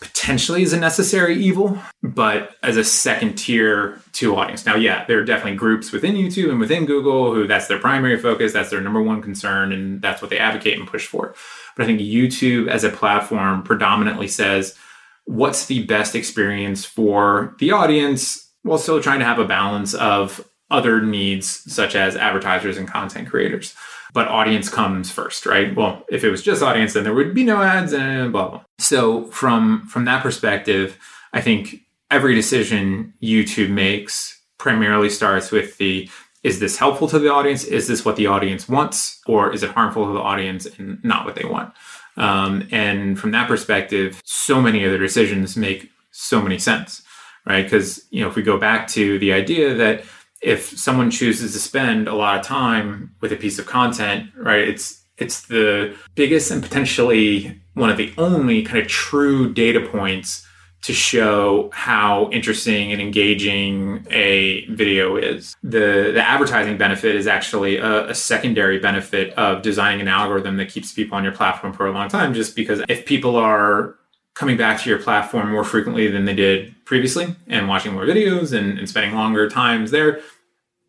potentially 0.00 0.62
as 0.62 0.72
a 0.72 0.78
necessary 0.78 1.34
evil, 1.36 1.78
but 2.02 2.56
as 2.62 2.76
a 2.76 2.84
second 2.84 3.36
tier 3.36 3.98
to 4.12 4.36
audience. 4.36 4.66
Now, 4.66 4.76
yeah, 4.76 5.04
there 5.06 5.18
are 5.18 5.24
definitely 5.24 5.56
groups 5.56 5.92
within 5.92 6.14
YouTube 6.14 6.50
and 6.50 6.60
within 6.60 6.84
Google 6.84 7.32
who 7.34 7.46
that's 7.46 7.68
their 7.68 7.78
primary 7.78 8.18
focus, 8.18 8.52
that's 8.52 8.70
their 8.70 8.82
number 8.82 9.02
one 9.02 9.22
concern, 9.22 9.72
and 9.72 10.02
that's 10.02 10.20
what 10.20 10.30
they 10.30 10.38
advocate 10.38 10.78
and 10.78 10.86
push 10.86 11.06
for. 11.06 11.34
But 11.74 11.84
I 11.84 11.86
think 11.86 12.00
YouTube 12.00 12.68
as 12.68 12.84
a 12.84 12.90
platform 12.90 13.62
predominantly 13.62 14.28
says, 14.28 14.76
what's 15.24 15.66
the 15.66 15.84
best 15.84 16.14
experience 16.14 16.84
for 16.84 17.56
the 17.58 17.72
audience 17.72 18.50
while 18.62 18.78
still 18.78 19.00
trying 19.00 19.18
to 19.18 19.24
have 19.24 19.38
a 19.38 19.44
balance 19.44 19.94
of 19.94 20.46
other 20.70 21.00
needs 21.00 21.70
such 21.72 21.94
as 21.94 22.16
advertisers 22.16 22.76
and 22.76 22.88
content 22.88 23.28
creators. 23.28 23.74
But 24.12 24.28
audience 24.28 24.68
comes 24.68 25.10
first, 25.10 25.44
right? 25.44 25.74
Well, 25.74 26.04
if 26.08 26.24
it 26.24 26.30
was 26.30 26.42
just 26.42 26.62
audience, 26.62 26.92
then 26.92 27.04
there 27.04 27.14
would 27.14 27.34
be 27.34 27.44
no 27.44 27.62
ads 27.62 27.92
and 27.92 28.32
blah 28.32 28.48
blah. 28.48 28.64
So 28.78 29.26
from 29.26 29.86
from 29.86 30.04
that 30.04 30.22
perspective, 30.22 30.98
I 31.32 31.40
think 31.40 31.80
every 32.10 32.34
decision 32.34 33.12
YouTube 33.22 33.70
makes 33.70 34.40
primarily 34.58 35.10
starts 35.10 35.50
with 35.50 35.76
the 35.78 36.08
is 36.42 36.60
this 36.60 36.76
helpful 36.76 37.08
to 37.08 37.18
the 37.18 37.32
audience? 37.32 37.64
Is 37.64 37.88
this 37.88 38.04
what 38.04 38.16
the 38.16 38.26
audience 38.26 38.68
wants? 38.68 39.20
Or 39.26 39.52
is 39.52 39.62
it 39.62 39.70
harmful 39.70 40.06
to 40.06 40.12
the 40.12 40.20
audience 40.20 40.66
and 40.66 41.02
not 41.02 41.24
what 41.24 41.34
they 41.34 41.44
want? 41.44 41.72
Um, 42.16 42.68
and 42.70 43.18
from 43.18 43.32
that 43.32 43.48
perspective, 43.48 44.20
so 44.24 44.60
many 44.60 44.84
of 44.84 44.92
the 44.92 44.98
decisions 44.98 45.56
make 45.56 45.90
so 46.12 46.40
many 46.40 46.58
sense, 46.58 47.02
right? 47.46 47.62
Because 47.64 48.04
you 48.10 48.20
know, 48.20 48.28
if 48.28 48.36
we 48.36 48.42
go 48.42 48.58
back 48.58 48.86
to 48.88 49.18
the 49.18 49.32
idea 49.32 49.74
that 49.74 50.04
if 50.40 50.78
someone 50.78 51.10
chooses 51.10 51.52
to 51.52 51.58
spend 51.58 52.06
a 52.06 52.14
lot 52.14 52.38
of 52.38 52.46
time 52.46 53.14
with 53.20 53.32
a 53.32 53.36
piece 53.36 53.58
of 53.58 53.66
content, 53.66 54.30
right, 54.36 54.68
it's 54.68 55.02
it's 55.16 55.42
the 55.46 55.94
biggest 56.14 56.50
and 56.50 56.62
potentially 56.62 57.60
one 57.74 57.90
of 57.90 57.96
the 57.96 58.12
only 58.18 58.62
kind 58.62 58.78
of 58.78 58.88
true 58.88 59.52
data 59.52 59.80
points 59.80 60.46
to 60.84 60.92
show 60.92 61.70
how 61.72 62.28
interesting 62.30 62.92
and 62.92 63.00
engaging 63.00 64.06
a 64.10 64.66
video 64.66 65.16
is. 65.16 65.56
The 65.62 66.12
the 66.12 66.22
advertising 66.22 66.76
benefit 66.76 67.16
is 67.16 67.26
actually 67.26 67.78
a, 67.78 68.10
a, 68.10 68.14
secondary 68.14 68.78
benefit 68.78 69.32
of 69.38 69.62
designing 69.62 70.02
an 70.02 70.08
algorithm 70.08 70.58
that 70.58 70.68
keeps 70.68 70.92
people 70.92 71.16
on 71.16 71.24
your 71.24 71.32
platform 71.32 71.72
for 71.72 71.86
a 71.86 71.90
long 71.92 72.08
time. 72.08 72.34
Just 72.34 72.54
because 72.54 72.82
if 72.86 73.06
people 73.06 73.36
are 73.36 73.94
coming 74.34 74.58
back 74.58 74.78
to 74.82 74.90
your 74.90 74.98
platform 74.98 75.50
more 75.50 75.64
frequently 75.64 76.10
than 76.10 76.26
they 76.26 76.34
did 76.34 76.74
previously 76.84 77.34
and 77.46 77.66
watching 77.66 77.94
more 77.94 78.04
videos 78.04 78.52
and, 78.52 78.78
and 78.78 78.86
spending 78.86 79.14
longer 79.14 79.48
times 79.48 79.90
there, 79.90 80.20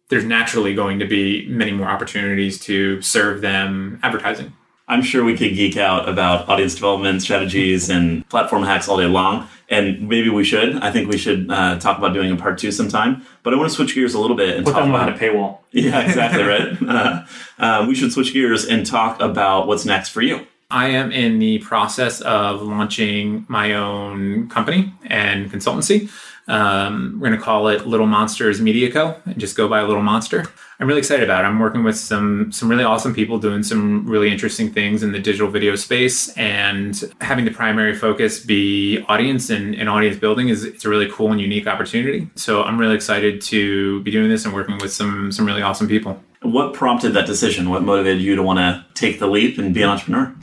there's 0.09 0.25
naturally 0.25 0.75
going 0.75 0.99
to 0.99 1.05
be 1.05 1.47
many 1.47 1.71
more 1.71 1.87
opportunities 1.87 2.59
to 2.59 3.01
serve 3.01 3.39
them 3.39 3.97
advertising. 4.03 4.51
I'm 4.87 5.01
sure 5.01 5.23
we 5.23 5.35
could 5.35 5.55
geek 5.55 5.77
out 5.77 6.07
about 6.07 6.47
audience 6.47 6.75
development 6.75 7.21
strategies 7.21 7.89
and 7.89 8.27
platform 8.29 8.63
hacks 8.63 8.87
all 8.87 8.97
day 8.97 9.07
long, 9.07 9.47
and 9.67 10.07
maybe 10.07 10.29
we 10.29 10.43
should. 10.43 10.77
I 10.77 10.91
think 10.91 11.09
we 11.09 11.17
should 11.17 11.49
uh, 11.49 11.79
talk 11.79 11.97
about 11.97 12.13
doing 12.13 12.31
a 12.31 12.35
part 12.35 12.59
two 12.59 12.71
sometime. 12.71 13.25
But 13.41 13.53
I 13.53 13.57
want 13.57 13.69
to 13.69 13.75
switch 13.75 13.95
gears 13.95 14.13
a 14.13 14.19
little 14.19 14.37
bit 14.37 14.57
and 14.57 14.65
Put 14.65 14.73
talk 14.73 14.87
about 14.87 15.09
a 15.09 15.13
paywall. 15.13 15.59
Yeah, 15.71 15.99
exactly 15.99 16.43
right. 16.43 16.77
uh, 16.87 17.25
uh, 17.59 17.85
we 17.87 17.95
should 17.95 18.13
switch 18.13 18.31
gears 18.31 18.65
and 18.65 18.85
talk 18.85 19.19
about 19.19 19.67
what's 19.67 19.83
next 19.85 20.09
for 20.09 20.21
you. 20.21 20.47
I 20.71 20.87
am 20.89 21.11
in 21.11 21.39
the 21.39 21.59
process 21.59 22.21
of 22.21 22.61
launching 22.61 23.45
my 23.49 23.73
own 23.73 24.49
company 24.49 24.93
and 25.05 25.51
consultancy. 25.51 26.09
Um, 26.47 27.17
we're 27.19 27.29
going 27.29 27.39
to 27.39 27.43
call 27.43 27.67
it 27.69 27.87
Little 27.87 28.05
Monsters 28.05 28.61
Media 28.61 28.91
Co. 28.91 29.19
and 29.25 29.37
just 29.39 29.57
go 29.57 29.67
by 29.67 29.81
Little 29.81 30.03
Monster. 30.03 30.45
I'm 30.79 30.87
really 30.87 30.99
excited 30.99 31.23
about 31.23 31.43
it. 31.43 31.47
I'm 31.47 31.57
working 31.59 31.83
with 31.83 31.97
some 31.97 32.51
some 32.51 32.69
really 32.69 32.83
awesome 32.83 33.13
people 33.15 33.39
doing 33.39 33.63
some 33.63 34.05
really 34.05 34.29
interesting 34.31 34.71
things 34.71 35.03
in 35.03 35.11
the 35.11 35.19
digital 35.19 35.49
video 35.49 35.75
space, 35.75 36.35
and 36.37 37.13
having 37.21 37.45
the 37.45 37.51
primary 37.51 37.95
focus 37.95 38.39
be 38.39 38.99
audience 39.07 39.49
and, 39.49 39.73
and 39.73 39.89
audience 39.89 40.17
building 40.17 40.49
is 40.49 40.63
it's 40.63 40.85
a 40.85 40.89
really 40.89 41.09
cool 41.09 41.31
and 41.31 41.39
unique 41.39 41.65
opportunity. 41.65 42.29
So 42.35 42.63
I'm 42.63 42.77
really 42.77 42.95
excited 42.95 43.41
to 43.43 44.01
be 44.03 44.11
doing 44.11 44.29
this 44.29 44.45
and 44.45 44.53
working 44.53 44.77
with 44.79 44.91
some 44.91 45.31
some 45.31 45.45
really 45.45 45.61
awesome 45.61 45.87
people. 45.87 46.21
What 46.41 46.73
prompted 46.73 47.13
that 47.13 47.25
decision? 47.25 47.69
What 47.69 47.81
motivated 47.81 48.21
you 48.21 48.35
to 48.35 48.43
want 48.43 48.59
to 48.59 48.85
take 48.93 49.17
the 49.19 49.27
leap 49.27 49.57
and 49.57 49.73
be 49.73 49.81
an 49.81 49.89
entrepreneur? 49.89 50.35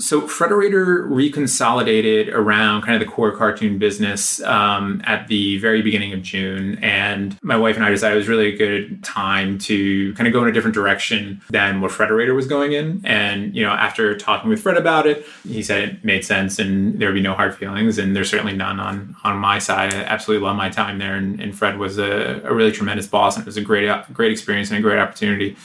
So 0.00 0.22
Frederator 0.22 1.06
reconsolidated 1.08 2.32
around 2.32 2.82
kind 2.82 2.94
of 2.94 3.06
the 3.06 3.12
core 3.12 3.36
cartoon 3.36 3.78
business 3.78 4.40
um, 4.42 5.02
at 5.04 5.28
the 5.28 5.58
very 5.58 5.82
beginning 5.82 6.14
of 6.14 6.22
June, 6.22 6.78
and 6.82 7.38
my 7.42 7.56
wife 7.56 7.76
and 7.76 7.84
I 7.84 7.90
decided 7.90 8.14
it 8.14 8.18
was 8.18 8.28
really 8.28 8.54
a 8.54 8.56
good 8.56 9.04
time 9.04 9.58
to 9.58 10.14
kind 10.14 10.26
of 10.26 10.32
go 10.32 10.42
in 10.42 10.48
a 10.48 10.52
different 10.52 10.74
direction 10.74 11.42
than 11.50 11.80
what 11.80 11.90
Frederator 11.90 12.34
was 12.34 12.46
going 12.46 12.72
in. 12.72 13.02
And 13.04 13.54
you 13.54 13.62
know, 13.62 13.72
after 13.72 14.16
talking 14.16 14.48
with 14.48 14.62
Fred 14.62 14.78
about 14.78 15.06
it, 15.06 15.26
he 15.46 15.62
said 15.62 15.88
it 15.88 16.04
made 16.04 16.24
sense 16.24 16.58
and 16.58 16.98
there 16.98 17.08
would 17.08 17.14
be 17.14 17.20
no 17.20 17.34
hard 17.34 17.54
feelings, 17.54 17.98
and 17.98 18.16
there's 18.16 18.30
certainly 18.30 18.54
none 18.54 18.80
on 18.80 19.16
on 19.22 19.36
my 19.36 19.58
side. 19.58 19.92
I 19.92 19.98
absolutely 20.04 20.46
love 20.46 20.56
my 20.56 20.70
time 20.70 20.98
there, 20.98 21.14
and, 21.14 21.40
and 21.40 21.56
Fred 21.56 21.78
was 21.78 21.98
a, 21.98 22.40
a 22.44 22.54
really 22.54 22.72
tremendous 22.72 23.06
boss, 23.06 23.36
and 23.36 23.42
it 23.42 23.46
was 23.46 23.58
a 23.58 23.62
great 23.62 23.90
great 24.14 24.32
experience 24.32 24.70
and 24.70 24.78
a 24.78 24.82
great 24.82 24.98
opportunity. 24.98 25.56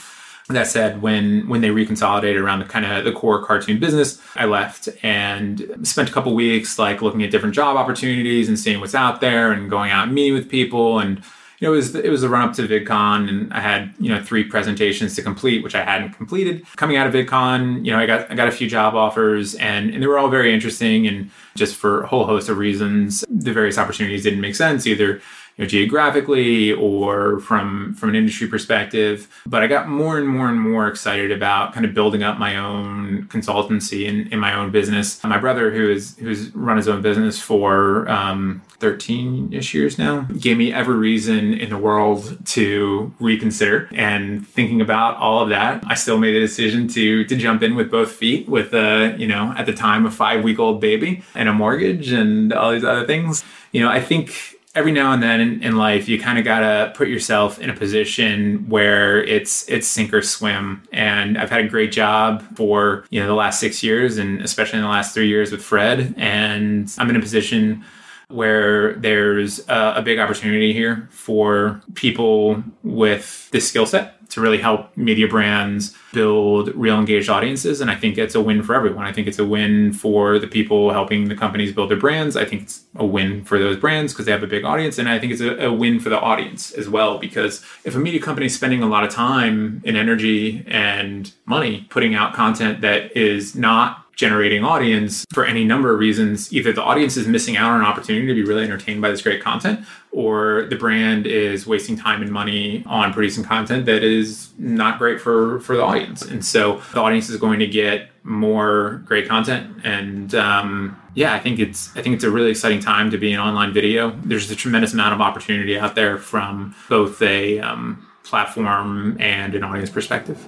That 0.50 0.68
said, 0.68 1.02
when 1.02 1.48
when 1.48 1.62
they 1.62 1.70
reconsolidated 1.70 2.40
around 2.40 2.60
the 2.60 2.66
kind 2.66 2.86
of 2.86 3.04
the 3.04 3.12
core 3.12 3.44
cartoon 3.44 3.80
business, 3.80 4.22
I 4.36 4.46
left 4.46 4.90
and 5.02 5.80
spent 5.82 6.08
a 6.08 6.12
couple 6.12 6.36
weeks 6.36 6.78
like 6.78 7.02
looking 7.02 7.24
at 7.24 7.32
different 7.32 7.56
job 7.56 7.78
opportunities 7.78 8.48
and 8.48 8.60
seeing 8.60 8.80
what's 8.80 8.94
out 8.94 9.22
there 9.22 9.52
and 9.52 9.72
going 9.72 9.90
out 9.90 10.06
and 10.06 10.14
meeting 10.14 10.36
with 10.36 10.48
people 10.48 11.00
and 11.00 11.24
you 11.60 11.68
know, 11.68 11.74
it 11.74 11.78
was 11.78 11.96
it 11.96 12.10
was 12.10 12.24
a 12.24 12.30
run 12.30 12.48
up 12.48 12.56
to 12.56 12.68
VidCon, 12.68 13.30
and 13.30 13.54
I 13.54 13.62
had 13.62 13.94
you 13.98 14.10
know 14.10 14.22
three 14.22 14.44
presentations 14.44 15.16
to 15.16 15.22
complete, 15.22 15.64
which 15.64 15.74
I 15.74 15.84
hadn't 15.84 16.12
completed. 16.12 16.66
Coming 16.76 16.98
out 16.98 17.08
of 17.08 17.14
VidCon, 17.14 17.86
you 17.86 17.92
know, 17.94 18.00
I 18.00 18.06
got 18.06 18.30
I 18.30 18.36
got 18.36 18.50
a 18.50 18.52
few 18.52 18.70
job 18.70 18.94
offers, 18.94 19.56
and 19.56 19.90
and 19.90 20.04
they 20.04 20.08
were 20.08 20.20
all 20.20 20.28
very 20.28 20.54
interesting, 20.54 21.08
and 21.08 21.32
just 21.56 21.76
for 21.76 22.04
a 22.04 22.08
whole 22.08 22.26
host 22.26 22.50
of 22.50 22.58
reasons, 22.58 23.24
the 23.30 23.54
various 23.54 23.78
opportunities 23.78 24.24
didn't 24.24 24.42
make 24.42 24.56
sense 24.56 24.86
either 24.86 25.22
you 25.58 25.64
know, 25.64 25.70
geographically 25.70 26.74
or 26.74 27.40
from 27.40 27.94
from 27.96 28.10
an 28.10 28.16
industry 28.16 28.48
perspective. 28.48 29.28
But 29.46 29.64
I 29.64 29.68
got 29.68 29.88
more 29.88 30.18
and 30.18 30.28
more 30.28 30.50
and 30.50 30.60
more 30.60 30.88
excited 30.88 31.32
about 31.32 31.74
kind 31.74 31.86
of 31.86 31.94
building 31.94 32.24
up 32.24 32.38
my 32.38 32.58
own 32.58 33.28
consultancy 33.28 34.06
in, 34.06 34.28
in 34.34 34.40
my 34.40 34.54
own 34.54 34.72
business. 34.72 35.24
My 35.24 35.38
brother, 35.38 35.72
who 35.72 35.90
is 35.90 36.18
who's 36.18 36.54
run 36.56 36.78
his 36.78 36.88
own 36.88 37.02
business 37.02 37.40
for 37.40 38.10
um, 38.10 38.62
13 38.80 39.54
ish 39.54 39.74
years 39.74 39.98
now, 39.98 40.22
gave 40.40 40.58
me 40.58 40.74
every 40.74 40.96
reason 40.96 41.54
in 41.54 41.70
the 41.70 41.78
world 41.78 42.38
to 42.48 43.14
reconsider. 43.20 43.88
And 43.94 44.46
thinking 44.46 44.82
about 44.82 45.16
all 45.18 45.42
of 45.42 45.50
that, 45.50 45.84
I 45.88 45.94
still 45.96 46.18
made 46.18 46.34
the 46.34 46.42
decision 46.42 46.90
to 46.90 47.24
to 47.24 47.36
jump 47.36 47.64
in 47.64 47.76
with 47.76 47.90
both 47.90 48.12
feet 48.12 48.50
with 48.50 48.74
a, 48.74 49.16
you 49.18 49.28
know, 49.28 49.54
at 49.58 49.66
the 49.66 49.74
time 49.74 50.06
a 50.06 50.12
five 50.12 50.44
week 50.44 50.60
old 50.60 50.82
baby 50.82 51.24
and 51.34 51.48
a 51.48 51.54
mortgage 51.54 52.12
and 52.12 52.52
all 52.52 52.72
these 52.72 52.84
other 52.84 53.06
things. 53.06 53.46
You 53.72 53.82
know, 53.82 53.90
I 53.90 54.02
think 54.02 54.55
every 54.76 54.92
now 54.92 55.14
and 55.14 55.24
then 55.24 55.40
in, 55.40 55.64
in 55.64 55.78
life 55.78 56.08
you 56.08 56.20
kind 56.20 56.38
of 56.38 56.46
got 56.46 56.60
to 56.60 56.94
put 56.96 57.08
yourself 57.08 57.60
in 57.60 57.70
a 57.70 57.74
position 57.74 58.70
where 58.70 59.24
it's 59.24 59.68
it's 59.70 59.88
sink 59.88 60.14
or 60.14 60.22
swim. 60.22 60.84
And 60.92 61.38
i've 61.38 61.50
had 61.50 61.66
a 61.66 61.68
great 61.68 61.92
job 61.92 62.44
for 62.56 63.06
you 63.10 63.20
know 63.20 63.28
the 63.28 63.34
last 63.34 63.60
six 63.60 63.82
years 63.82 64.18
and 64.18 64.42
especially 64.42 64.80
in 64.80 64.84
the 64.84 64.92
last 64.92 65.14
three 65.14 65.28
years 65.28 65.52
with 65.52 65.64
fred. 65.64 66.14
And 66.18 66.94
i'm 66.98 67.10
in 67.10 67.16
a 67.16 67.22
position 67.22 67.84
where 68.28 68.94
there's 68.96 69.60
a, 69.70 69.96
a 69.98 70.02
big 70.02 70.20
opportunity 70.20 70.74
here 70.74 71.08
for 71.12 71.82
people 71.94 72.64
with 72.84 73.50
this 73.52 73.68
skill 73.70 73.86
set 73.86 74.15
to 74.36 74.42
really 74.42 74.58
help 74.58 74.96
media 74.98 75.28
brands 75.28 75.96
build 76.14 76.68
real 76.76 77.00
engaged 77.00 77.30
audiences. 77.30 77.80
And 77.80 77.90
I 77.90 77.96
think 77.96 78.18
it's 78.18 78.36
a 78.36 78.42
win 78.42 78.64
for 78.64 78.76
everyone. 78.76 79.06
I 79.06 79.14
think 79.14 79.28
it's 79.28 79.40
a 79.40 79.46
win 79.46 79.94
for 79.94 80.40
the 80.40 80.48
people 80.48 80.92
helping 80.92 81.30
the 81.30 81.36
companies 81.36 81.74
build 81.74 81.90
their 81.90 81.98
brands. 81.98 82.36
I 82.36 82.44
think 82.44 82.64
it's 82.64 82.84
a 82.98 83.06
win 83.06 83.46
for 83.46 83.58
those 83.58 83.78
brands 83.78 84.12
because 84.12 84.26
they 84.26 84.34
have 84.34 84.44
a 84.44 84.48
big 84.48 84.66
audience. 84.66 84.98
And 84.98 85.08
I 85.08 85.20
think 85.20 85.32
it's 85.32 85.42
a, 85.42 85.68
a, 85.68 85.74
win 85.74 86.02
for 86.02 86.10
the 86.10 86.20
audience 86.20 86.74
as 86.74 86.90
well, 86.90 87.18
because 87.18 87.64
if 87.86 87.96
a 87.96 88.00
media 88.00 88.22
company 88.22 88.48
is 88.48 88.56
spending 88.56 88.84
a 88.84 88.88
lot 88.88 89.06
of 89.06 89.10
time 89.10 89.82
and 89.86 89.96
energy 89.96 90.66
and 90.68 91.32
money 91.46 91.88
putting 91.90 92.14
out 92.14 92.34
content 92.34 92.82
that 92.82 93.16
is 93.16 93.56
not 93.56 94.05
generating 94.16 94.64
audience 94.64 95.26
for 95.34 95.46
any 95.46 95.64
number 95.64 95.94
of 95.94 96.00
reasons. 96.00 96.52
Either 96.54 96.72
the 96.72 96.84
audience 96.84 97.18
is 97.18 97.28
missing 97.28 97.58
out 97.58 97.72
on 97.72 97.82
an 97.82 97.86
opportunity 97.86 98.28
to 98.28 98.34
be 98.34 98.44
really 98.44 98.64
entertained 98.64 99.02
by 99.02 99.10
this 99.10 99.22
great 99.22 99.42
content, 99.42 99.86
or 100.12 100.66
the 100.70 100.76
brand 100.76 101.28
is 101.28 101.68
wasting 101.68 101.98
time 101.98 102.22
and 102.22 102.32
money 102.32 102.84
on 102.88 103.14
producing 103.14 103.44
content 103.44 103.86
that 103.86 104.04
is 104.04 104.50
not 104.58 104.98
great 104.98 105.20
for 105.20 105.60
for 105.60 105.76
the 105.76 105.84
audience. 105.84 106.22
And 106.22 106.44
so 106.44 106.82
the 106.94 107.02
audience 107.02 107.30
is 107.30 107.38
going 107.38 107.60
to 107.60 107.68
get 107.68 108.10
more 108.24 109.04
great 109.06 109.28
content. 109.28 109.82
And 109.84 110.34
um, 110.34 111.00
yeah, 111.14 111.34
I 111.34 111.40
think 111.40 111.60
it's 111.60 111.96
I 111.96 112.02
think 112.02 112.16
it's 112.16 112.24
a 112.24 112.32
really 112.32 112.52
exciting 112.52 112.80
time 112.80 113.12
to 113.12 113.18
be 113.18 113.34
in 113.34 113.40
online 113.40 113.74
video. 113.74 114.12
There's 114.24 114.50
a 114.50 114.56
tremendous 114.56 114.94
amount 114.94 115.14
of 115.14 115.22
opportunity 115.22 115.78
out 115.78 115.96
there 115.96 116.18
from 116.18 116.76
both 116.90 117.22
a 117.22 117.60
um, 117.60 118.06
platform 118.24 119.18
and 119.20 119.56
an 119.56 119.64
audience 119.64 119.90
perspective. 119.90 120.46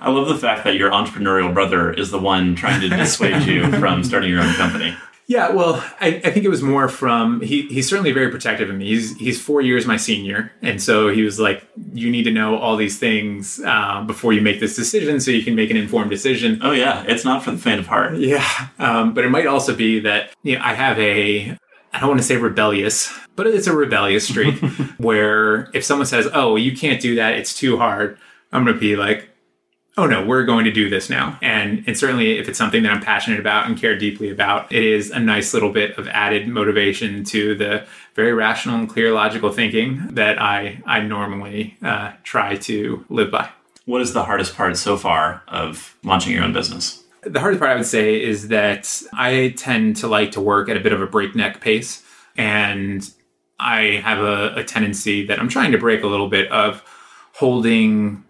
I 0.00 0.10
love 0.10 0.28
the 0.28 0.38
fact 0.38 0.64
that 0.64 0.76
your 0.76 0.90
entrepreneurial 0.90 1.52
brother 1.52 1.92
is 1.92 2.10
the 2.10 2.18
one 2.18 2.54
trying 2.54 2.80
to 2.80 2.88
dissuade 2.88 3.42
you 3.42 3.70
from 3.78 4.02
starting 4.02 4.30
your 4.30 4.40
own 4.40 4.54
company. 4.54 4.96
Yeah, 5.30 5.50
well, 5.50 5.76
I, 6.00 6.20
I, 6.24 6.32
think 6.32 6.44
it 6.44 6.48
was 6.48 6.60
more 6.60 6.88
from 6.88 7.40
he, 7.40 7.62
he's 7.68 7.88
certainly 7.88 8.10
very 8.10 8.30
protective 8.30 8.68
of 8.68 8.74
me. 8.74 8.86
He's 8.86 9.16
he's 9.16 9.40
four 9.40 9.60
years 9.60 9.86
my 9.86 9.96
senior, 9.96 10.50
and 10.60 10.82
so 10.82 11.06
he 11.06 11.22
was 11.22 11.38
like, 11.38 11.64
"You 11.92 12.10
need 12.10 12.24
to 12.24 12.32
know 12.32 12.58
all 12.58 12.76
these 12.76 12.98
things 12.98 13.60
uh, 13.64 14.02
before 14.02 14.32
you 14.32 14.40
make 14.40 14.58
this 14.58 14.74
decision, 14.74 15.20
so 15.20 15.30
you 15.30 15.44
can 15.44 15.54
make 15.54 15.70
an 15.70 15.76
informed 15.76 16.10
decision." 16.10 16.58
Oh 16.62 16.72
yeah, 16.72 17.04
it's 17.06 17.24
not 17.24 17.44
for 17.44 17.52
the 17.52 17.58
faint 17.58 17.78
of 17.78 17.86
heart. 17.86 18.16
Yeah, 18.16 18.44
um, 18.80 19.14
but 19.14 19.24
it 19.24 19.28
might 19.28 19.46
also 19.46 19.72
be 19.72 20.00
that 20.00 20.32
you 20.42 20.58
know 20.58 20.64
I 20.64 20.74
have 20.74 20.98
a 20.98 21.56
I 21.92 22.00
don't 22.00 22.08
want 22.08 22.20
to 22.20 22.26
say 22.26 22.36
rebellious, 22.36 23.16
but 23.36 23.46
it's 23.46 23.68
a 23.68 23.72
rebellious 23.72 24.26
streak 24.26 24.58
where 24.98 25.70
if 25.74 25.84
someone 25.84 26.06
says, 26.06 26.28
"Oh, 26.34 26.56
you 26.56 26.76
can't 26.76 27.00
do 27.00 27.14
that; 27.14 27.34
it's 27.34 27.54
too 27.54 27.76
hard," 27.76 28.18
I'm 28.50 28.64
going 28.64 28.74
to 28.74 28.80
be 28.80 28.96
like, 28.96 29.29
oh 30.00 30.06
no, 30.06 30.24
we're 30.24 30.44
going 30.44 30.64
to 30.64 30.70
do 30.70 30.88
this 30.88 31.10
now. 31.10 31.38
And, 31.42 31.84
and 31.86 31.96
certainly 31.96 32.38
if 32.38 32.48
it's 32.48 32.56
something 32.56 32.82
that 32.84 32.92
I'm 32.92 33.02
passionate 33.02 33.38
about 33.38 33.66
and 33.66 33.78
care 33.78 33.98
deeply 33.98 34.30
about, 34.30 34.72
it 34.72 34.82
is 34.82 35.10
a 35.10 35.20
nice 35.20 35.52
little 35.52 35.70
bit 35.70 35.98
of 35.98 36.08
added 36.08 36.48
motivation 36.48 37.22
to 37.24 37.54
the 37.54 37.84
very 38.14 38.32
rational 38.32 38.76
and 38.76 38.88
clear 38.88 39.12
logical 39.12 39.52
thinking 39.52 40.14
that 40.14 40.40
I, 40.40 40.82
I 40.86 41.00
normally 41.00 41.76
uh, 41.82 42.12
try 42.22 42.56
to 42.56 43.04
live 43.10 43.30
by. 43.30 43.50
What 43.84 44.00
is 44.00 44.14
the 44.14 44.24
hardest 44.24 44.56
part 44.56 44.74
so 44.78 44.96
far 44.96 45.42
of 45.48 45.94
launching 46.02 46.32
your 46.32 46.44
own 46.44 46.54
business? 46.54 47.04
The 47.22 47.40
hardest 47.40 47.60
part 47.60 47.72
I 47.72 47.76
would 47.76 47.84
say 47.84 48.22
is 48.22 48.48
that 48.48 49.02
I 49.12 49.52
tend 49.58 49.96
to 49.96 50.08
like 50.08 50.30
to 50.30 50.40
work 50.40 50.70
at 50.70 50.78
a 50.78 50.80
bit 50.80 50.94
of 50.94 51.02
a 51.02 51.06
breakneck 51.06 51.60
pace. 51.60 52.02
And 52.38 53.06
I 53.58 54.00
have 54.02 54.20
a, 54.20 54.54
a 54.54 54.64
tendency 54.64 55.26
that 55.26 55.38
I'm 55.38 55.48
trying 55.48 55.72
to 55.72 55.78
break 55.78 56.02
a 56.02 56.06
little 56.06 56.28
bit 56.28 56.50
of 56.50 56.82
holding 57.34 58.24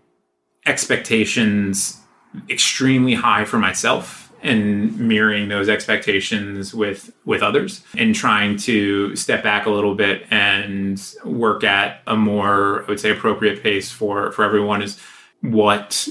expectations 0.71 2.01
extremely 2.49 3.15
high 3.15 3.45
for 3.45 3.59
myself 3.59 4.33
and 4.43 4.99
mirroring 4.99 5.49
those 5.49 5.69
expectations 5.69 6.73
with 6.73 7.13
with 7.25 7.43
others 7.43 7.83
and 7.97 8.15
trying 8.15 8.57
to 8.57 9.15
step 9.17 9.43
back 9.43 9.67
a 9.67 9.71
little 9.71 9.95
bit 9.95 10.25
and 10.31 11.15
work 11.25 11.65
at 11.65 12.01
a 12.07 12.17
more 12.17 12.85
i 12.85 12.87
would 12.89 13.01
say 13.01 13.11
appropriate 13.11 13.63
pace 13.63 13.91
for 13.91 14.31
for 14.33 14.45
everyone 14.45 14.81
is 14.81 14.99
what 15.43 16.09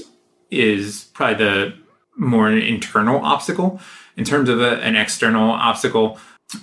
is 0.50 1.08
probably 1.14 1.44
the 1.44 1.74
more 2.16 2.50
internal 2.50 3.24
obstacle. 3.24 3.80
In 4.16 4.24
terms 4.24 4.48
of 4.48 4.60
a, 4.60 4.72
an 4.82 4.94
external 4.94 5.50
obstacle 5.50 6.18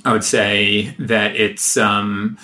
i 0.05 0.13
would 0.13 0.23
say 0.23 0.95
that 0.99 1.35
it's 1.35 1.77
um, 1.77 2.37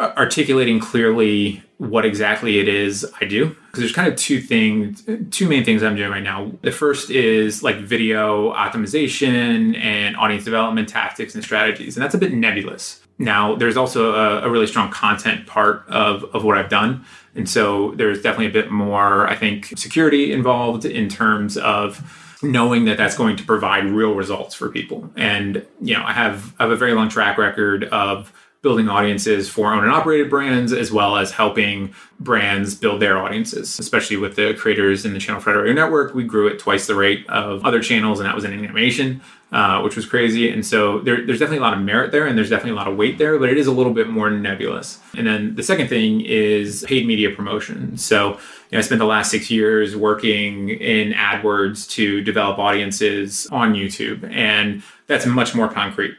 articulating 0.00 0.80
clearly 0.80 1.62
what 1.78 2.06
exactly 2.06 2.58
it 2.58 2.68
is 2.68 3.06
I 3.20 3.26
do. 3.26 3.48
Because 3.48 3.80
there's 3.80 3.92
kind 3.92 4.08
of 4.08 4.16
two 4.16 4.40
things, 4.40 5.06
two 5.30 5.48
main 5.48 5.64
things 5.64 5.82
I'm 5.82 5.96
doing 5.96 6.10
right 6.10 6.22
now. 6.22 6.52
The 6.62 6.72
first 6.72 7.10
is 7.10 7.62
like 7.62 7.76
video 7.76 8.52
optimization 8.54 9.76
and 9.76 10.16
audience 10.16 10.44
development 10.44 10.88
tactics 10.88 11.34
and 11.34 11.44
strategies. 11.44 11.96
And 11.96 12.02
that's 12.02 12.14
a 12.14 12.18
bit 12.18 12.32
nebulous. 12.32 13.02
Now, 13.18 13.54
there's 13.54 13.76
also 13.76 14.14
a, 14.14 14.46
a 14.46 14.50
really 14.50 14.66
strong 14.66 14.90
content 14.90 15.46
part 15.46 15.86
of, 15.88 16.24
of 16.34 16.44
what 16.44 16.56
I've 16.58 16.68
done. 16.68 17.04
And 17.34 17.48
so 17.48 17.92
there's 17.92 18.22
definitely 18.22 18.46
a 18.46 18.62
bit 18.62 18.70
more, 18.70 19.26
I 19.26 19.34
think, 19.34 19.72
security 19.76 20.32
involved 20.32 20.84
in 20.86 21.08
terms 21.08 21.58
of 21.58 22.02
knowing 22.42 22.84
that 22.86 22.96
that's 22.98 23.16
going 23.16 23.36
to 23.36 23.44
provide 23.44 23.84
real 23.86 24.14
results 24.14 24.54
for 24.54 24.68
people. 24.68 25.10
And, 25.16 25.66
you 25.80 25.94
know, 25.94 26.04
I 26.04 26.12
have, 26.12 26.54
I 26.58 26.64
have 26.64 26.72
a 26.72 26.76
very 26.76 26.92
long 26.92 27.08
track 27.08 27.38
record 27.38 27.84
of 27.84 28.32
building 28.62 28.88
audiences 28.88 29.48
for 29.48 29.72
owned 29.72 29.84
and 29.84 29.92
operated 29.92 30.28
brands, 30.28 30.72
as 30.72 30.90
well 30.90 31.16
as 31.16 31.30
helping 31.30 31.94
brands 32.18 32.74
build 32.74 33.00
their 33.00 33.18
audiences, 33.18 33.78
especially 33.78 34.16
with 34.16 34.34
the 34.36 34.54
creators 34.54 35.04
in 35.04 35.12
the 35.12 35.18
Channel 35.18 35.40
Frederator 35.40 35.74
Network. 35.74 36.14
We 36.14 36.24
grew 36.24 36.48
at 36.48 36.58
twice 36.58 36.86
the 36.86 36.94
rate 36.94 37.24
of 37.28 37.64
other 37.64 37.80
channels, 37.80 38.18
and 38.18 38.26
that 38.28 38.34
was 38.34 38.44
in 38.44 38.52
animation, 38.52 39.20
uh, 39.52 39.82
which 39.82 39.94
was 39.94 40.06
crazy. 40.06 40.50
And 40.50 40.66
so 40.66 40.98
there, 41.00 41.24
there's 41.24 41.38
definitely 41.38 41.58
a 41.58 41.62
lot 41.62 41.74
of 41.74 41.80
merit 41.80 42.10
there, 42.12 42.26
and 42.26 42.36
there's 42.36 42.50
definitely 42.50 42.72
a 42.72 42.76
lot 42.76 42.88
of 42.88 42.96
weight 42.96 43.18
there, 43.18 43.38
but 43.38 43.50
it 43.50 43.58
is 43.58 43.66
a 43.66 43.72
little 43.72 43.92
bit 43.92 44.08
more 44.08 44.30
nebulous. 44.30 44.98
And 45.16 45.26
then 45.26 45.54
the 45.54 45.62
second 45.62 45.88
thing 45.88 46.22
is 46.22 46.84
paid 46.88 47.06
media 47.06 47.30
promotion. 47.30 47.96
So 47.96 48.30
you 48.30 48.38
know, 48.72 48.78
I 48.78 48.80
spent 48.80 48.98
the 48.98 49.06
last 49.06 49.30
six 49.30 49.50
years 49.50 49.94
working 49.94 50.70
in 50.70 51.12
AdWords 51.12 51.88
to 51.90 52.20
develop 52.22 52.58
audiences 52.58 53.46
on 53.52 53.74
YouTube, 53.74 54.28
and 54.32 54.82
that's 55.06 55.26
much 55.26 55.54
more 55.54 55.68
concrete 55.68 56.16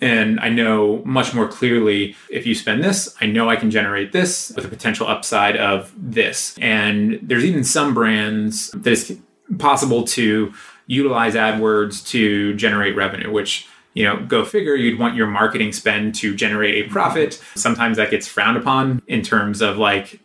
and 0.00 0.40
I 0.40 0.48
know 0.48 1.02
much 1.04 1.34
more 1.34 1.48
clearly 1.48 2.16
if 2.30 2.46
you 2.46 2.54
spend 2.54 2.82
this, 2.82 3.14
I 3.20 3.26
know 3.26 3.48
I 3.50 3.56
can 3.56 3.70
generate 3.70 4.12
this 4.12 4.52
with 4.56 4.64
a 4.64 4.68
potential 4.68 5.06
upside 5.06 5.56
of 5.56 5.92
this. 5.96 6.56
And 6.60 7.18
there's 7.22 7.44
even 7.44 7.64
some 7.64 7.92
brands 7.92 8.70
that 8.70 8.92
it's 8.92 9.12
possible 9.58 10.04
to 10.04 10.52
utilize 10.86 11.34
AdWords 11.34 12.06
to 12.08 12.54
generate 12.54 12.96
revenue, 12.96 13.30
which 13.30 13.68
you 13.94 14.04
know, 14.04 14.24
go 14.24 14.44
figure, 14.44 14.74
you'd 14.74 14.98
want 14.98 15.16
your 15.16 15.26
marketing 15.26 15.72
spend 15.72 16.14
to 16.14 16.34
generate 16.34 16.86
a 16.86 16.88
profit. 16.88 17.42
Sometimes 17.54 17.96
that 17.96 18.10
gets 18.10 18.28
frowned 18.28 18.56
upon 18.56 19.02
in 19.08 19.22
terms 19.22 19.60
of 19.60 19.78
like 19.78 20.20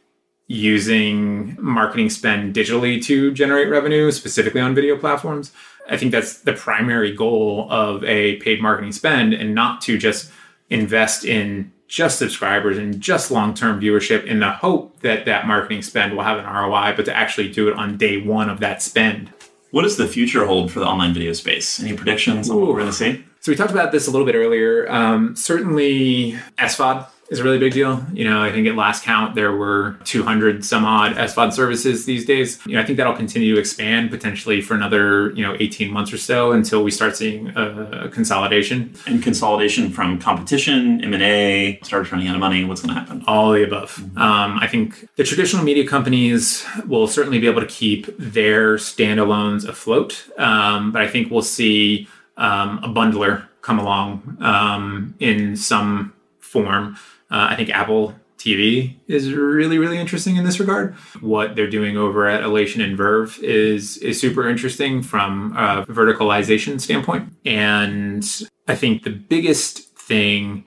using 0.47 1.57
marketing 1.59 2.09
spend 2.09 2.53
digitally 2.53 3.03
to 3.03 3.31
generate 3.31 3.67
revenue, 3.69 4.11
specifically 4.11 4.61
on 4.61 4.75
video 4.75 4.95
platforms. 4.97 5.51
I 5.89 5.97
think 5.97 6.11
that's 6.11 6.39
the 6.39 6.53
primary 6.53 7.13
goal 7.13 7.67
of 7.69 8.03
a 8.03 8.37
paid 8.37 8.61
marketing 8.61 8.91
spend 8.91 9.33
and 9.33 9.53
not 9.53 9.81
to 9.81 9.97
just 9.97 10.31
invest 10.69 11.25
in 11.25 11.71
just 11.87 12.17
subscribers 12.17 12.77
and 12.77 12.99
just 12.99 13.29
long-term 13.29 13.79
viewership 13.79 14.25
in 14.25 14.39
the 14.39 14.51
hope 14.51 14.99
that 15.01 15.25
that 15.25 15.45
marketing 15.45 15.81
spend 15.81 16.15
will 16.15 16.23
have 16.23 16.39
an 16.39 16.45
ROI, 16.45 16.93
but 16.95 17.05
to 17.05 17.15
actually 17.15 17.51
do 17.51 17.67
it 17.67 17.75
on 17.75 17.97
day 17.97 18.19
one 18.19 18.49
of 18.49 18.59
that 18.59 18.81
spend. 18.81 19.31
What 19.71 19.83
does 19.83 19.97
the 19.97 20.07
future 20.07 20.45
hold 20.45 20.71
for 20.71 20.79
the 20.79 20.87
online 20.87 21.13
video 21.13 21.33
space? 21.33 21.81
Any 21.81 21.95
predictions 21.95 22.49
on 22.49 22.57
what 22.57 22.67
we're 22.67 22.79
going 22.79 22.87
to 22.87 22.93
see? 22.93 23.23
So 23.41 23.51
we 23.51 23.55
talked 23.55 23.71
about 23.71 23.91
this 23.91 24.07
a 24.07 24.11
little 24.11 24.25
bit 24.25 24.33
earlier. 24.35 24.89
Um, 24.89 25.35
certainly, 25.35 26.37
SVOD 26.57 27.07
is 27.29 27.39
a 27.39 27.43
really 27.43 27.57
big 27.57 27.73
deal. 27.73 28.05
You 28.13 28.23
know, 28.25 28.41
I 28.41 28.51
think 28.51 28.67
at 28.67 28.75
last 28.75 29.03
count 29.03 29.35
there 29.35 29.51
were 29.51 29.97
200 30.03 30.63
some 30.63 30.85
odd 30.85 31.15
SVOD 31.15 31.53
services 31.53 32.05
these 32.05 32.25
days. 32.25 32.59
You 32.65 32.75
know, 32.75 32.81
I 32.81 32.85
think 32.85 32.97
that'll 32.97 33.15
continue 33.15 33.55
to 33.55 33.59
expand 33.59 34.11
potentially 34.11 34.61
for 34.61 34.75
another 34.75 35.31
you 35.31 35.41
know 35.41 35.55
18 35.59 35.91
months 35.91 36.13
or 36.13 36.17
so 36.17 36.51
until 36.51 36.83
we 36.83 36.91
start 36.91 37.17
seeing 37.17 37.49
a 37.49 38.09
consolidation. 38.09 38.93
And 39.07 39.23
consolidation 39.23 39.89
from 39.89 40.19
competition, 40.19 41.03
M 41.03 41.13
and 41.13 41.23
A, 41.23 41.79
starts 41.83 42.11
running 42.11 42.27
out 42.27 42.35
of 42.35 42.41
money. 42.41 42.63
What's 42.63 42.81
going 42.81 42.93
to 42.93 42.99
happen? 42.99 43.23
All 43.27 43.51
the 43.51 43.63
above. 43.63 43.95
Mm-hmm. 43.95 44.17
Um, 44.17 44.59
I 44.59 44.67
think 44.67 45.07
the 45.15 45.23
traditional 45.23 45.63
media 45.63 45.87
companies 45.87 46.65
will 46.87 47.07
certainly 47.07 47.39
be 47.39 47.47
able 47.47 47.61
to 47.61 47.67
keep 47.67 48.05
their 48.17 48.75
standalones 48.75 49.67
afloat, 49.67 50.27
um, 50.37 50.91
but 50.91 51.01
I 51.01 51.07
think 51.07 51.31
we'll 51.31 51.41
see 51.41 52.07
um, 52.37 52.79
a 52.83 52.87
bundler 52.87 53.47
come 53.61 53.79
along 53.79 54.37
um, 54.41 55.15
in 55.19 55.55
some 55.55 56.13
form. 56.39 56.97
Uh, 57.31 57.47
I 57.49 57.55
think 57.55 57.69
Apple 57.69 58.15
TV 58.37 58.95
is 59.07 59.33
really, 59.33 59.77
really 59.77 59.97
interesting 59.97 60.35
in 60.35 60.43
this 60.43 60.59
regard. 60.59 60.93
What 61.21 61.55
they're 61.55 61.69
doing 61.69 61.97
over 61.97 62.27
at 62.27 62.43
Ellation 62.43 62.83
and 62.83 62.97
VRV 62.97 63.41
is 63.41 63.97
is 63.97 64.19
super 64.19 64.47
interesting 64.47 65.01
from 65.01 65.53
a 65.53 65.85
verticalization 65.87 66.79
standpoint. 66.79 67.33
And 67.45 68.23
I 68.67 68.75
think 68.75 69.03
the 69.03 69.11
biggest 69.11 69.79
thing 69.97 70.65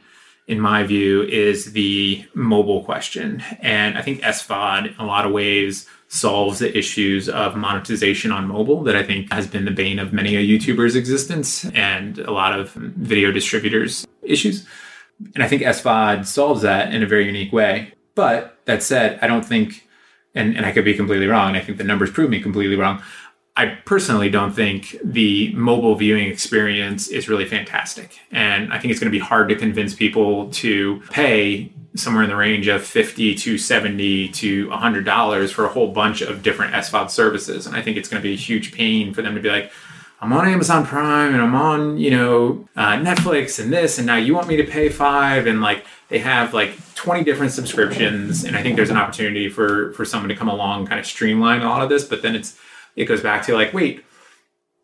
in 0.48 0.59
my 0.59 0.82
view 0.82 1.22
is 1.24 1.72
the 1.72 2.24
mobile 2.34 2.82
question. 2.82 3.42
And 3.61 3.98
I 3.98 4.02
think 4.02 4.22
SVOD 4.22 4.94
in 4.94 4.96
a 4.98 5.06
lot 5.06 5.26
of 5.26 5.32
ways 5.32 5.86
solves 6.09 6.59
the 6.59 6.76
issues 6.76 7.28
of 7.28 7.54
monetization 7.54 8.32
on 8.32 8.48
mobile 8.48 8.82
that 8.84 8.96
I 8.96 9.02
think 9.02 9.30
has 9.30 9.46
been 9.46 9.66
the 9.66 9.70
bane 9.70 9.98
of 9.98 10.14
many 10.14 10.36
a 10.36 10.40
YouTuber's 10.40 10.96
existence 10.96 11.66
and 11.66 12.18
a 12.18 12.30
lot 12.30 12.59
of 12.59 12.72
video 12.72 13.30
distributors' 13.30 14.06
issues. 14.22 14.66
And 15.34 15.42
I 15.42 15.48
think 15.48 15.62
SVOD 15.62 16.26
solves 16.26 16.62
that 16.62 16.94
in 16.94 17.02
a 17.02 17.06
very 17.06 17.26
unique 17.26 17.52
way. 17.52 17.92
But 18.14 18.58
that 18.64 18.82
said, 18.82 19.18
I 19.22 19.26
don't 19.26 19.44
think, 19.44 19.86
and, 20.34 20.56
and 20.56 20.66
I 20.66 20.72
could 20.72 20.84
be 20.84 20.94
completely 20.94 21.26
wrong, 21.26 21.56
I 21.56 21.60
think 21.60 21.78
the 21.78 21.84
numbers 21.84 22.10
prove 22.10 22.30
me 22.30 22.40
completely 22.40 22.76
wrong. 22.76 23.02
I 23.56 23.66
personally 23.84 24.30
don't 24.30 24.52
think 24.52 24.96
the 25.02 25.52
mobile 25.54 25.96
viewing 25.96 26.28
experience 26.28 27.08
is 27.08 27.28
really 27.28 27.44
fantastic. 27.44 28.20
And 28.30 28.72
I 28.72 28.78
think 28.78 28.92
it's 28.92 29.00
going 29.00 29.10
to 29.10 29.18
be 29.18 29.24
hard 29.24 29.48
to 29.48 29.56
convince 29.56 29.94
people 29.94 30.50
to 30.52 31.02
pay 31.10 31.72
somewhere 31.96 32.22
in 32.22 32.30
the 32.30 32.36
range 32.36 32.68
of 32.68 32.84
50 32.84 33.34
to 33.34 33.58
70 33.58 34.28
to 34.28 34.68
100 34.68 35.04
dollars 35.04 35.50
for 35.50 35.64
a 35.64 35.68
whole 35.68 35.88
bunch 35.88 36.20
of 36.22 36.42
different 36.42 36.72
SVOD 36.74 37.10
services. 37.10 37.66
And 37.66 37.74
I 37.74 37.82
think 37.82 37.96
it's 37.96 38.08
going 38.08 38.22
to 38.22 38.28
be 38.28 38.34
a 38.34 38.36
huge 38.36 38.72
pain 38.72 39.12
for 39.12 39.22
them 39.22 39.34
to 39.34 39.40
be 39.40 39.50
like, 39.50 39.72
I'm 40.20 40.32
on 40.32 40.48
Amazon 40.48 40.84
Prime 40.84 41.32
and 41.32 41.42
I'm 41.42 41.54
on, 41.54 41.98
you 41.98 42.10
know, 42.10 42.68
uh, 42.76 42.96
Netflix 42.96 43.62
and 43.62 43.72
this, 43.72 43.98
and 43.98 44.06
now 44.06 44.16
you 44.16 44.34
want 44.34 44.48
me 44.48 44.56
to 44.56 44.64
pay 44.64 44.88
five, 44.88 45.46
and 45.46 45.60
like 45.60 45.84
they 46.08 46.18
have 46.18 46.52
like 46.52 46.72
20 46.96 47.22
different 47.22 47.52
subscriptions, 47.52 48.42
and 48.42 48.56
I 48.56 48.62
think 48.62 48.76
there's 48.76 48.90
an 48.90 48.96
opportunity 48.96 49.48
for 49.48 49.92
for 49.92 50.04
someone 50.04 50.28
to 50.28 50.36
come 50.36 50.48
along, 50.48 50.86
kind 50.86 50.98
of 50.98 51.06
streamline 51.06 51.62
a 51.62 51.68
lot 51.68 51.82
of 51.82 51.88
this. 51.88 52.04
But 52.04 52.22
then 52.22 52.34
it's 52.34 52.58
it 52.96 53.04
goes 53.04 53.20
back 53.20 53.46
to 53.46 53.54
like, 53.54 53.72
wait, 53.72 54.04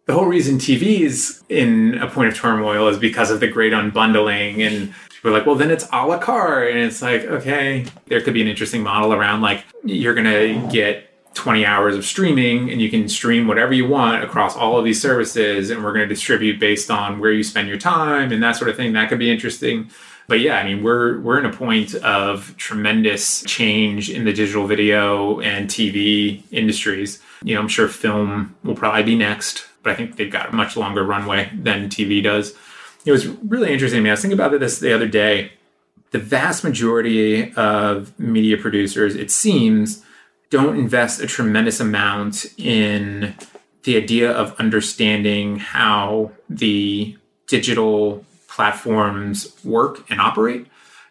the 0.07 0.13
whole 0.13 0.27
reason 0.27 0.59
TV 0.59 1.01
is 1.01 1.43
in 1.49 1.95
a 1.99 2.09
point 2.09 2.29
of 2.29 2.37
turmoil 2.37 2.89
is 2.89 2.99
because 2.99 3.31
of 3.31 3.41
the 3.41 3.49
great 3.49 3.73
unbundling 3.73 4.65
and 4.65 4.95
we're 5.23 5.31
like, 5.31 5.47
well, 5.47 5.55
then 5.55 5.71
it's 5.71 5.89
a 5.91 6.07
la 6.07 6.19
carte. 6.19 6.71
And 6.71 6.79
it's 6.79 7.01
like, 7.01 7.25
okay, 7.25 7.87
there 8.07 8.21
could 8.21 8.35
be 8.35 8.43
an 8.43 8.49
interesting 8.49 8.83
model 8.83 9.15
around 9.15 9.41
like 9.41 9.65
you're 9.83 10.15
going 10.15 10.27
to 10.27 10.71
get 10.71 11.11
20 11.35 11.67
hours 11.67 11.97
of 11.97 12.05
streaming 12.05 12.71
and 12.71 12.81
you 12.81 12.89
can 12.89 13.09
stream 13.09 13.47
whatever 13.47 13.73
you 13.73 13.87
want 13.87 14.25
across 14.25 14.57
all 14.57 14.79
of 14.79 14.85
these 14.85 15.01
services. 15.01 15.71
And 15.71 15.85
we're 15.85 15.93
going 15.93 16.09
to 16.09 16.15
distribute 16.15 16.59
based 16.59 16.91
on 16.91 17.19
where 17.19 17.33
you 17.33 17.43
spend 17.43 17.69
your 17.69 17.79
time 17.79 18.33
and 18.33 18.43
that 18.43 18.57
sort 18.57 18.71
of 18.71 18.77
thing. 18.77 18.93
That 18.93 19.09
could 19.09 19.19
be 19.19 19.31
interesting. 19.31 19.91
But 20.27 20.41
yeah, 20.41 20.57
I 20.57 20.65
mean, 20.65 20.83
we're 20.83 21.21
we're 21.21 21.39
in 21.39 21.45
a 21.45 21.53
point 21.53 21.95
of 21.97 22.57
tremendous 22.57 23.43
change 23.43 24.09
in 24.09 24.25
the 24.25 24.33
digital 24.33 24.67
video 24.67 25.41
and 25.41 25.69
TV 25.69 26.43
industries. 26.51 27.21
You 27.43 27.55
know, 27.55 27.61
I'm 27.61 27.69
sure 27.69 27.89
film 27.89 28.57
will 28.65 28.75
probably 28.75 29.03
be 29.03 29.17
next, 29.17 29.67
but 29.83 29.93
I 29.93 29.97
think 29.97 30.17
they've 30.17 30.31
got 30.31 30.53
a 30.53 30.57
much 30.57 30.77
longer 30.77 31.05
runway 31.05 31.51
than 31.55 31.91
TV 31.91 32.23
does. 32.23 32.55
It 33.05 33.13
was 33.13 33.27
really 33.27 33.71
interesting. 33.71 33.99
I, 33.99 34.03
mean, 34.03 34.11
I 34.11 34.15
was 34.15 34.23
thinking 34.23 34.39
about 34.39 34.59
this 34.59 34.79
the 34.79 34.95
other 34.95 35.09
day. 35.09 35.53
The 36.13 36.19
vast 36.19 36.65
majority 36.65 37.53
of 37.55 38.19
media 38.19 38.57
producers, 38.57 39.17
it 39.17 39.31
seems, 39.31 40.03
don't 40.51 40.79
invest 40.79 41.21
a 41.21 41.27
tremendous 41.27 41.81
amount 41.81 42.47
in 42.57 43.35
the 43.85 43.97
idea 43.97 44.31
of 44.31 44.59
understanding 44.59 45.57
how 45.57 46.33
the 46.49 47.17
digital 47.47 48.25
platforms 48.49 49.55
work 49.65 50.09
and 50.11 50.21
operate. 50.21 50.67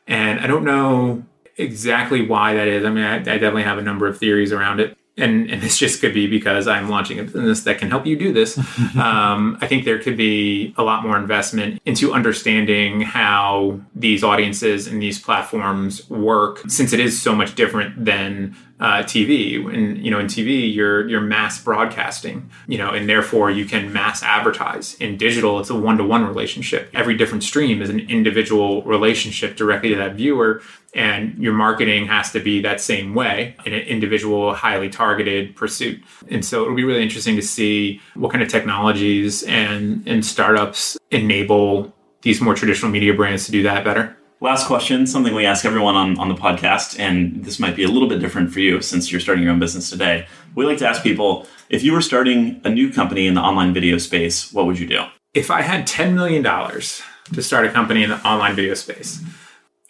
And 0.07 0.39
I 0.39 0.47
don't 0.47 0.63
know 0.63 1.23
exactly 1.57 2.25
why 2.25 2.53
that 2.55 2.67
is. 2.67 2.83
I 2.83 2.89
mean, 2.89 3.03
I, 3.03 3.15
I 3.15 3.19
definitely 3.19 3.63
have 3.63 3.77
a 3.77 3.83
number 3.83 4.07
of 4.07 4.17
theories 4.17 4.51
around 4.51 4.79
it 4.79 4.97
and, 5.15 5.49
and 5.51 5.61
this 5.61 5.77
just 5.77 6.01
could 6.01 6.13
be 6.13 6.27
because 6.27 6.67
I'm 6.67 6.89
launching 6.89 7.19
a 7.19 7.23
business 7.23 7.63
that 7.63 7.77
can 7.77 7.89
help 7.89 8.05
you 8.05 8.17
do 8.17 8.33
this. 8.33 8.57
um, 8.97 9.57
I 9.61 9.67
think 9.67 9.85
there 9.85 9.99
could 9.99 10.17
be 10.17 10.73
a 10.77 10.83
lot 10.83 11.03
more 11.03 11.17
investment 11.17 11.81
into 11.85 12.13
understanding 12.13 13.01
how 13.01 13.79
these 13.93 14.23
audiences 14.23 14.87
and 14.87 15.01
these 15.01 15.19
platforms 15.19 16.09
work, 16.09 16.63
since 16.67 16.93
it 16.93 16.99
is 16.99 17.21
so 17.21 17.35
much 17.35 17.53
different 17.55 18.03
than 18.03 18.55
uh, 18.83 19.01
TV. 19.01 19.65
And 19.73 19.97
you 20.03 20.11
know, 20.11 20.19
in 20.19 20.27
TV, 20.27 20.73
you're 20.73 21.07
you're 21.07 21.21
mass 21.21 21.63
broadcasting, 21.63 22.51
you 22.67 22.77
know, 22.77 22.89
and 22.89 23.07
therefore 23.07 23.49
you 23.49 23.65
can 23.65 23.93
mass 23.93 24.21
advertise. 24.21 24.95
In 24.95 25.15
digital, 25.15 25.61
it's 25.61 25.69
a 25.69 25.75
one 25.75 25.97
to 25.97 26.03
one 26.03 26.25
relationship. 26.25 26.89
Every 26.93 27.15
different 27.15 27.43
stream 27.43 27.81
is 27.81 27.89
an 27.89 28.01
individual 28.01 28.83
relationship 28.83 29.55
directly 29.55 29.89
to 29.89 29.95
that 29.95 30.15
viewer, 30.15 30.61
and 30.93 31.37
your 31.41 31.53
marketing 31.53 32.07
has 32.07 32.33
to 32.33 32.41
be 32.41 32.61
that 32.63 32.81
same 32.81 33.15
way 33.15 33.55
in 33.65 33.73
an 33.73 33.83
individual, 33.83 34.53
highly 34.53 34.89
targeted 34.89 35.55
pursuit. 35.55 36.03
And 36.29 36.43
so 36.43 36.63
it'll 36.63 36.75
be 36.75 36.83
really 36.83 37.03
interesting 37.03 37.37
to 37.37 37.41
see 37.41 38.01
what 38.15 38.33
kind 38.33 38.43
of 38.43 38.49
technologies 38.49 39.43
and 39.43 40.05
and 40.05 40.25
startups 40.25 40.97
enable 41.09 41.93
these 42.21 42.41
more 42.41 42.53
traditional 42.53 42.91
media 42.91 43.13
brands 43.13 43.45
to 43.45 43.51
do 43.53 43.63
that 43.63 43.85
better. 43.85 44.17
Last 44.43 44.67
question, 44.67 45.07
something 45.07 45.33
we 45.33 45.45
ask 45.45 45.63
everyone 45.63 45.95
on, 45.95 46.19
on 46.19 46.27
the 46.27 46.35
podcast, 46.35 46.99
and 46.99 47.45
this 47.45 47.59
might 47.59 47.77
be 47.77 47.85
a 47.85 47.87
little 47.87 48.09
bit 48.09 48.19
different 48.19 48.51
for 48.51 48.59
you 48.59 48.81
since 48.81 49.09
you're 49.09 49.21
starting 49.21 49.41
your 49.41 49.53
own 49.53 49.59
business 49.59 49.89
today. 49.89 50.27
We 50.53 50.65
like 50.65 50.79
to 50.79 50.85
ask 50.85 51.01
people 51.01 51.47
if 51.69 51.81
you 51.81 51.93
were 51.93 52.01
starting 52.01 52.59
a 52.65 52.69
new 52.69 52.91
company 52.91 53.25
in 53.25 53.35
the 53.35 53.39
online 53.39 53.73
video 53.73 53.97
space, 53.97 54.51
what 54.51 54.65
would 54.65 54.77
you 54.77 54.85
do? 54.85 55.05
If 55.33 55.49
I 55.49 55.61
had 55.61 55.87
$10 55.87 56.13
million 56.13 56.43
to 56.43 57.41
start 57.41 57.67
a 57.67 57.71
company 57.71 58.03
in 58.03 58.09
the 58.09 58.17
online 58.27 58.53
video 58.53 58.73
space, 58.73 59.23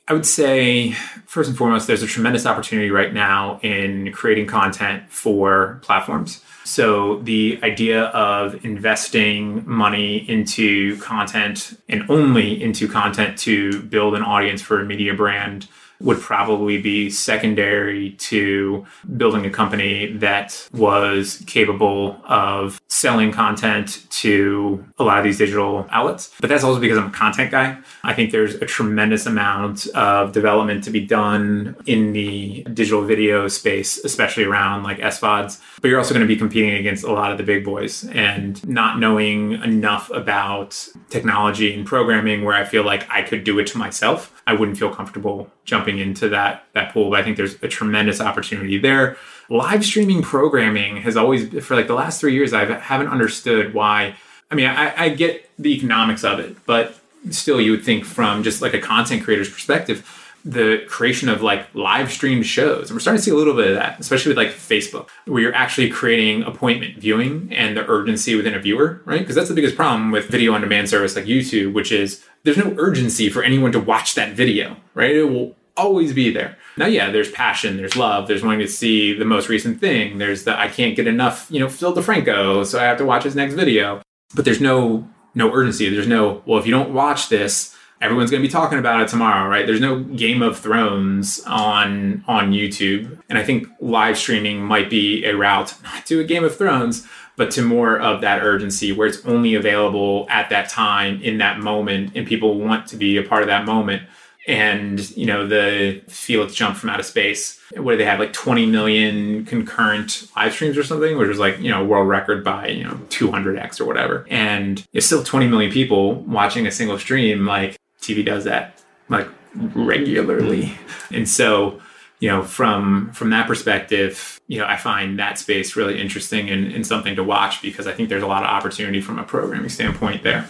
I 0.07 0.13
would 0.13 0.25
say, 0.25 0.91
first 1.25 1.47
and 1.47 1.57
foremost, 1.57 1.87
there's 1.87 2.03
a 2.03 2.07
tremendous 2.07 2.45
opportunity 2.45 2.91
right 2.91 3.13
now 3.13 3.59
in 3.63 4.11
creating 4.11 4.47
content 4.47 5.09
for 5.09 5.79
platforms. 5.81 6.43
So 6.65 7.19
the 7.19 7.59
idea 7.63 8.05
of 8.05 8.65
investing 8.65 9.63
money 9.65 10.29
into 10.29 10.97
content 10.97 11.77
and 11.87 12.09
only 12.09 12.61
into 12.61 12.87
content 12.87 13.37
to 13.39 13.81
build 13.83 14.15
an 14.15 14.23
audience 14.23 14.61
for 14.61 14.81
a 14.81 14.85
media 14.85 15.13
brand 15.13 15.67
would 16.01 16.19
probably 16.19 16.81
be 16.81 17.09
secondary 17.09 18.11
to 18.11 18.85
building 19.17 19.45
a 19.45 19.49
company 19.49 20.13
that 20.13 20.67
was 20.73 21.43
capable 21.47 22.19
of 22.25 22.81
selling 22.87 23.31
content 23.31 24.05
to 24.09 24.83
a 24.99 25.03
lot 25.03 25.17
of 25.17 25.23
these 25.23 25.37
digital 25.37 25.87
outlets. 25.91 26.33
But 26.39 26.49
that's 26.49 26.63
also 26.63 26.79
because 26.79 26.97
I'm 26.97 27.07
a 27.07 27.11
content 27.11 27.51
guy. 27.51 27.77
I 28.03 28.13
think 28.13 28.31
there's 28.31 28.55
a 28.55 28.65
tremendous 28.65 29.25
amount 29.25 29.87
of 29.87 30.31
development 30.31 30.83
to 30.85 30.91
be 30.91 30.99
done 31.01 31.75
in 31.85 32.13
the 32.13 32.63
digital 32.73 33.03
video 33.03 33.47
space, 33.47 34.03
especially 34.03 34.43
around 34.43 34.83
like 34.83 34.99
SVODs. 34.99 35.61
But 35.81 35.87
you're 35.89 35.99
also 35.99 36.13
going 36.13 36.25
to 36.25 36.33
be 36.33 36.37
competing 36.37 36.73
against 36.73 37.03
a 37.03 37.11
lot 37.11 37.31
of 37.31 37.37
the 37.37 37.43
big 37.43 37.63
boys 37.63 38.03
and 38.05 38.65
not 38.67 38.99
knowing 38.99 39.53
enough 39.63 40.09
about 40.11 40.87
technology 41.09 41.73
and 41.73 41.85
programming 41.85 42.43
where 42.43 42.55
I 42.55 42.65
feel 42.65 42.83
like 42.83 43.09
I 43.09 43.21
could 43.21 43.43
do 43.43 43.59
it 43.59 43.67
to 43.67 43.77
myself. 43.77 44.41
I 44.45 44.53
wouldn't 44.53 44.77
feel 44.77 44.93
comfortable 44.93 45.49
jumping 45.63 45.99
into 45.99 46.29
that 46.29 46.65
that 46.73 46.93
pool. 46.93 47.09
But 47.09 47.19
I 47.19 47.23
think 47.23 47.37
there's 47.37 47.55
a 47.63 47.67
tremendous 47.67 48.19
opportunity 48.19 48.77
there. 48.77 49.17
Live 49.49 49.83
streaming 49.85 50.21
programming 50.21 50.97
has 50.97 51.17
always, 51.17 51.65
for 51.65 51.75
like 51.75 51.87
the 51.87 51.93
last 51.93 52.19
three 52.19 52.33
years, 52.33 52.53
I 52.53 52.65
haven't 52.65 53.07
understood 53.07 53.73
why. 53.73 54.15
I 54.49 54.55
mean, 54.55 54.67
I, 54.67 55.05
I 55.05 55.09
get 55.09 55.49
the 55.57 55.73
economics 55.73 56.23
of 56.23 56.39
it, 56.39 56.55
but 56.65 56.95
still, 57.31 57.59
you 57.59 57.71
would 57.71 57.83
think 57.83 58.05
from 58.05 58.43
just 58.43 58.61
like 58.61 58.73
a 58.73 58.79
content 58.79 59.23
creator's 59.23 59.49
perspective, 59.49 60.22
the 60.45 60.83
creation 60.87 61.29
of 61.29 61.41
like 61.41 61.73
live 61.73 62.11
streamed 62.11 62.45
shows. 62.45 62.89
And 62.89 62.95
we're 62.95 62.99
starting 62.99 63.19
to 63.19 63.23
see 63.23 63.31
a 63.31 63.35
little 63.35 63.55
bit 63.55 63.69
of 63.69 63.75
that, 63.75 63.99
especially 63.99 64.29
with 64.29 64.37
like 64.37 64.49
Facebook, 64.49 65.07
where 65.25 65.41
you're 65.41 65.55
actually 65.55 65.89
creating 65.89 66.43
appointment 66.43 66.97
viewing 66.97 67.47
and 67.51 67.77
the 67.77 67.87
urgency 67.87 68.35
within 68.35 68.53
a 68.53 68.59
viewer, 68.59 69.01
right? 69.05 69.19
Because 69.19 69.35
that's 69.35 69.49
the 69.49 69.55
biggest 69.55 69.75
problem 69.75 70.11
with 70.11 70.27
video 70.27 70.53
on 70.53 70.61
demand 70.61 70.89
service 70.89 71.15
like 71.15 71.25
YouTube, 71.25 71.73
which 71.73 71.91
is 71.91 72.23
there's 72.43 72.57
no 72.57 72.75
urgency 72.77 73.29
for 73.29 73.41
anyone 73.41 73.71
to 73.71 73.79
watch 73.79 74.15
that 74.15 74.33
video, 74.33 74.75
right? 74.93 75.15
It 75.15 75.23
will 75.23 75.55
always 75.77 76.13
be 76.13 76.31
there. 76.31 76.57
Now, 76.77 76.87
yeah, 76.87 77.09
there's 77.09 77.31
passion, 77.31 77.77
there's 77.77 77.95
love, 77.95 78.27
there's 78.27 78.43
wanting 78.43 78.59
to 78.59 78.67
see 78.67 79.13
the 79.13 79.25
most 79.25 79.49
recent 79.49 79.79
thing. 79.79 80.17
There's 80.17 80.43
the 80.43 80.59
I 80.59 80.67
can't 80.67 80.95
get 80.95 81.07
enough, 81.07 81.47
you 81.49 81.59
know, 81.59 81.69
Phil 81.69 81.93
DeFranco, 81.93 82.65
so 82.65 82.79
I 82.79 82.83
have 82.83 82.97
to 82.97 83.05
watch 83.05 83.23
his 83.23 83.35
next 83.35 83.53
video. 83.53 84.01
But 84.35 84.45
there's 84.45 84.61
no 84.61 85.07
no 85.35 85.51
urgency. 85.51 85.89
There's 85.89 86.07
no 86.07 86.41
well, 86.45 86.59
if 86.59 86.65
you 86.65 86.71
don't 86.71 86.93
watch 86.93 87.29
this, 87.29 87.72
everyone's 88.03 88.29
going 88.29 88.43
to 88.43 88.47
be 88.47 88.51
talking 88.51 88.77
about 88.77 89.01
it 89.01 89.07
tomorrow, 89.07 89.49
right? 89.49 89.65
There's 89.65 89.79
no 89.79 90.01
Game 90.01 90.41
of 90.41 90.59
Thrones 90.59 91.41
on 91.47 92.23
on 92.27 92.51
YouTube, 92.51 93.17
and 93.29 93.39
I 93.39 93.43
think 93.43 93.67
live 93.79 94.17
streaming 94.17 94.61
might 94.61 94.89
be 94.89 95.25
a 95.25 95.35
route 95.35 95.73
not 95.83 96.05
to 96.07 96.19
a 96.19 96.23
Game 96.23 96.43
of 96.43 96.55
Thrones, 96.55 97.07
but 97.37 97.49
to 97.51 97.61
more 97.61 97.99
of 97.99 98.21
that 98.21 98.43
urgency 98.43 98.91
where 98.91 99.07
it's 99.07 99.25
only 99.25 99.55
available 99.55 100.27
at 100.29 100.49
that 100.49 100.69
time 100.69 101.21
in 101.21 101.37
that 101.37 101.59
moment, 101.59 102.11
and 102.15 102.27
people 102.27 102.59
want 102.59 102.87
to 102.87 102.97
be 102.97 103.17
a 103.17 103.23
part 103.23 103.41
of 103.41 103.47
that 103.47 103.65
moment. 103.65 104.03
And 104.45 105.09
you 105.15 105.25
know 105.25 105.47
the 105.47 106.01
Felix 106.09 106.53
jump 106.53 106.75
from 106.75 106.89
outer 106.89 107.03
space. 107.03 107.61
What 107.77 107.93
do 107.93 107.97
they 107.97 108.03
have? 108.03 108.19
Like 108.19 108.33
20 108.33 108.65
million 108.65 109.45
concurrent 109.45 110.27
live 110.35 110.51
streams 110.51 110.77
or 110.77 110.83
something, 110.83 111.17
which 111.17 111.29
was 111.29 111.39
like 111.39 111.57
you 111.59 111.71
know 111.71 111.85
world 111.85 112.09
record 112.09 112.43
by 112.43 112.67
you 112.67 112.83
know 112.83 112.95
200x 113.07 113.79
or 113.79 113.85
whatever. 113.85 114.25
And 114.29 114.85
it's 114.91 115.05
still 115.05 115.23
20 115.23 115.47
million 115.47 115.71
people 115.71 116.15
watching 116.15 116.67
a 116.67 116.71
single 116.71 116.99
stream. 116.99 117.45
Like 117.45 117.77
TV 118.03 118.25
does 118.25 118.43
that 118.43 118.81
like 119.09 119.27
regularly. 119.55 120.63
Mm-hmm. 120.63 121.15
And 121.15 121.29
so, 121.29 121.81
you 122.19 122.29
know, 122.29 122.43
from 122.43 123.11
from 123.13 123.29
that 123.31 123.47
perspective, 123.47 124.39
you 124.47 124.59
know, 124.59 124.65
I 124.65 124.77
find 124.77 125.19
that 125.19 125.37
space 125.37 125.75
really 125.75 125.99
interesting 125.99 126.49
and, 126.49 126.71
and 126.71 126.85
something 126.85 127.15
to 127.15 127.23
watch 127.23 127.61
because 127.61 127.87
I 127.87 127.93
think 127.93 128.09
there's 128.09 128.23
a 128.23 128.27
lot 128.27 128.43
of 128.43 128.49
opportunity 128.49 129.01
from 129.01 129.19
a 129.19 129.23
programming 129.23 129.69
standpoint 129.69 130.23
there. 130.23 130.47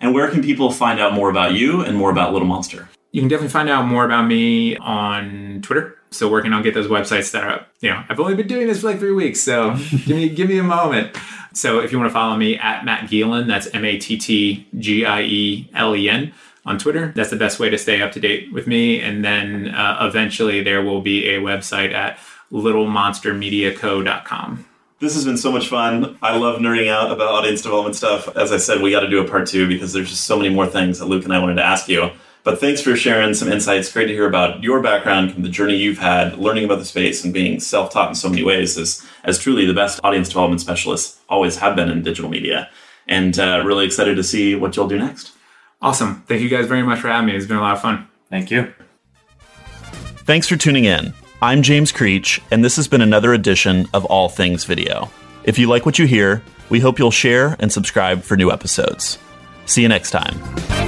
And 0.00 0.12
where 0.12 0.30
can 0.30 0.42
people 0.42 0.70
find 0.70 1.00
out 1.00 1.14
more 1.14 1.30
about 1.30 1.54
you 1.54 1.80
and 1.80 1.96
more 1.96 2.10
about 2.10 2.32
Little 2.32 2.48
Monster? 2.48 2.88
You 3.12 3.22
can 3.22 3.28
definitely 3.28 3.52
find 3.52 3.68
out 3.68 3.86
more 3.86 4.04
about 4.04 4.26
me 4.26 4.76
on 4.76 5.60
Twitter. 5.62 5.96
Still 6.10 6.30
working 6.30 6.52
on 6.52 6.62
get 6.62 6.74
those 6.74 6.88
websites 6.88 7.24
set 7.24 7.44
up. 7.44 7.68
You 7.80 7.90
know, 7.90 8.04
I've 8.08 8.20
only 8.20 8.34
been 8.34 8.46
doing 8.46 8.66
this 8.66 8.80
for 8.80 8.88
like 8.88 8.98
three 8.98 9.12
weeks, 9.12 9.40
so 9.40 9.76
give 10.04 10.16
me 10.16 10.28
give 10.28 10.48
me 10.48 10.58
a 10.58 10.64
moment. 10.64 11.16
So 11.54 11.78
if 11.78 11.92
you 11.92 11.98
want 11.98 12.10
to 12.10 12.12
follow 12.12 12.36
me 12.36 12.58
at 12.58 12.84
Matt 12.84 13.08
Gielen, 13.08 13.46
that's 13.46 13.68
M 13.72 13.84
A 13.84 13.96
T 13.98 14.18
T 14.18 14.66
G 14.78 15.06
I 15.06 15.22
E 15.22 15.70
L 15.74 15.96
E 15.96 16.10
N 16.10 16.32
on 16.64 16.78
Twitter. 16.78 17.12
That's 17.14 17.30
the 17.30 17.36
best 17.36 17.60
way 17.60 17.70
to 17.70 17.78
stay 17.78 18.02
up 18.02 18.10
to 18.12 18.20
date 18.20 18.52
with 18.52 18.66
me. 18.66 19.00
And 19.00 19.24
then 19.24 19.68
uh, 19.68 19.98
eventually 20.00 20.62
there 20.62 20.82
will 20.82 21.00
be 21.00 21.28
a 21.28 21.40
website 21.40 21.92
at 21.92 22.18
littlemonstermediaco.com. 22.52 24.66
This 25.00 25.14
has 25.14 25.24
been 25.24 25.36
so 25.36 25.50
much 25.52 25.68
fun. 25.68 26.16
I 26.22 26.36
love 26.36 26.60
nerding 26.60 26.88
out 26.88 27.10
about 27.10 27.28
audience 27.28 27.62
development 27.62 27.96
stuff. 27.96 28.28
As 28.36 28.52
I 28.52 28.58
said, 28.58 28.80
we 28.80 28.90
got 28.90 29.00
to 29.00 29.10
do 29.10 29.20
a 29.20 29.28
part 29.28 29.48
two 29.48 29.68
because 29.68 29.92
there's 29.92 30.08
just 30.08 30.24
so 30.24 30.36
many 30.36 30.48
more 30.48 30.66
things 30.66 30.98
that 30.98 31.06
Luke 31.06 31.24
and 31.24 31.34
I 31.34 31.40
wanted 31.40 31.56
to 31.56 31.64
ask 31.64 31.88
you. 31.88 32.10
But 32.44 32.60
thanks 32.60 32.82
for 32.82 32.94
sharing 32.94 33.34
some 33.34 33.50
insights. 33.50 33.90
Great 33.90 34.06
to 34.06 34.12
hear 34.12 34.28
about 34.28 34.62
your 34.62 34.82
background 34.82 35.30
and 35.30 35.44
the 35.44 35.48
journey 35.48 35.76
you've 35.76 35.98
had, 35.98 36.38
learning 36.38 36.64
about 36.64 36.78
the 36.78 36.84
space 36.84 37.24
and 37.24 37.32
being 37.32 37.58
self-taught 37.58 38.10
in 38.10 38.14
so 38.14 38.28
many 38.28 38.42
ways 38.42 38.78
as, 38.78 39.04
as 39.24 39.38
truly 39.38 39.64
the 39.64 39.74
best 39.74 39.98
audience 40.04 40.28
development 40.28 40.60
specialists 40.60 41.20
always 41.28 41.56
have 41.56 41.74
been 41.74 41.90
in 41.90 42.02
digital 42.02 42.30
media. 42.30 42.68
And 43.08 43.38
uh, 43.38 43.62
really 43.64 43.86
excited 43.86 44.16
to 44.16 44.22
see 44.22 44.54
what 44.54 44.76
you'll 44.76 44.88
do 44.88 44.98
next. 44.98 45.32
Awesome. 45.84 46.22
Thank 46.26 46.40
you 46.40 46.48
guys 46.48 46.66
very 46.66 46.82
much 46.82 47.00
for 47.00 47.08
having 47.08 47.26
me. 47.26 47.36
It's 47.36 47.44
been 47.44 47.58
a 47.58 47.60
lot 47.60 47.76
of 47.76 47.82
fun. 47.82 48.08
Thank 48.30 48.50
you. 48.50 48.72
Thanks 50.24 50.48
for 50.48 50.56
tuning 50.56 50.86
in. 50.86 51.12
I'm 51.42 51.60
James 51.60 51.92
Creech, 51.92 52.40
and 52.50 52.64
this 52.64 52.76
has 52.76 52.88
been 52.88 53.02
another 53.02 53.34
edition 53.34 53.86
of 53.92 54.06
All 54.06 54.30
Things 54.30 54.64
Video. 54.64 55.10
If 55.44 55.58
you 55.58 55.68
like 55.68 55.84
what 55.84 55.98
you 55.98 56.06
hear, 56.06 56.42
we 56.70 56.80
hope 56.80 56.98
you'll 56.98 57.10
share 57.10 57.54
and 57.60 57.70
subscribe 57.70 58.22
for 58.22 58.34
new 58.34 58.50
episodes. 58.50 59.18
See 59.66 59.82
you 59.82 59.88
next 59.88 60.10
time. 60.10 60.83